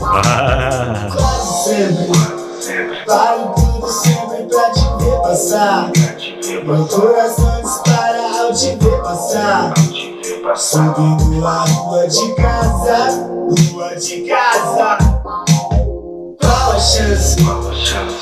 Ah, 0.00 1.08
Quase 1.12 1.64
sempre, 1.64 3.04
vale 3.06 3.42
tudo 3.54 3.88
sempre 3.88 4.42
pra 4.48 4.70
te 4.70 5.04
ver 5.04 5.20
passar. 5.22 5.90
Meu 6.68 6.86
coração 6.86 7.62
dispara 7.62 8.42
ao 8.42 8.52
te 8.52 8.76
ver 8.76 9.00
passar. 9.00 9.72
Subindo 10.54 11.46
a 11.46 11.64
rua 11.64 12.06
de 12.06 12.34
casa, 12.34 13.26
rua 13.72 13.96
de 13.96 14.20
casa. 14.28 14.98
Qual 16.38 16.72
a 16.72 16.78
chance? 16.78 17.38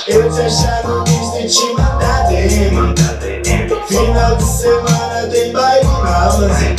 Eu 0.07 0.31
te 0.31 0.41
achar 0.43 0.85
no 0.85 1.03
Insta 1.09 1.41
e 1.41 1.49
te 1.49 1.73
mandar 1.73 2.29
DM. 2.29 2.77
Manda 2.77 3.03
DM. 3.15 3.69
Final 3.89 4.37
de 4.37 4.45
semana 4.45 5.29
tem 5.29 5.51
baile 5.51 5.89
na 6.05 6.29
11. 6.37 6.75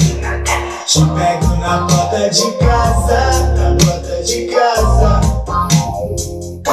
Te 0.85 0.99
pego 0.99 1.55
na 1.57 1.85
porta 1.85 2.29
de 2.29 2.49
casa, 2.59 3.41
na 3.57 3.75
porta 3.75 4.23
de 4.23 4.45
casa. 4.45 4.86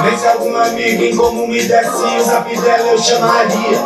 Nem 0.04 0.18
se 0.18 0.26
algum 0.26 0.54
amigo 0.56 1.02
em 1.02 1.16
comum 1.16 1.46
me 1.46 1.62
desse 1.62 1.88
o 1.88 2.24
zap 2.24 2.60
dela 2.60 2.90
eu 2.90 2.98
chamaria. 2.98 3.78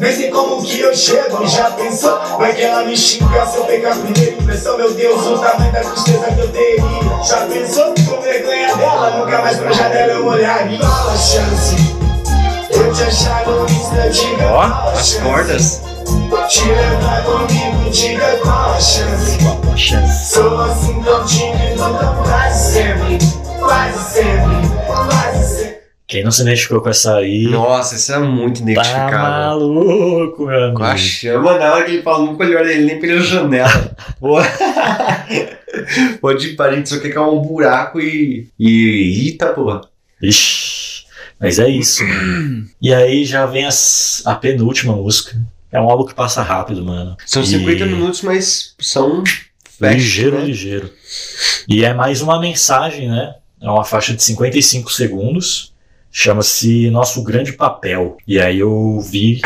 Nem 0.00 0.16
sei 0.16 0.30
como 0.30 0.62
que 0.62 0.80
eu 0.80 0.94
chego, 0.94 1.46
já 1.46 1.70
pensou? 1.70 2.18
Vai 2.38 2.52
que 2.54 2.62
ela 2.62 2.84
me 2.84 2.96
xinga 2.96 3.46
se 3.46 3.56
eu 3.56 3.64
pegar 3.64 3.92
a 3.92 3.96
primeira 3.96 4.32
impressão. 4.32 4.76
Meu 4.76 4.92
Deus, 4.92 5.26
o 5.26 5.38
tamanho 5.38 5.72
da 5.72 5.80
tristeza 5.80 6.26
que 6.32 6.40
eu 6.40 6.48
teria. 6.48 7.24
Já 7.24 7.46
pensou? 7.46 7.94
Com 8.08 8.20
vergonha 8.20 8.76
dela, 8.76 9.10
nunca 9.10 9.42
mais 9.42 9.58
pra 9.58 9.72
janela 9.72 10.12
eu 10.12 10.26
olharia. 10.26 10.78
Qual 10.78 11.10
a 11.10 11.16
chance? 11.16 11.76
Eu 12.70 12.92
te 12.92 13.02
achar 13.02 13.46
no 13.46 13.64
Insta, 13.64 14.10
diga 14.10 14.52
Ó, 14.52 14.60
a 14.60 14.92
As 14.92 15.14
cordas. 15.14 15.82
Te 16.48 16.64
levar 16.64 17.22
comigo, 17.24 17.90
diga 17.90 18.38
qual 18.42 18.72
a 18.74 18.80
chance. 18.80 19.38
qual 19.42 19.72
a 19.72 19.76
chance? 19.76 20.32
Sou 20.32 20.60
assim 20.62 21.02
tão 21.02 21.24
tímido, 21.24 21.74
então 21.74 22.22
quase 22.24 22.72
sempre, 22.72 23.18
quase 23.58 24.12
sempre, 24.12 24.68
quase 24.86 25.18
sempre. 25.18 25.29
Quem 26.10 26.24
não 26.24 26.32
se 26.32 26.42
identificou 26.42 26.80
com 26.80 26.88
essa 26.90 27.18
aí, 27.18 27.44
Nossa, 27.44 27.94
isso 27.94 28.12
é 28.12 28.18
muito 28.18 28.64
tá 28.64 28.70
identificável. 28.72 29.18
maluco, 29.20 30.46
meu 30.46 30.64
amigo. 30.64 30.76
Com 30.78 30.82
a 30.84 30.96
chama, 30.96 31.56
na 31.56 31.72
hora 31.72 31.84
que 31.84 31.92
ele 31.92 32.02
fala, 32.02 32.24
nunca 32.26 32.42
olhou 32.44 32.60
ele 32.60 32.84
nem 32.84 32.98
pela 32.98 33.20
janela. 33.20 33.96
Pode 36.20 36.48
ir 36.48 36.56
pra 36.56 36.72
gente 36.74 36.88
só 36.88 36.98
quer 36.98 37.10
cair 37.10 37.24
um 37.24 37.40
buraco 37.40 38.00
e. 38.00 38.48
E. 38.58 39.24
Eita, 39.26 39.48
porra. 39.52 39.82
Ixi, 40.22 41.04
mas 41.40 41.58
é 41.58 41.68
isso. 41.68 42.04
mano. 42.06 42.66
e 42.82 42.92
aí 42.92 43.24
já 43.24 43.46
vem 43.46 43.64
as- 43.66 44.22
a 44.26 44.34
penúltima 44.34 44.94
música. 44.94 45.36
É 45.72 45.80
um 45.80 45.88
álbum 45.88 46.04
que 46.04 46.14
passa 46.14 46.42
rápido, 46.42 46.84
mano. 46.84 47.16
São 47.24 47.42
E- 47.42 47.46
50 47.46 47.86
minutos, 47.86 48.22
mas 48.22 48.74
são. 48.80 49.22
fast, 49.78 49.94
ligeiro, 49.96 50.38
né? 50.38 50.44
ligeiro. 50.44 50.90
E 51.68 51.84
é 51.84 51.94
mais 51.94 52.20
uma 52.20 52.40
mensagem, 52.40 53.08
né? 53.08 53.34
É 53.62 53.70
uma 53.70 53.84
faixa 53.84 54.12
de 54.12 54.22
55 54.22 54.90
segundos. 54.92 55.69
Chama-se 56.10 56.90
Nosso 56.90 57.22
Grande 57.22 57.52
Papel. 57.52 58.16
E 58.26 58.40
aí 58.40 58.58
eu 58.58 59.00
vi 59.00 59.40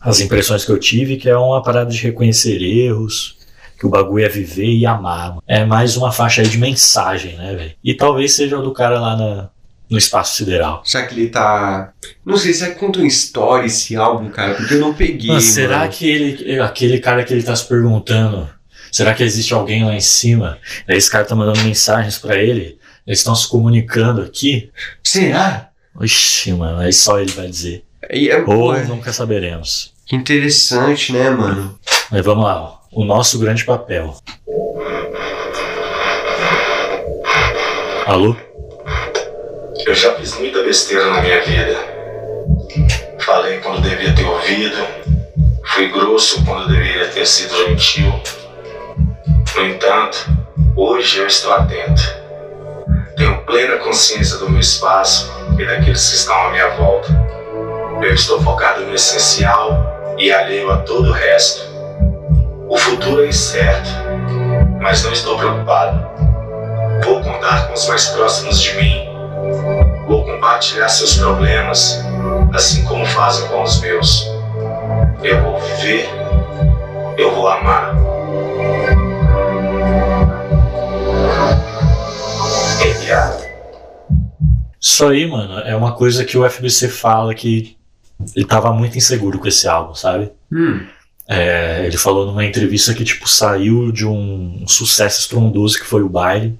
as 0.00 0.20
impressões 0.20 0.64
que 0.64 0.70
eu 0.72 0.78
tive, 0.78 1.16
que 1.16 1.28
é 1.28 1.36
uma 1.36 1.62
parada 1.62 1.90
de 1.90 1.98
reconhecer 1.98 2.60
erros, 2.62 3.36
que 3.78 3.86
o 3.86 3.90
bagulho 3.90 4.24
é 4.24 4.28
viver 4.28 4.72
e 4.72 4.84
amar. 4.84 5.36
É 5.46 5.64
mais 5.64 5.96
uma 5.96 6.12
faixa 6.12 6.42
aí 6.42 6.48
de 6.48 6.58
mensagem, 6.58 7.36
né, 7.36 7.54
velho? 7.54 7.72
E 7.82 7.94
talvez 7.94 8.34
seja 8.34 8.58
o 8.58 8.62
do 8.62 8.72
cara 8.72 8.98
lá 9.00 9.16
na- 9.16 9.50
no 9.88 9.98
espaço 9.98 10.36
sideral. 10.36 10.82
Será 10.84 11.06
que 11.06 11.14
ele 11.14 11.28
tá. 11.28 11.92
Não 12.24 12.36
sei, 12.36 12.52
será 12.54 12.72
que 12.72 12.80
conta 12.80 12.98
uma 12.98 13.06
história 13.08 13.66
esse 13.66 13.94
álbum, 13.94 14.30
cara? 14.30 14.54
Porque 14.54 14.74
eu 14.74 14.80
não 14.80 14.94
peguei. 14.94 15.30
Mas 15.30 15.44
será 15.44 15.80
mano. 15.80 15.92
que 15.92 16.08
ele, 16.08 16.60
aquele 16.60 16.98
cara 16.98 17.22
que 17.22 17.32
ele 17.32 17.42
tá 17.42 17.54
se 17.54 17.66
perguntando, 17.68 18.48
será 18.90 19.14
que 19.14 19.22
existe 19.22 19.52
alguém 19.54 19.84
lá 19.84 19.94
em 19.94 20.00
cima? 20.00 20.58
Aí 20.88 20.96
esse 20.96 21.10
cara 21.10 21.24
tá 21.24 21.34
mandando 21.36 21.62
mensagens 21.62 22.18
pra 22.18 22.36
ele, 22.36 22.78
eles 23.06 23.20
estão 23.20 23.34
se 23.34 23.46
comunicando 23.48 24.22
aqui. 24.22 24.70
Será? 25.02 25.68
Oxi, 26.00 26.52
mano, 26.52 26.80
aí 26.80 26.92
só 26.92 27.20
ele 27.20 27.30
vai 27.32 27.46
dizer. 27.46 27.84
E 28.10 28.28
é, 28.28 28.38
Ou 28.38 28.44
pô, 28.44 28.72
nunca 28.88 29.12
saberemos. 29.12 29.92
Que 30.04 30.16
interessante, 30.16 31.12
né, 31.12 31.30
mano? 31.30 31.78
Mas 32.10 32.24
vamos 32.24 32.44
lá, 32.44 32.60
ó. 32.60 32.78
o 32.92 33.04
nosso 33.04 33.38
grande 33.38 33.64
papel. 33.64 34.16
Alô? 38.06 38.36
Eu 39.86 39.94
já 39.94 40.14
fiz 40.14 40.36
muita 40.38 40.62
besteira 40.62 41.06
na 41.10 41.22
minha 41.22 41.40
vida. 41.42 41.76
Falei 43.20 43.58
quando 43.60 43.82
devia 43.82 44.14
ter 44.14 44.24
ouvido. 44.24 44.76
Fui 45.66 45.88
grosso 45.88 46.44
quando 46.44 46.68
deveria 46.68 47.08
ter 47.08 47.26
sido 47.26 47.54
gentil. 47.66 48.12
No 49.56 49.66
entanto, 49.66 50.26
hoje 50.76 51.18
eu 51.18 51.26
estou 51.26 51.52
atento. 51.52 52.23
Tenho 53.16 53.44
plena 53.44 53.76
consciência 53.78 54.38
do 54.38 54.50
meu 54.50 54.60
espaço 54.60 55.32
e 55.58 55.64
daqueles 55.64 56.08
que 56.08 56.16
estão 56.16 56.34
à 56.46 56.50
minha 56.50 56.68
volta. 56.70 57.08
Eu 58.02 58.14
estou 58.14 58.40
focado 58.42 58.82
no 58.82 58.94
essencial 58.94 60.14
e 60.18 60.32
alheio 60.32 60.70
a 60.70 60.78
todo 60.78 61.10
o 61.10 61.12
resto. 61.12 61.62
O 62.68 62.76
futuro 62.76 63.24
é 63.24 63.28
incerto, 63.28 63.90
mas 64.80 65.02
não 65.04 65.12
estou 65.12 65.38
preocupado. 65.38 66.04
Vou 67.04 67.22
contar 67.22 67.68
com 67.68 67.74
os 67.74 67.86
mais 67.88 68.06
próximos 68.06 68.60
de 68.60 68.74
mim 68.74 69.14
Vou 70.06 70.22
compartilhar 70.24 70.88
seus 70.88 71.16
problemas, 71.16 72.04
assim 72.52 72.84
como 72.84 73.06
fazem 73.06 73.48
com 73.48 73.62
os 73.62 73.80
meus. 73.80 74.30
Eu 75.22 75.42
vou 75.42 75.58
viver, 75.58 76.08
eu 77.16 77.34
vou 77.34 77.48
amar. 77.48 77.83
Isso 84.94 85.04
aí, 85.04 85.26
mano, 85.26 85.58
é 85.58 85.74
uma 85.74 85.92
coisa 85.92 86.24
que 86.24 86.38
o 86.38 86.48
FBC 86.48 86.88
fala 86.88 87.34
que 87.34 87.76
ele 88.36 88.44
tava 88.44 88.72
muito 88.72 88.96
inseguro 88.96 89.40
com 89.40 89.48
esse 89.48 89.66
álbum, 89.66 89.92
sabe? 89.92 90.30
Hum. 90.52 90.86
É, 91.28 91.84
ele 91.84 91.96
falou 91.96 92.24
numa 92.24 92.44
entrevista 92.44 92.94
que, 92.94 93.02
tipo, 93.02 93.28
saiu 93.28 93.90
de 93.90 94.06
um 94.06 94.64
sucesso 94.68 95.18
estrondoso 95.18 95.80
que 95.80 95.84
foi 95.84 96.00
o 96.00 96.08
baile. 96.08 96.56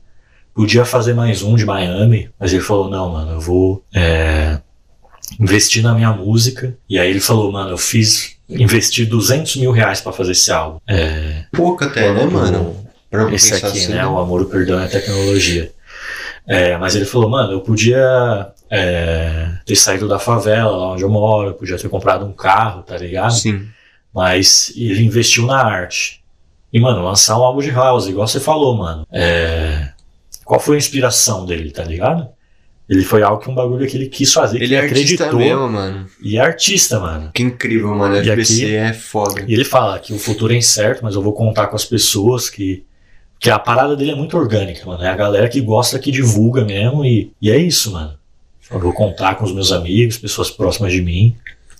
Podia 0.53 0.85
fazer 0.85 1.15
mais 1.15 1.43
um 1.43 1.55
de 1.55 1.65
Miami, 1.65 2.29
mas 2.37 2.53
ele 2.53 2.61
falou, 2.63 2.91
não, 2.91 3.13
mano, 3.13 3.33
eu 3.35 3.41
vou 3.41 3.85
é, 3.95 4.59
investir 5.39 5.85
na 5.85 5.95
minha 5.95 6.11
música. 6.11 6.77
E 6.91 6.99
aí 6.99 7.11
ele 7.11 7.21
falou, 7.21 7.53
mano, 7.53 7.71
eu 7.71 7.79
fiz, 7.79 8.37
investi 8.49 9.07
200 9.07 9.59
mil 9.59 9.71
reais 9.71 10.01
pra 10.01 10.11
fazer 10.11 10.33
esse 10.33 10.51
álbum. 10.51 10.81
É, 10.89 11.45
Pouco 11.53 11.85
até, 11.85 12.13
né, 12.13 12.25
mano? 12.27 12.85
Pra 13.09 13.33
esse 13.33 13.55
aqui, 13.55 13.67
assim, 13.67 13.93
né? 13.93 14.05
O 14.05 14.19
Amor, 14.19 14.43
o 14.43 14.47
Perdão 14.47 14.81
e 14.81 14.85
a 14.87 14.89
Tecnologia. 14.89 15.73
É, 16.47 16.77
mas 16.77 16.95
ele 16.95 17.05
falou, 17.07 17.29
mano, 17.31 17.53
eu 17.53 17.61
podia 17.61 18.49
é, 18.71 19.49
ter 19.65 19.77
saído 19.77 20.07
da 20.07 20.19
favela, 20.19 20.77
lá 20.77 20.93
onde 20.93 21.03
eu 21.03 21.09
moro, 21.09 21.49
eu 21.51 21.55
podia 21.55 21.79
ter 21.79 21.89
comprado 21.89 22.25
um 22.27 22.33
carro, 22.33 22.83
tá 22.83 22.97
ligado? 22.99 23.33
Sim. 23.33 23.67
Mas 24.15 24.73
ele 24.77 25.03
investiu 25.03 25.47
na 25.47 25.57
arte. 25.65 26.23
E, 26.73 26.79
mano, 26.81 27.03
lançar 27.05 27.39
um 27.39 27.43
álbum 27.43 27.61
de 27.61 27.71
house, 27.71 28.07
igual 28.09 28.27
você 28.29 28.41
falou, 28.41 28.77
mano. 28.77 29.07
É... 29.13 29.89
Qual 30.45 30.61
foi 30.61 30.75
a 30.77 30.79
inspiração 30.79 31.47
dele, 31.47 31.71
tá 31.71 31.83
ligado? 31.85 32.29
Ele 32.87 33.03
foi 33.03 33.23
algo 33.23 33.41
que 33.43 33.49
um 33.49 33.55
bagulho 33.55 33.87
que 33.87 33.97
ele 33.97 34.09
quis 34.09 34.31
fazer, 34.33 34.59
que 34.59 34.65
Ele 34.65 34.75
é 34.75 34.81
artista 34.81 35.25
acreditou. 35.25 35.39
mesmo, 35.39 35.69
mano. 35.71 36.07
E 36.23 36.37
é 36.37 36.41
artista, 36.41 37.01
mano. 37.01 37.31
Que 37.33 37.43
incrível, 37.43 37.95
mano. 37.95 38.17
E 38.17 38.29
FBC 38.29 38.55
aqui- 38.65 38.75
é 38.77 38.93
foda. 38.93 39.45
E 39.49 39.55
ele 39.55 39.65
fala 39.65 39.99
que 39.99 40.13
o 40.13 40.19
futuro 40.19 40.53
é 40.53 40.57
incerto, 40.57 41.01
mas 41.03 41.15
eu 41.15 41.23
vou 41.23 41.33
contar 41.33 41.69
com 41.69 41.77
as 41.77 41.85
pessoas 41.85 42.51
que. 42.51 42.85
Que 43.45 43.51
a 43.51 43.59
parada 43.59 43.95
dele 43.95 44.13
é 44.13 44.15
muito 44.15 44.39
orgânica, 44.39 44.87
mano. 44.87 45.05
É 45.05 45.09
a 45.11 45.15
galera 45.15 45.51
que 45.51 45.61
gosta, 45.61 45.99
que 45.99 46.11
divulga 46.11 46.65
mesmo. 46.65 47.05
E, 47.05 47.31
e 47.43 47.51
é 47.51 47.59
isso, 47.59 47.93
mano. 47.93 48.15
Eu 48.71 48.81
vou 48.81 48.91
contar 48.95 49.35
com 49.35 49.45
os 49.45 49.53
meus 49.53 49.71
amigos, 49.71 50.17
pessoas 50.17 50.51
próximas 50.51 50.91
de 50.93 51.03
mim. 51.03 51.37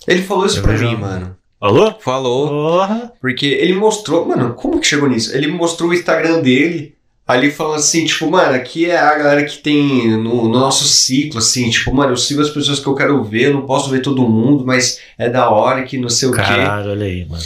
Ele 0.07 0.21
falou 0.21 0.45
isso 0.45 0.59
Eu 0.59 0.61
pra 0.61 0.73
vejo- 0.73 0.87
mim, 0.87 0.95
mano. 0.95 1.35
Falou? 1.59 1.97
Falou. 1.99 2.47
Porra. 2.49 3.11
Porque 3.19 3.47
ele 3.47 3.73
mostrou, 3.73 4.27
mano, 4.27 4.53
como 4.53 4.79
que 4.79 4.85
chegou 4.85 5.09
nisso? 5.09 5.35
Ele 5.35 5.47
mostrou 5.47 5.89
o 5.89 5.93
Instagram 5.95 6.39
dele, 6.43 6.93
ali 7.27 7.49
falando 7.49 7.77
assim, 7.79 8.05
tipo, 8.05 8.29
mano, 8.29 8.53
aqui 8.53 8.85
é 8.85 8.99
a 8.99 9.17
galera 9.17 9.43
que 9.43 9.57
tem 9.57 10.11
no, 10.11 10.43
no 10.43 10.49
nosso 10.49 10.83
ciclo, 10.83 11.39
assim, 11.39 11.67
tipo, 11.71 11.91
mano, 11.95 12.11
eu 12.11 12.17
sigo 12.17 12.41
as 12.41 12.51
pessoas 12.51 12.79
que 12.79 12.85
eu 12.85 12.93
quero 12.93 13.23
ver, 13.23 13.45
eu 13.45 13.53
não 13.55 13.65
posso 13.65 13.89
ver 13.89 14.01
todo 14.03 14.21
mundo, 14.29 14.63
mas 14.63 14.99
é 15.17 15.27
da 15.27 15.49
hora 15.49 15.81
que 15.81 15.97
não 15.97 16.09
sei 16.09 16.29
o 16.29 16.31
quê. 16.31 16.37
Caralho, 16.37 16.91
olha 16.91 17.07
aí, 17.07 17.25
mano. 17.27 17.43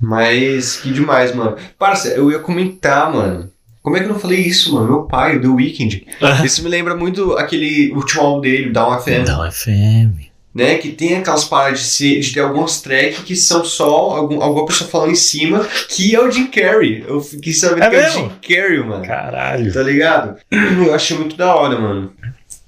Mas 0.00 0.78
que 0.78 0.90
demais, 0.92 1.32
mano. 1.32 1.56
Parça, 1.78 2.08
eu 2.08 2.32
ia 2.32 2.40
comentar, 2.40 3.12
mano. 3.14 3.48
Como 3.82 3.96
é 3.96 4.00
que 4.00 4.06
eu 4.06 4.12
não 4.12 4.18
falei 4.20 4.40
isso, 4.40 4.74
mano? 4.74 4.86
Meu 4.88 5.02
pai, 5.04 5.36
o 5.36 5.40
The 5.40 5.48
Weeknd. 5.48 6.06
Isso 6.44 6.62
me 6.62 6.68
lembra 6.68 6.94
muito 6.94 7.32
aquele 7.38 7.90
último 7.92 8.20
álbum 8.22 8.40
dele, 8.42 8.70
Down 8.70 8.98
FM, 9.00 9.26
Não, 9.26 9.50
FM. 9.50 10.28
né? 10.54 10.74
Que 10.76 10.90
tem 10.90 11.16
aquelas 11.16 11.44
paradas 11.44 11.78
de, 11.80 11.86
ser- 11.86 12.20
de 12.20 12.32
ter 12.34 12.40
alguns 12.40 12.82
tracks 12.82 13.20
que 13.20 13.34
são 13.34 13.64
só 13.64 13.88
algum, 14.16 14.42
alguma 14.42 14.66
pessoa 14.66 14.90
falando 14.90 15.12
em 15.12 15.16
cima, 15.16 15.66
que 15.88 16.14
é 16.14 16.20
o 16.20 16.30
Jim 16.30 16.48
Carrey. 16.48 17.04
Eu 17.08 17.20
fiquei 17.22 17.52
sabendo 17.54 17.84
É 17.84 17.88
que 17.90 17.96
é 17.96 17.98
o 18.00 18.02
mesmo? 18.02 18.20
Jim 18.42 18.54
Carrey, 18.54 18.78
mano. 18.84 19.04
Caralho. 19.06 19.72
Tá 19.72 19.82
ligado? 19.82 20.36
Eu 20.86 20.94
achei 20.94 21.16
muito 21.16 21.36
da 21.36 21.54
hora, 21.54 21.78
mano. 21.80 22.12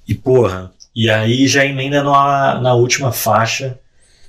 E 0.09 0.15
porra, 0.15 0.73
e 0.97 1.11
aí 1.11 1.47
já 1.47 1.65
emenda 1.65 2.03
na, 2.03 2.59
na 2.61 2.75
última 2.75 3.13
faixa. 3.13 3.79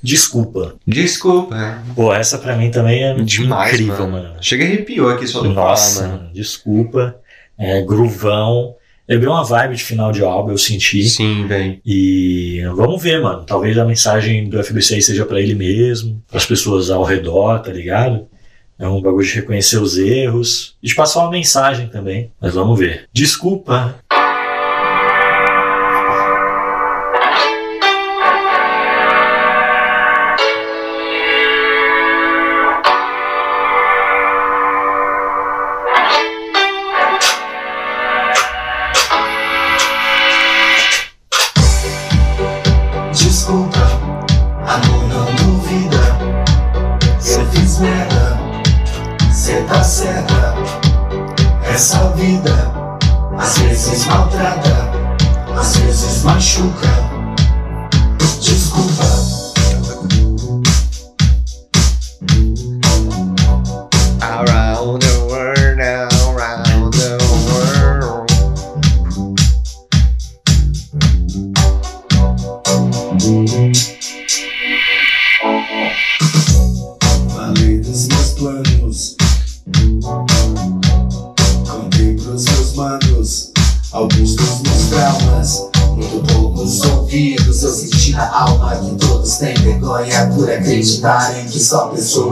Desculpa. 0.04 0.76
Desculpa. 0.86 1.56
é. 1.56 1.94
Pô, 1.96 2.14
essa 2.14 2.38
pra 2.38 2.56
mim 2.58 2.70
também 2.70 3.04
é 3.04 3.14
Demais, 3.16 3.74
incrível, 3.74 4.08
mano. 4.10 4.28
mano. 4.30 4.36
Chega 4.42 4.66
arrepiou 4.66 5.10
aqui 5.10 5.26
só 5.26 5.42
de 5.42 5.48
Nossa, 5.50 6.02
falar, 6.04 6.18
mano. 6.18 6.30
desculpa. 6.34 7.16
É, 7.58 7.82
gruvão. 7.82 8.76
Lembrei 9.08 9.30
uma 9.30 9.44
vibe 9.44 9.76
de 9.76 9.84
final 9.84 10.12
de 10.12 10.24
álbum, 10.24 10.52
eu 10.52 10.58
senti. 10.58 11.04
Sim, 11.08 11.46
velho. 11.48 11.80
E 11.86 12.62
vamos 12.76 13.02
ver, 13.02 13.22
mano. 13.22 13.44
Talvez 13.46 13.78
a 13.78 13.86
mensagem 13.86 14.50
do 14.50 14.62
FBC 14.64 14.96
aí 14.96 15.02
seja 15.02 15.26
pra 15.26 15.40
ele 15.42 15.56
mesmo, 15.56 16.22
pras 16.30 16.46
pessoas 16.46 16.90
ao 16.90 17.04
redor, 17.04 17.60
tá 17.60 17.72
ligado? 17.72 18.28
É 18.80 18.88
um 18.88 19.02
bagulho 19.02 19.26
de 19.26 19.36
reconhecer 19.36 19.78
os 19.78 19.98
erros 19.98 20.76
e 20.82 20.88
de 20.88 20.96
passar 20.96 21.22
uma 21.22 21.32
mensagem 21.32 21.88
também. 21.88 22.32
Mas 22.42 22.56
vamos 22.56 22.78
ver. 22.78 23.08
Desculpa, 23.14 23.96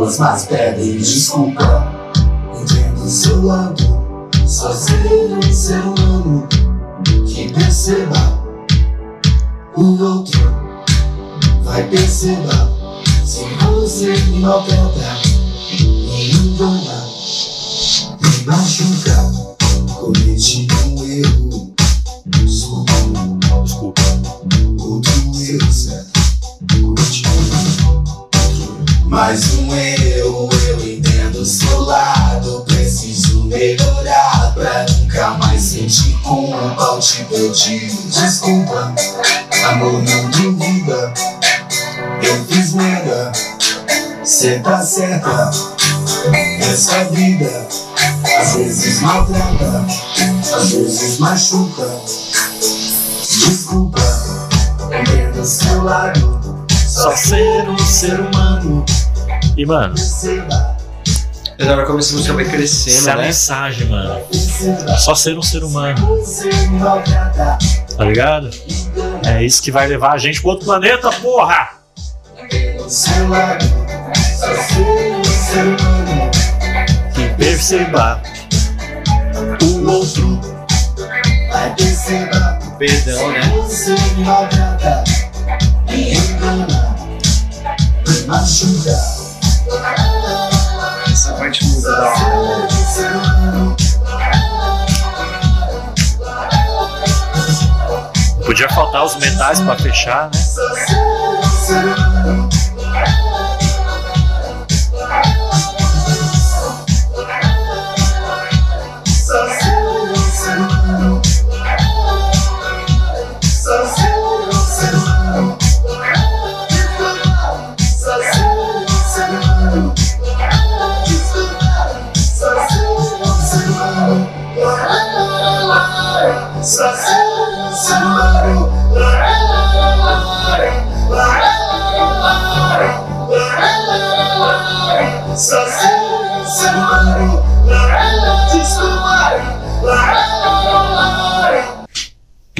pessoas 0.01 0.19
más 0.19 0.45
pedem 0.45 0.97
desculpa. 0.97 1.60
Amor 39.81 40.03
não 40.03 40.29
duvida. 40.29 41.13
Eu 42.21 42.45
fiz 42.45 42.73
merda, 42.73 43.31
cê 44.23 44.59
tá 44.59 44.81
certa. 44.81 45.51
Essa 46.59 47.03
vida 47.05 47.67
às 48.39 48.55
vezes 48.55 49.01
maltrata, 49.01 49.85
às 50.55 50.71
vezes 50.71 51.19
machuca. 51.19 51.87
Desculpa, 53.21 53.99
entendo 54.87 55.43
seu 55.45 55.83
lado. 55.83 56.39
Só 56.87 57.15
ser 57.15 57.67
um 57.67 57.77
ser 57.79 58.19
humano. 58.19 58.85
E, 59.57 59.65
mano, 59.65 59.95
Perceba, 59.95 60.70
Hora 61.69 61.85
como 61.85 61.99
essa 61.99 62.13
música 62.13 62.33
vai 62.33 62.45
crescendo, 62.45 62.97
essa 62.97 63.09
é 63.09 63.13
a 63.13 63.17
né? 63.17 63.25
mensagem, 63.27 63.87
mano. 63.87 64.21
Só 64.99 65.15
ser 65.15 65.37
um 65.37 65.41
ser 65.41 65.63
humano, 65.63 65.95
tá 67.97 68.03
ligado? 68.03 68.49
É 69.25 69.43
isso 69.43 69.61
que 69.61 69.71
vai 69.71 69.87
levar 69.87 70.13
a 70.13 70.17
gente 70.17 70.41
pro 70.41 70.51
outro 70.51 70.65
planeta, 70.65 71.11
porra! 71.13 71.81
o 72.85 72.89
seu 72.89 73.29
lado. 73.29 73.65
Só 74.39 74.53
ser 74.63 75.13
um 75.13 75.23
ser 75.23 75.65
humano. 75.65 76.31
Que 77.13 77.29
perceba 77.35 78.21
o 79.61 79.89
outro. 79.89 80.39
Vai 81.51 81.75
perceber. 81.75 82.31
Perdão, 82.77 83.31
né? 83.31 83.41
Me 85.87 86.13
engana, 86.13 86.95
me 88.07 88.27
machuca. 88.27 88.97
Parte 91.41 91.65
muito 91.65 91.81
da 91.81 92.13
hora. 92.13 92.67
Podia 98.45 98.69
faltar 98.69 99.03
os 99.03 99.15
metais 99.15 99.59
pra 99.59 99.75
fechar, 99.75 100.29
né? 100.29 100.39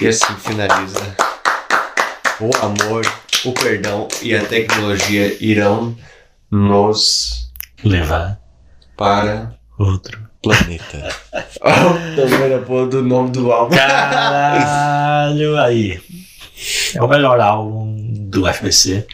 E 0.02 0.08
assim 0.08 0.34
finaliza. 0.36 1.16
O 2.40 2.50
amor, 2.66 3.06
o 3.46 3.52
perdão 3.54 4.08
e 4.24 4.36
a 4.36 4.44
tecnologia 4.44 5.38
irão 5.40 5.96
nos 6.50 7.52
Levar 7.84 8.40
para 8.98 9.54
outro. 9.78 10.20
planeta. 10.42 11.16
também 12.16 12.56
a 12.56 12.60
porra 12.66 12.88
do 12.88 13.04
nome 13.04 13.30
do 13.30 13.52
álbum. 13.52 13.76
Caralho, 13.76 15.56
aí. 15.60 16.02
É 16.96 17.02
o 17.02 17.08
melhor 17.08 17.40
álbum 17.40 17.96
do 18.28 18.52
FBC. 18.52 19.06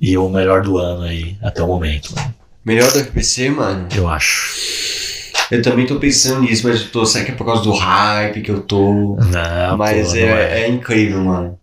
E 0.00 0.16
o 0.16 0.28
melhor 0.28 0.62
do 0.62 0.78
ano 0.78 1.02
aí, 1.02 1.36
até 1.42 1.60
o 1.60 1.66
momento, 1.66 2.14
mano. 2.14 2.32
Melhor 2.64 2.92
do 2.92 3.00
FBC, 3.00 3.50
mano. 3.50 3.88
Eu 3.92 4.08
acho. 4.08 5.07
Eu 5.50 5.62
também 5.62 5.86
tô 5.86 5.96
pensando 5.96 6.42
nisso, 6.42 6.66
mas 6.66 6.82
eu 6.82 6.88
tô. 6.88 7.06
Será 7.06 7.24
que 7.24 7.30
é 7.30 7.34
por 7.34 7.46
causa 7.46 7.62
do 7.62 7.72
hype 7.72 8.42
que 8.42 8.50
eu 8.50 8.60
tô? 8.60 9.16
Não, 9.16 9.76
mas 9.76 10.12
pô, 10.12 10.16
é, 10.16 10.20
não 10.20 10.36
é. 10.36 10.60
é 10.62 10.68
incrível, 10.68 11.20
mano. 11.20 11.58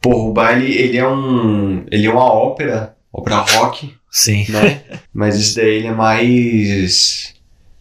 Porra, 0.00 0.28
o 0.28 0.32
baile, 0.32 0.72
ele 0.76 0.98
é 0.98 1.08
um. 1.08 1.84
Ele 1.90 2.06
é 2.06 2.10
uma 2.10 2.24
ópera, 2.24 2.94
ópera 3.12 3.36
rock, 3.36 3.94
Sim. 4.10 4.44
né? 4.50 4.82
mas 5.14 5.38
esse 5.40 5.56
daí 5.56 5.76
ele 5.76 5.86
é 5.86 5.94
mais. 5.94 7.32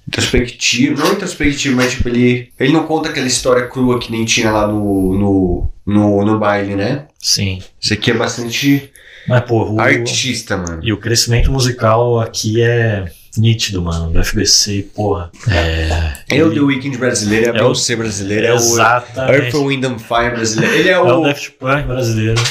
Introspectivo, 0.07 0.99
não 0.99 1.13
introspectivo, 1.13 1.77
mas 1.77 1.93
tipo, 1.93 2.09
ele, 2.09 2.49
ele 2.59 2.73
não 2.73 2.85
conta 2.85 3.09
aquela 3.09 3.25
história 3.25 3.67
crua 3.67 3.99
que 3.99 4.11
nem 4.11 4.25
tinha 4.25 4.51
lá 4.51 4.67
no, 4.67 5.17
no, 5.17 5.71
no, 5.85 6.25
no 6.25 6.39
baile, 6.39 6.75
né? 6.75 7.07
Sim. 7.19 7.61
Isso 7.79 7.93
aqui 7.93 8.11
é 8.11 8.13
bastante 8.13 8.91
Mas, 9.27 9.41
pô, 9.45 9.71
o, 9.71 9.79
artista, 9.79 10.57
mano. 10.57 10.81
e 10.83 10.91
o 10.91 10.97
crescimento 10.97 11.49
musical 11.49 12.19
aqui 12.19 12.61
é 12.61 13.05
nítido, 13.37 13.81
mano. 13.81 14.11
Do 14.11 14.19
FBC, 14.23 14.89
porra. 14.95 15.31
É. 15.49 16.13
É 16.37 16.43
o 16.43 16.53
The 16.53 16.59
Weeknd 16.59 16.97
brasileiro, 16.97 17.45
é 17.45 17.49
É 17.49 17.51
o- 17.51 17.53
Beyoncé 17.55 17.95
brasileira, 17.95 18.47
é 18.47 18.51
o 18.51 18.55
Earth, 18.55 18.63
Exatamente. 19.11 19.57
Wind 19.57 19.83
and 19.85 19.99
Fire 19.99 20.31
brasileiro. 20.35 20.75
Ele 20.75 20.89
é 20.89 20.91
É 20.93 20.99
o 20.99 21.19
o, 21.19 21.23
Daft 21.23 21.51
Punk 21.51 21.83
brasileiro. 21.87 22.41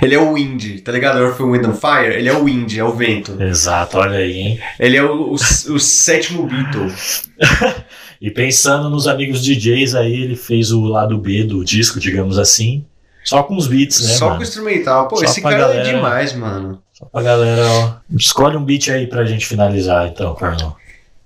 ele 0.00 0.14
é 0.14 0.18
o 0.18 0.32
Wind, 0.34 0.80
tá 0.82 0.92
ligado? 0.92 1.18
Earth, 1.18 1.38
Wind 1.40 1.64
and 1.64 1.74
Fire, 1.74 2.14
ele 2.14 2.28
é 2.28 2.32
o 2.32 2.44
Wind, 2.44 2.76
é 2.76 2.84
o 2.84 2.92
vento. 2.92 3.40
Exato, 3.42 3.98
olha 3.98 4.18
aí, 4.18 4.32
hein? 4.36 4.60
Ele 4.78 4.96
é 4.96 5.02
o, 5.02 5.30
o, 5.30 5.34
o 5.34 5.78
sétimo 5.80 6.46
Beatle. 6.46 6.92
E 8.24 8.30
pensando 8.30 8.88
nos 8.88 9.08
amigos 9.08 9.42
DJs 9.42 9.96
aí, 9.96 10.12
ele 10.22 10.36
fez 10.36 10.70
o 10.70 10.84
lado 10.84 11.18
B 11.18 11.42
do 11.42 11.64
disco, 11.64 11.98
digamos 11.98 12.38
assim. 12.38 12.84
Só 13.24 13.42
com 13.42 13.56
os 13.56 13.66
beats, 13.66 14.00
né, 14.00 14.12
Só 14.14 14.26
mano? 14.26 14.36
com 14.36 14.42
o 14.44 14.46
instrumental. 14.46 15.08
Pô, 15.08 15.16
Só 15.16 15.24
esse 15.24 15.40
cara 15.42 15.58
galera- 15.58 15.88
é 15.88 15.92
demais, 15.92 16.32
mano. 16.32 16.80
Só 17.02 17.08
pra 17.08 17.22
galera, 17.22 17.66
ó. 17.66 17.94
Escolhe 18.16 18.56
um 18.56 18.64
beat 18.64 18.88
aí 18.88 19.08
pra 19.08 19.24
gente 19.24 19.44
finalizar, 19.44 20.06
então, 20.06 20.36
Carlão. 20.36 20.76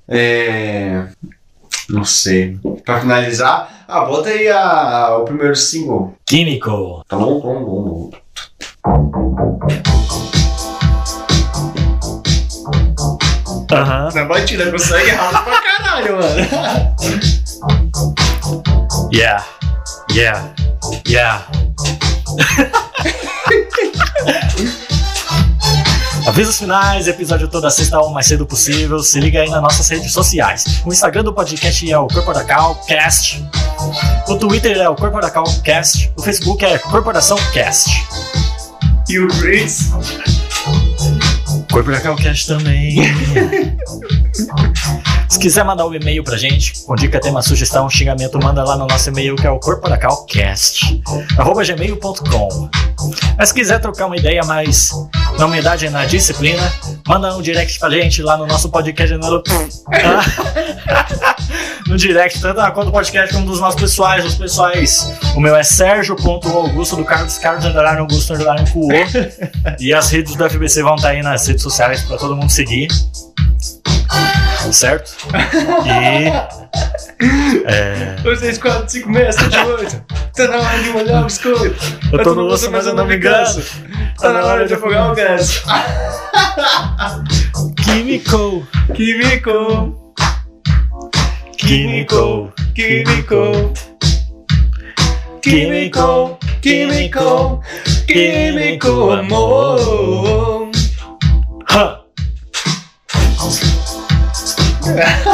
É. 0.09 1.07
Não 1.91 2.03
sei. 2.03 2.59
Pra 2.83 3.01
finalizar, 3.01 3.85
ah, 3.87 4.01
bota 4.07 4.31
aí 4.31 4.49
a, 4.49 5.18
o 5.18 5.24
primeiro 5.24 5.55
single. 5.55 6.14
Químico. 6.24 7.05
Tá 7.07 7.16
bom, 7.16 7.41
bom, 7.41 7.62
bom. 7.62 8.11
Aham. 13.70 14.09
Na 14.14 14.24
batida, 14.24 14.70
consegue 14.70 15.11
rápido 15.11 15.45
pra 15.45 15.61
caralho, 15.61 16.16
mano. 16.16 16.37
Yeah. 19.12 19.45
Yeah. 20.11 20.55
Yeah. 21.07 21.47
Avisos 26.27 26.59
finais, 26.59 27.07
episódio 27.07 27.47
toda 27.47 27.70
sexta 27.70 28.01
ou 28.01 28.11
mais 28.11 28.27
cedo 28.27 28.45
possível. 28.45 28.99
Se 28.99 29.20
liga 29.20 29.41
aí 29.41 29.49
nas 29.49 29.62
nossas 29.62 29.89
redes 29.89 30.12
sociais. 30.12 30.83
O 30.85 30.93
Instagram 30.93 31.22
do 31.22 31.33
podcast 31.33 31.91
é 31.91 31.97
o 31.97 32.09
Corporacal 32.09 32.74
Cast. 32.87 33.45
O 34.27 34.37
Twitter 34.37 34.77
é 34.77 34.89
o 34.89 34.97
Corporacal 34.97 35.45
Cast. 35.62 36.12
O 36.16 36.22
Facebook 36.22 36.64
é 36.64 36.79
Corporação 36.79 37.39
Cast. 37.53 37.91
E 39.09 39.20
o 39.20 39.29
Chris? 39.29 39.91
Corporacal 41.70 42.16
Cast 42.16 42.46
também. 42.46 42.96
Se 45.28 45.38
quiser 45.40 45.64
mandar 45.64 45.86
um 45.86 45.94
e-mail 45.94 46.22
pra 46.22 46.36
gente, 46.36 46.84
com 46.84 46.94
dica, 46.94 47.20
tema, 47.20 47.42
sugestão, 47.42 47.90
xingamento, 47.90 48.38
manda 48.38 48.62
lá 48.62 48.76
no 48.76 48.86
nosso 48.86 49.08
e-mail 49.10 49.34
que 49.34 49.46
é 49.46 49.50
o 49.50 49.58
corporacalcast, 49.58 51.02
arroba 51.36 51.64
gmail.com. 51.64 52.70
Mas 53.36 53.48
se 53.48 53.54
quiser 53.54 53.80
trocar 53.80 54.06
uma 54.06 54.16
ideia 54.16 54.44
mais 54.44 54.90
na 55.38 55.46
humildade 55.46 55.86
e 55.86 55.90
na 55.90 56.04
disciplina, 56.04 56.72
manda 57.06 57.36
um 57.36 57.42
direct 57.42 57.78
pra 57.78 57.90
gente 57.90 58.22
lá 58.22 58.36
no 58.36 58.46
nosso 58.46 58.68
podcast 58.70 59.16
no, 59.16 59.42
no 61.97 61.99
direct, 61.99 62.40
tanto 62.40 62.61
na 62.61 62.70
conta 62.70 62.86
do 62.86 62.92
podcast 62.92 63.34
como 63.34 63.47
dos 63.47 63.59
nossos 63.59 63.80
pessoais, 63.80 64.24
os 64.24 64.34
pessoais. 64.34 65.14
O 65.34 65.40
meu 65.40 65.57
é 65.57 65.62
Sérgio.augusto, 65.62 66.97
do 66.97 67.05
Carlos 67.05 67.38
Carlos 67.38 67.64
Underline 67.64 68.01
Augusto 68.01 68.34
Underline 68.34 68.70
Cuo. 68.70 68.88
E 69.80 69.94
as 69.94 70.11
redes 70.11 70.36
do 70.36 70.49
FBC 70.49 70.82
vão 70.82 70.97
estar 70.97 71.09
aí 71.11 71.22
nas 71.22 71.47
redes 71.47 71.62
sociais 71.62 72.03
pra 72.03 72.18
todo 72.18 72.36
mundo 72.36 72.51
seguir. 72.51 72.88
Certo? 74.70 75.16
E. 75.86 76.28
É, 77.66 78.16
Vocês 78.22 78.59
4, 78.59 78.88
5, 78.88 79.12
6, 79.14 79.34
7, 79.34 79.59
8. 79.59 80.05
Tá 80.34 80.49
na 80.49 80.57
hora 80.59 80.82
de 80.82 80.90
molhar 80.90 81.22
o 81.22 81.24
biscoito. 81.24 81.76
eu 82.12 82.22
tô 82.22 82.34
no 82.34 82.47
osso, 82.47 82.70
mas 82.70 82.86
eu 82.86 82.94
não 82.94 83.07
me 83.07 83.18
canso. 83.18 83.62
Tá 84.20 84.32
na 84.32 84.44
hora 84.44 84.66
de 84.66 84.74
afogar 84.74 85.12
o 85.12 85.14
ganso. 85.14 85.62
Químico, 87.84 88.66
Químico, 88.94 90.05
químico, 91.66 92.52
químico. 92.74 93.72
Químico, 95.42 96.38
químico, 96.60 97.60
químico, 98.06 99.10
amor. 99.12 100.70
Ha! 101.70 102.00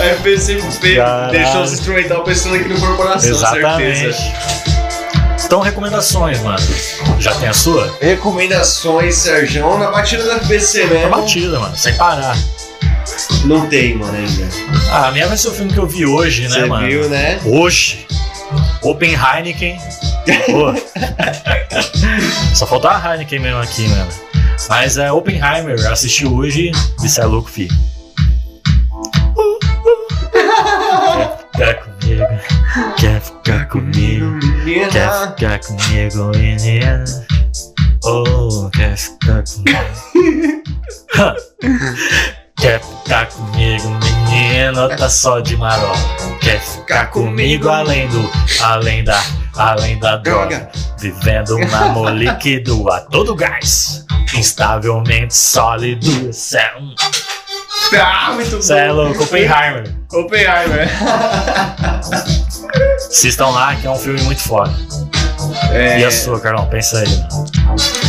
A 0.00 0.04
FPCP 0.04 0.96
Caralho. 0.96 1.32
deixou 1.32 1.62
os 1.62 1.72
instrumental 1.72 2.22
pensando 2.24 2.54
aqui 2.54 2.68
no 2.68 2.78
corporação, 2.80 3.30
Exatamente. 3.30 3.98
certeza. 3.98 4.32
Então, 5.44 5.60
recomendações, 5.60 6.40
mano. 6.40 6.58
Já 7.18 7.34
tem 7.34 7.48
a 7.48 7.52
sua? 7.52 7.92
Recomendações, 8.00 9.16
Sérgio, 9.16 9.78
na 9.78 9.90
batida 9.90 10.24
da 10.24 10.36
FPC 10.36 10.82
É 10.82 10.86
mesmo. 10.86 11.10
batida, 11.10 11.58
mano, 11.58 11.76
sem 11.76 11.94
parar. 11.96 12.36
Não 13.44 13.68
tem, 13.68 13.96
mano, 13.96 14.16
ainda. 14.16 14.48
Ah, 14.90 15.08
a 15.08 15.12
minha 15.12 15.26
vai 15.26 15.36
ser 15.36 15.48
o 15.48 15.52
filme 15.52 15.72
que 15.72 15.78
eu 15.78 15.86
vi 15.86 16.06
hoje, 16.06 16.42
né, 16.48 16.60
Você 16.60 16.64
mano? 16.66 16.86
viu, 16.86 17.08
né? 17.08 17.40
Hoje. 17.44 18.06
Open 18.82 19.14
Heineken. 19.14 19.78
Pô. 20.46 20.72
Só 22.54 22.66
faltou 22.66 22.90
a 22.90 23.12
Heineken 23.14 23.38
mesmo 23.40 23.58
aqui, 23.60 23.88
mano. 23.88 24.08
Mas 24.68 24.96
é 24.96 25.10
Oppenheimer, 25.10 25.74
assisti 25.90 26.26
hoje. 26.26 26.70
Isso 27.02 27.20
é 27.20 27.24
louco, 27.24 27.50
fi. 27.50 27.68
Quer 30.32 31.38
ficar 31.38 31.74
comigo? 31.74 32.24
Quer 32.96 33.20
ficar 33.20 33.68
comigo? 33.68 34.38
Quer 34.92 35.28
ficar 35.28 35.58
comigo, 35.60 36.30
menina? 36.38 37.04
Oh, 38.04 38.70
quer 38.70 38.96
ficar 38.96 39.42
comigo? 39.44 40.62
Quer 42.62 42.80
ficar 42.80 43.26
comigo, 43.26 43.88
menino? 43.88 44.88
Tá 44.96 45.10
só 45.10 45.40
de 45.40 45.56
marola. 45.56 45.96
Quer 46.40 46.60
ficar 46.60 47.06
comigo 47.10 47.68
além 47.68 48.06
do, 48.08 48.30
além 48.60 49.02
da, 49.02 49.20
além 49.56 49.98
da 49.98 50.16
droga? 50.16 50.70
Vivendo 50.98 51.56
um 51.56 51.74
amor 51.76 52.10
líquido 52.14 52.88
a 52.90 53.00
todo 53.00 53.34
gás. 53.34 54.04
Instavelmente 54.34 55.34
sólido. 55.34 56.32
Cê 56.32 56.58
é 56.58 56.74
um- 56.78 56.94
Ah, 58.00 58.30
muito 58.32 58.54
bom. 58.56 58.62
cê 58.62 58.74
é 58.78 58.92
louco, 58.92 59.24
Oppenheimer. 59.24 59.92
Oppenheimer. 60.12 60.88
Assistam 63.10 63.48
lá, 63.48 63.74
que 63.74 63.86
é 63.88 63.90
um 63.90 63.98
filme 63.98 64.22
muito 64.22 64.40
foda. 64.40 64.72
É, 65.72 66.00
E 66.00 66.04
a 66.04 66.10
sua, 66.10 66.40
Carlão? 66.40 66.66
Pensa 66.66 66.98
aí. 67.00 67.08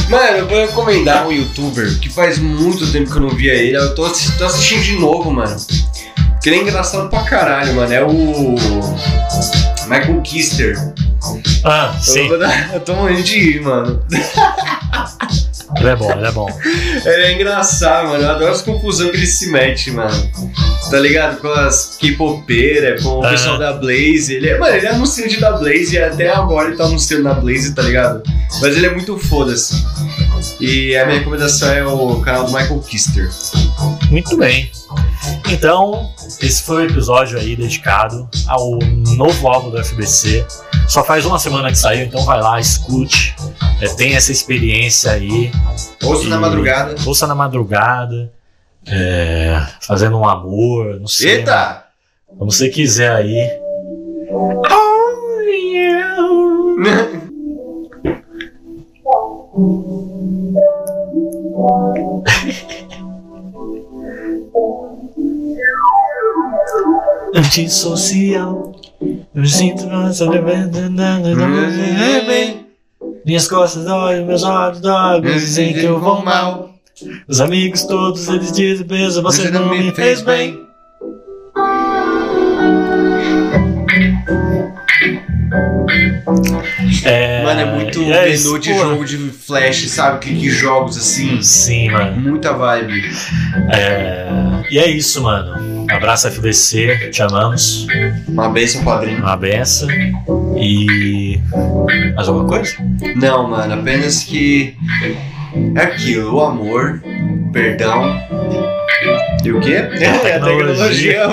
mano. 0.10 0.38
Eu 0.38 0.48
vou 0.48 0.60
recomendar 0.60 1.28
um 1.28 1.32
youtuber 1.32 2.00
que 2.00 2.10
faz 2.10 2.38
muito 2.40 2.92
tempo 2.92 3.10
que 3.12 3.18
eu 3.18 3.22
não 3.22 3.30
via 3.30 3.54
ele. 3.54 3.76
Eu 3.78 3.94
tô, 3.96 4.04
tô 4.38 4.46
assistindo 4.46 4.82
de 4.84 4.96
novo, 4.98 5.32
mano. 5.32 5.56
Que 6.42 6.50
ele 6.50 6.58
é 6.58 6.62
engraçado 6.62 7.10
pra 7.10 7.24
caralho, 7.24 7.74
mano. 7.76 7.94
É 7.94 8.04
o. 8.04 8.56
Michael 9.88 10.22
Kister. 10.22 10.78
Ah, 11.64 11.94
Eu, 11.96 12.02
sim. 12.14 12.38
dar- 12.38 12.74
eu 12.74 12.80
tô 12.82 12.94
morrendo 12.96 13.24
de 13.24 13.40
rir, 13.40 13.62
mano. 13.62 14.04
Ele 15.78 15.90
é 15.90 15.96
bom, 15.96 16.12
ele 16.12 16.28
é 16.28 16.32
bom. 16.32 16.48
Ele 17.06 17.24
é 17.24 17.34
engraçado, 17.34 18.10
mano. 18.10 18.24
Eu 18.24 18.32
adoro 18.32 18.52
as 18.52 18.62
confusões 18.62 19.12
que 19.12 19.18
ele 19.18 19.26
se 19.28 19.50
mete, 19.50 19.92
mano. 19.92 20.14
Tá 20.94 21.00
ligado? 21.00 21.42
Com 21.42 21.48
as 21.48 21.98
K-popeiras, 22.00 23.02
com 23.02 23.18
o 23.18 23.26
Ah. 23.26 23.30
pessoal 23.32 23.58
da 23.58 23.74
Blaze. 23.74 24.36
Ele 24.36 24.48
é, 24.50 24.60
mano, 24.60 24.76
ele 24.76 24.86
é 24.86 24.90
anunciante 24.92 25.40
da 25.42 25.54
Blaze 25.54 25.96
e 25.96 25.98
até 25.98 26.30
agora 26.30 26.68
ele 26.68 26.78
tá 26.78 26.84
anunciando 26.84 27.24
na 27.24 27.34
Blaze, 27.34 27.74
tá 27.74 27.82
ligado? 27.82 28.22
Mas 28.62 28.78
ele 28.78 28.86
é 28.86 28.92
muito 28.94 29.18
foda-se. 29.18 29.84
E 30.60 30.96
a 30.96 31.06
minha 31.08 31.18
recomendação 31.18 31.70
é 31.74 31.84
o 31.84 32.20
canal 32.22 32.46
do 32.46 32.52
Michael 32.54 32.80
Kister. 32.82 33.28
Muito 34.12 34.38
bem. 34.38 34.70
Então, 35.50 36.12
esse 36.40 36.62
foi 36.62 36.84
o 36.86 36.90
episódio 36.92 37.40
aí 37.40 37.56
dedicado 37.56 38.30
ao 38.48 38.78
novo 39.18 39.48
álbum 39.48 39.72
do 39.72 39.84
FBC. 39.84 40.46
Só 40.88 41.04
faz 41.04 41.26
uma 41.26 41.40
semana 41.40 41.70
que 41.72 41.78
saiu, 41.78 42.06
então 42.06 42.24
vai 42.24 42.40
lá, 42.40 42.60
escute. 42.60 43.36
É, 43.82 43.88
tem 43.88 44.14
essa 44.14 44.32
experiência 44.32 45.12
aí. 45.12 45.52
Ouço 46.04 46.30
na 46.30 46.36
E- 46.36 46.40
madrugada. 46.40 46.96
Ouça 47.04 47.26
na 47.26 47.34
madrugada. 47.34 48.32
É, 48.88 49.66
fazendo 49.82 50.18
um 50.18 50.28
amor, 50.28 51.00
não 51.00 51.08
sei. 51.08 51.38
Eita! 51.38 51.84
Como 52.38 52.52
você 52.52 52.70
quiser 52.70 53.12
aí. 53.12 53.50
Antissocial. 67.36 68.74
Eu 69.02 69.42
me 69.42 69.50
sinto 69.50 69.88
mais 69.88 70.22
bem. 72.26 72.66
Minhas 73.26 73.48
costas 73.48 73.86
doem, 73.86 74.26
meus 74.26 74.44
olhos 74.44 74.82
doem, 74.82 75.22
dizem 75.22 75.74
que 75.74 75.84
eu 75.84 76.00
vou 76.00 76.24
mal. 76.24 76.73
Os 77.28 77.42
amigos 77.42 77.84
todos 77.84 78.28
eles 78.28 78.52
dizem, 78.52 78.86
beleza, 78.86 79.22
você 79.22 79.50
não 79.50 79.70
me 79.70 79.92
fez 79.92 80.22
bem. 80.22 80.64
É, 87.06 87.44
Mano, 87.44 87.60
é 87.60 87.66
muito 87.76 88.02
é 88.02 88.30
menu 88.30 88.60
de 88.60 88.74
jogo 88.74 89.06
de 89.06 89.18
flash, 89.18 89.90
sabe? 89.90 90.20
Clique 90.20 90.50
jogos 90.50 90.98
assim. 90.98 91.42
Sim, 91.42 91.90
mano. 91.92 92.20
Muita 92.20 92.54
vibe. 92.54 93.04
É, 93.72 94.28
e 94.70 94.80
é 94.80 94.88
isso, 94.88 95.22
mano. 95.22 95.86
Abraço 95.90 96.30
FBC, 96.32 97.10
te 97.12 97.22
amamos. 97.22 97.86
Uma 98.28 98.50
benção, 98.50 98.84
padrinho. 98.84 99.20
Uma 99.20 99.36
benção. 99.36 99.90
E. 100.58 101.40
Mais 102.16 102.28
alguma 102.28 102.48
coisa? 102.48 102.76
Não, 103.16 103.50
mano, 103.50 103.74
apenas 103.74 104.24
que. 104.24 104.76
É 105.76 105.82
aquilo, 105.84 106.36
o 106.36 106.42
amor, 106.42 107.02
perdão. 107.52 108.04
E 109.44 109.52
o 109.52 109.60
quê? 109.60 109.74
É, 110.00 110.08
a 110.36 110.40
tecnologia. 110.40 111.28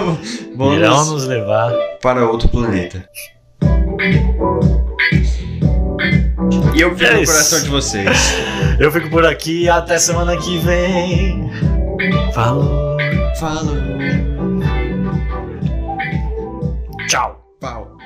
Vamos 0.57 0.77
Irão 0.77 1.07
nos 1.07 1.27
levar. 1.27 1.73
para 2.03 2.29
outro 2.29 2.49
planeta. 2.49 3.09
E 6.75 6.81
eu 6.81 6.97
fico 6.97 7.05
É 7.11 7.21
no 7.21 7.27
coração 7.27 7.63
de 7.63 7.69
vocês. 7.69 8.35
Eu 8.81 8.91
fico 8.91 9.11
por 9.11 9.27
aqui 9.27 9.69
até 9.69 9.99
semana 9.99 10.35
que 10.39 10.57
vem. 10.59 11.51
Falou. 12.33 12.97
Falou. 13.39 13.77
Tchau. 17.07 17.39
Pau. 17.61 18.00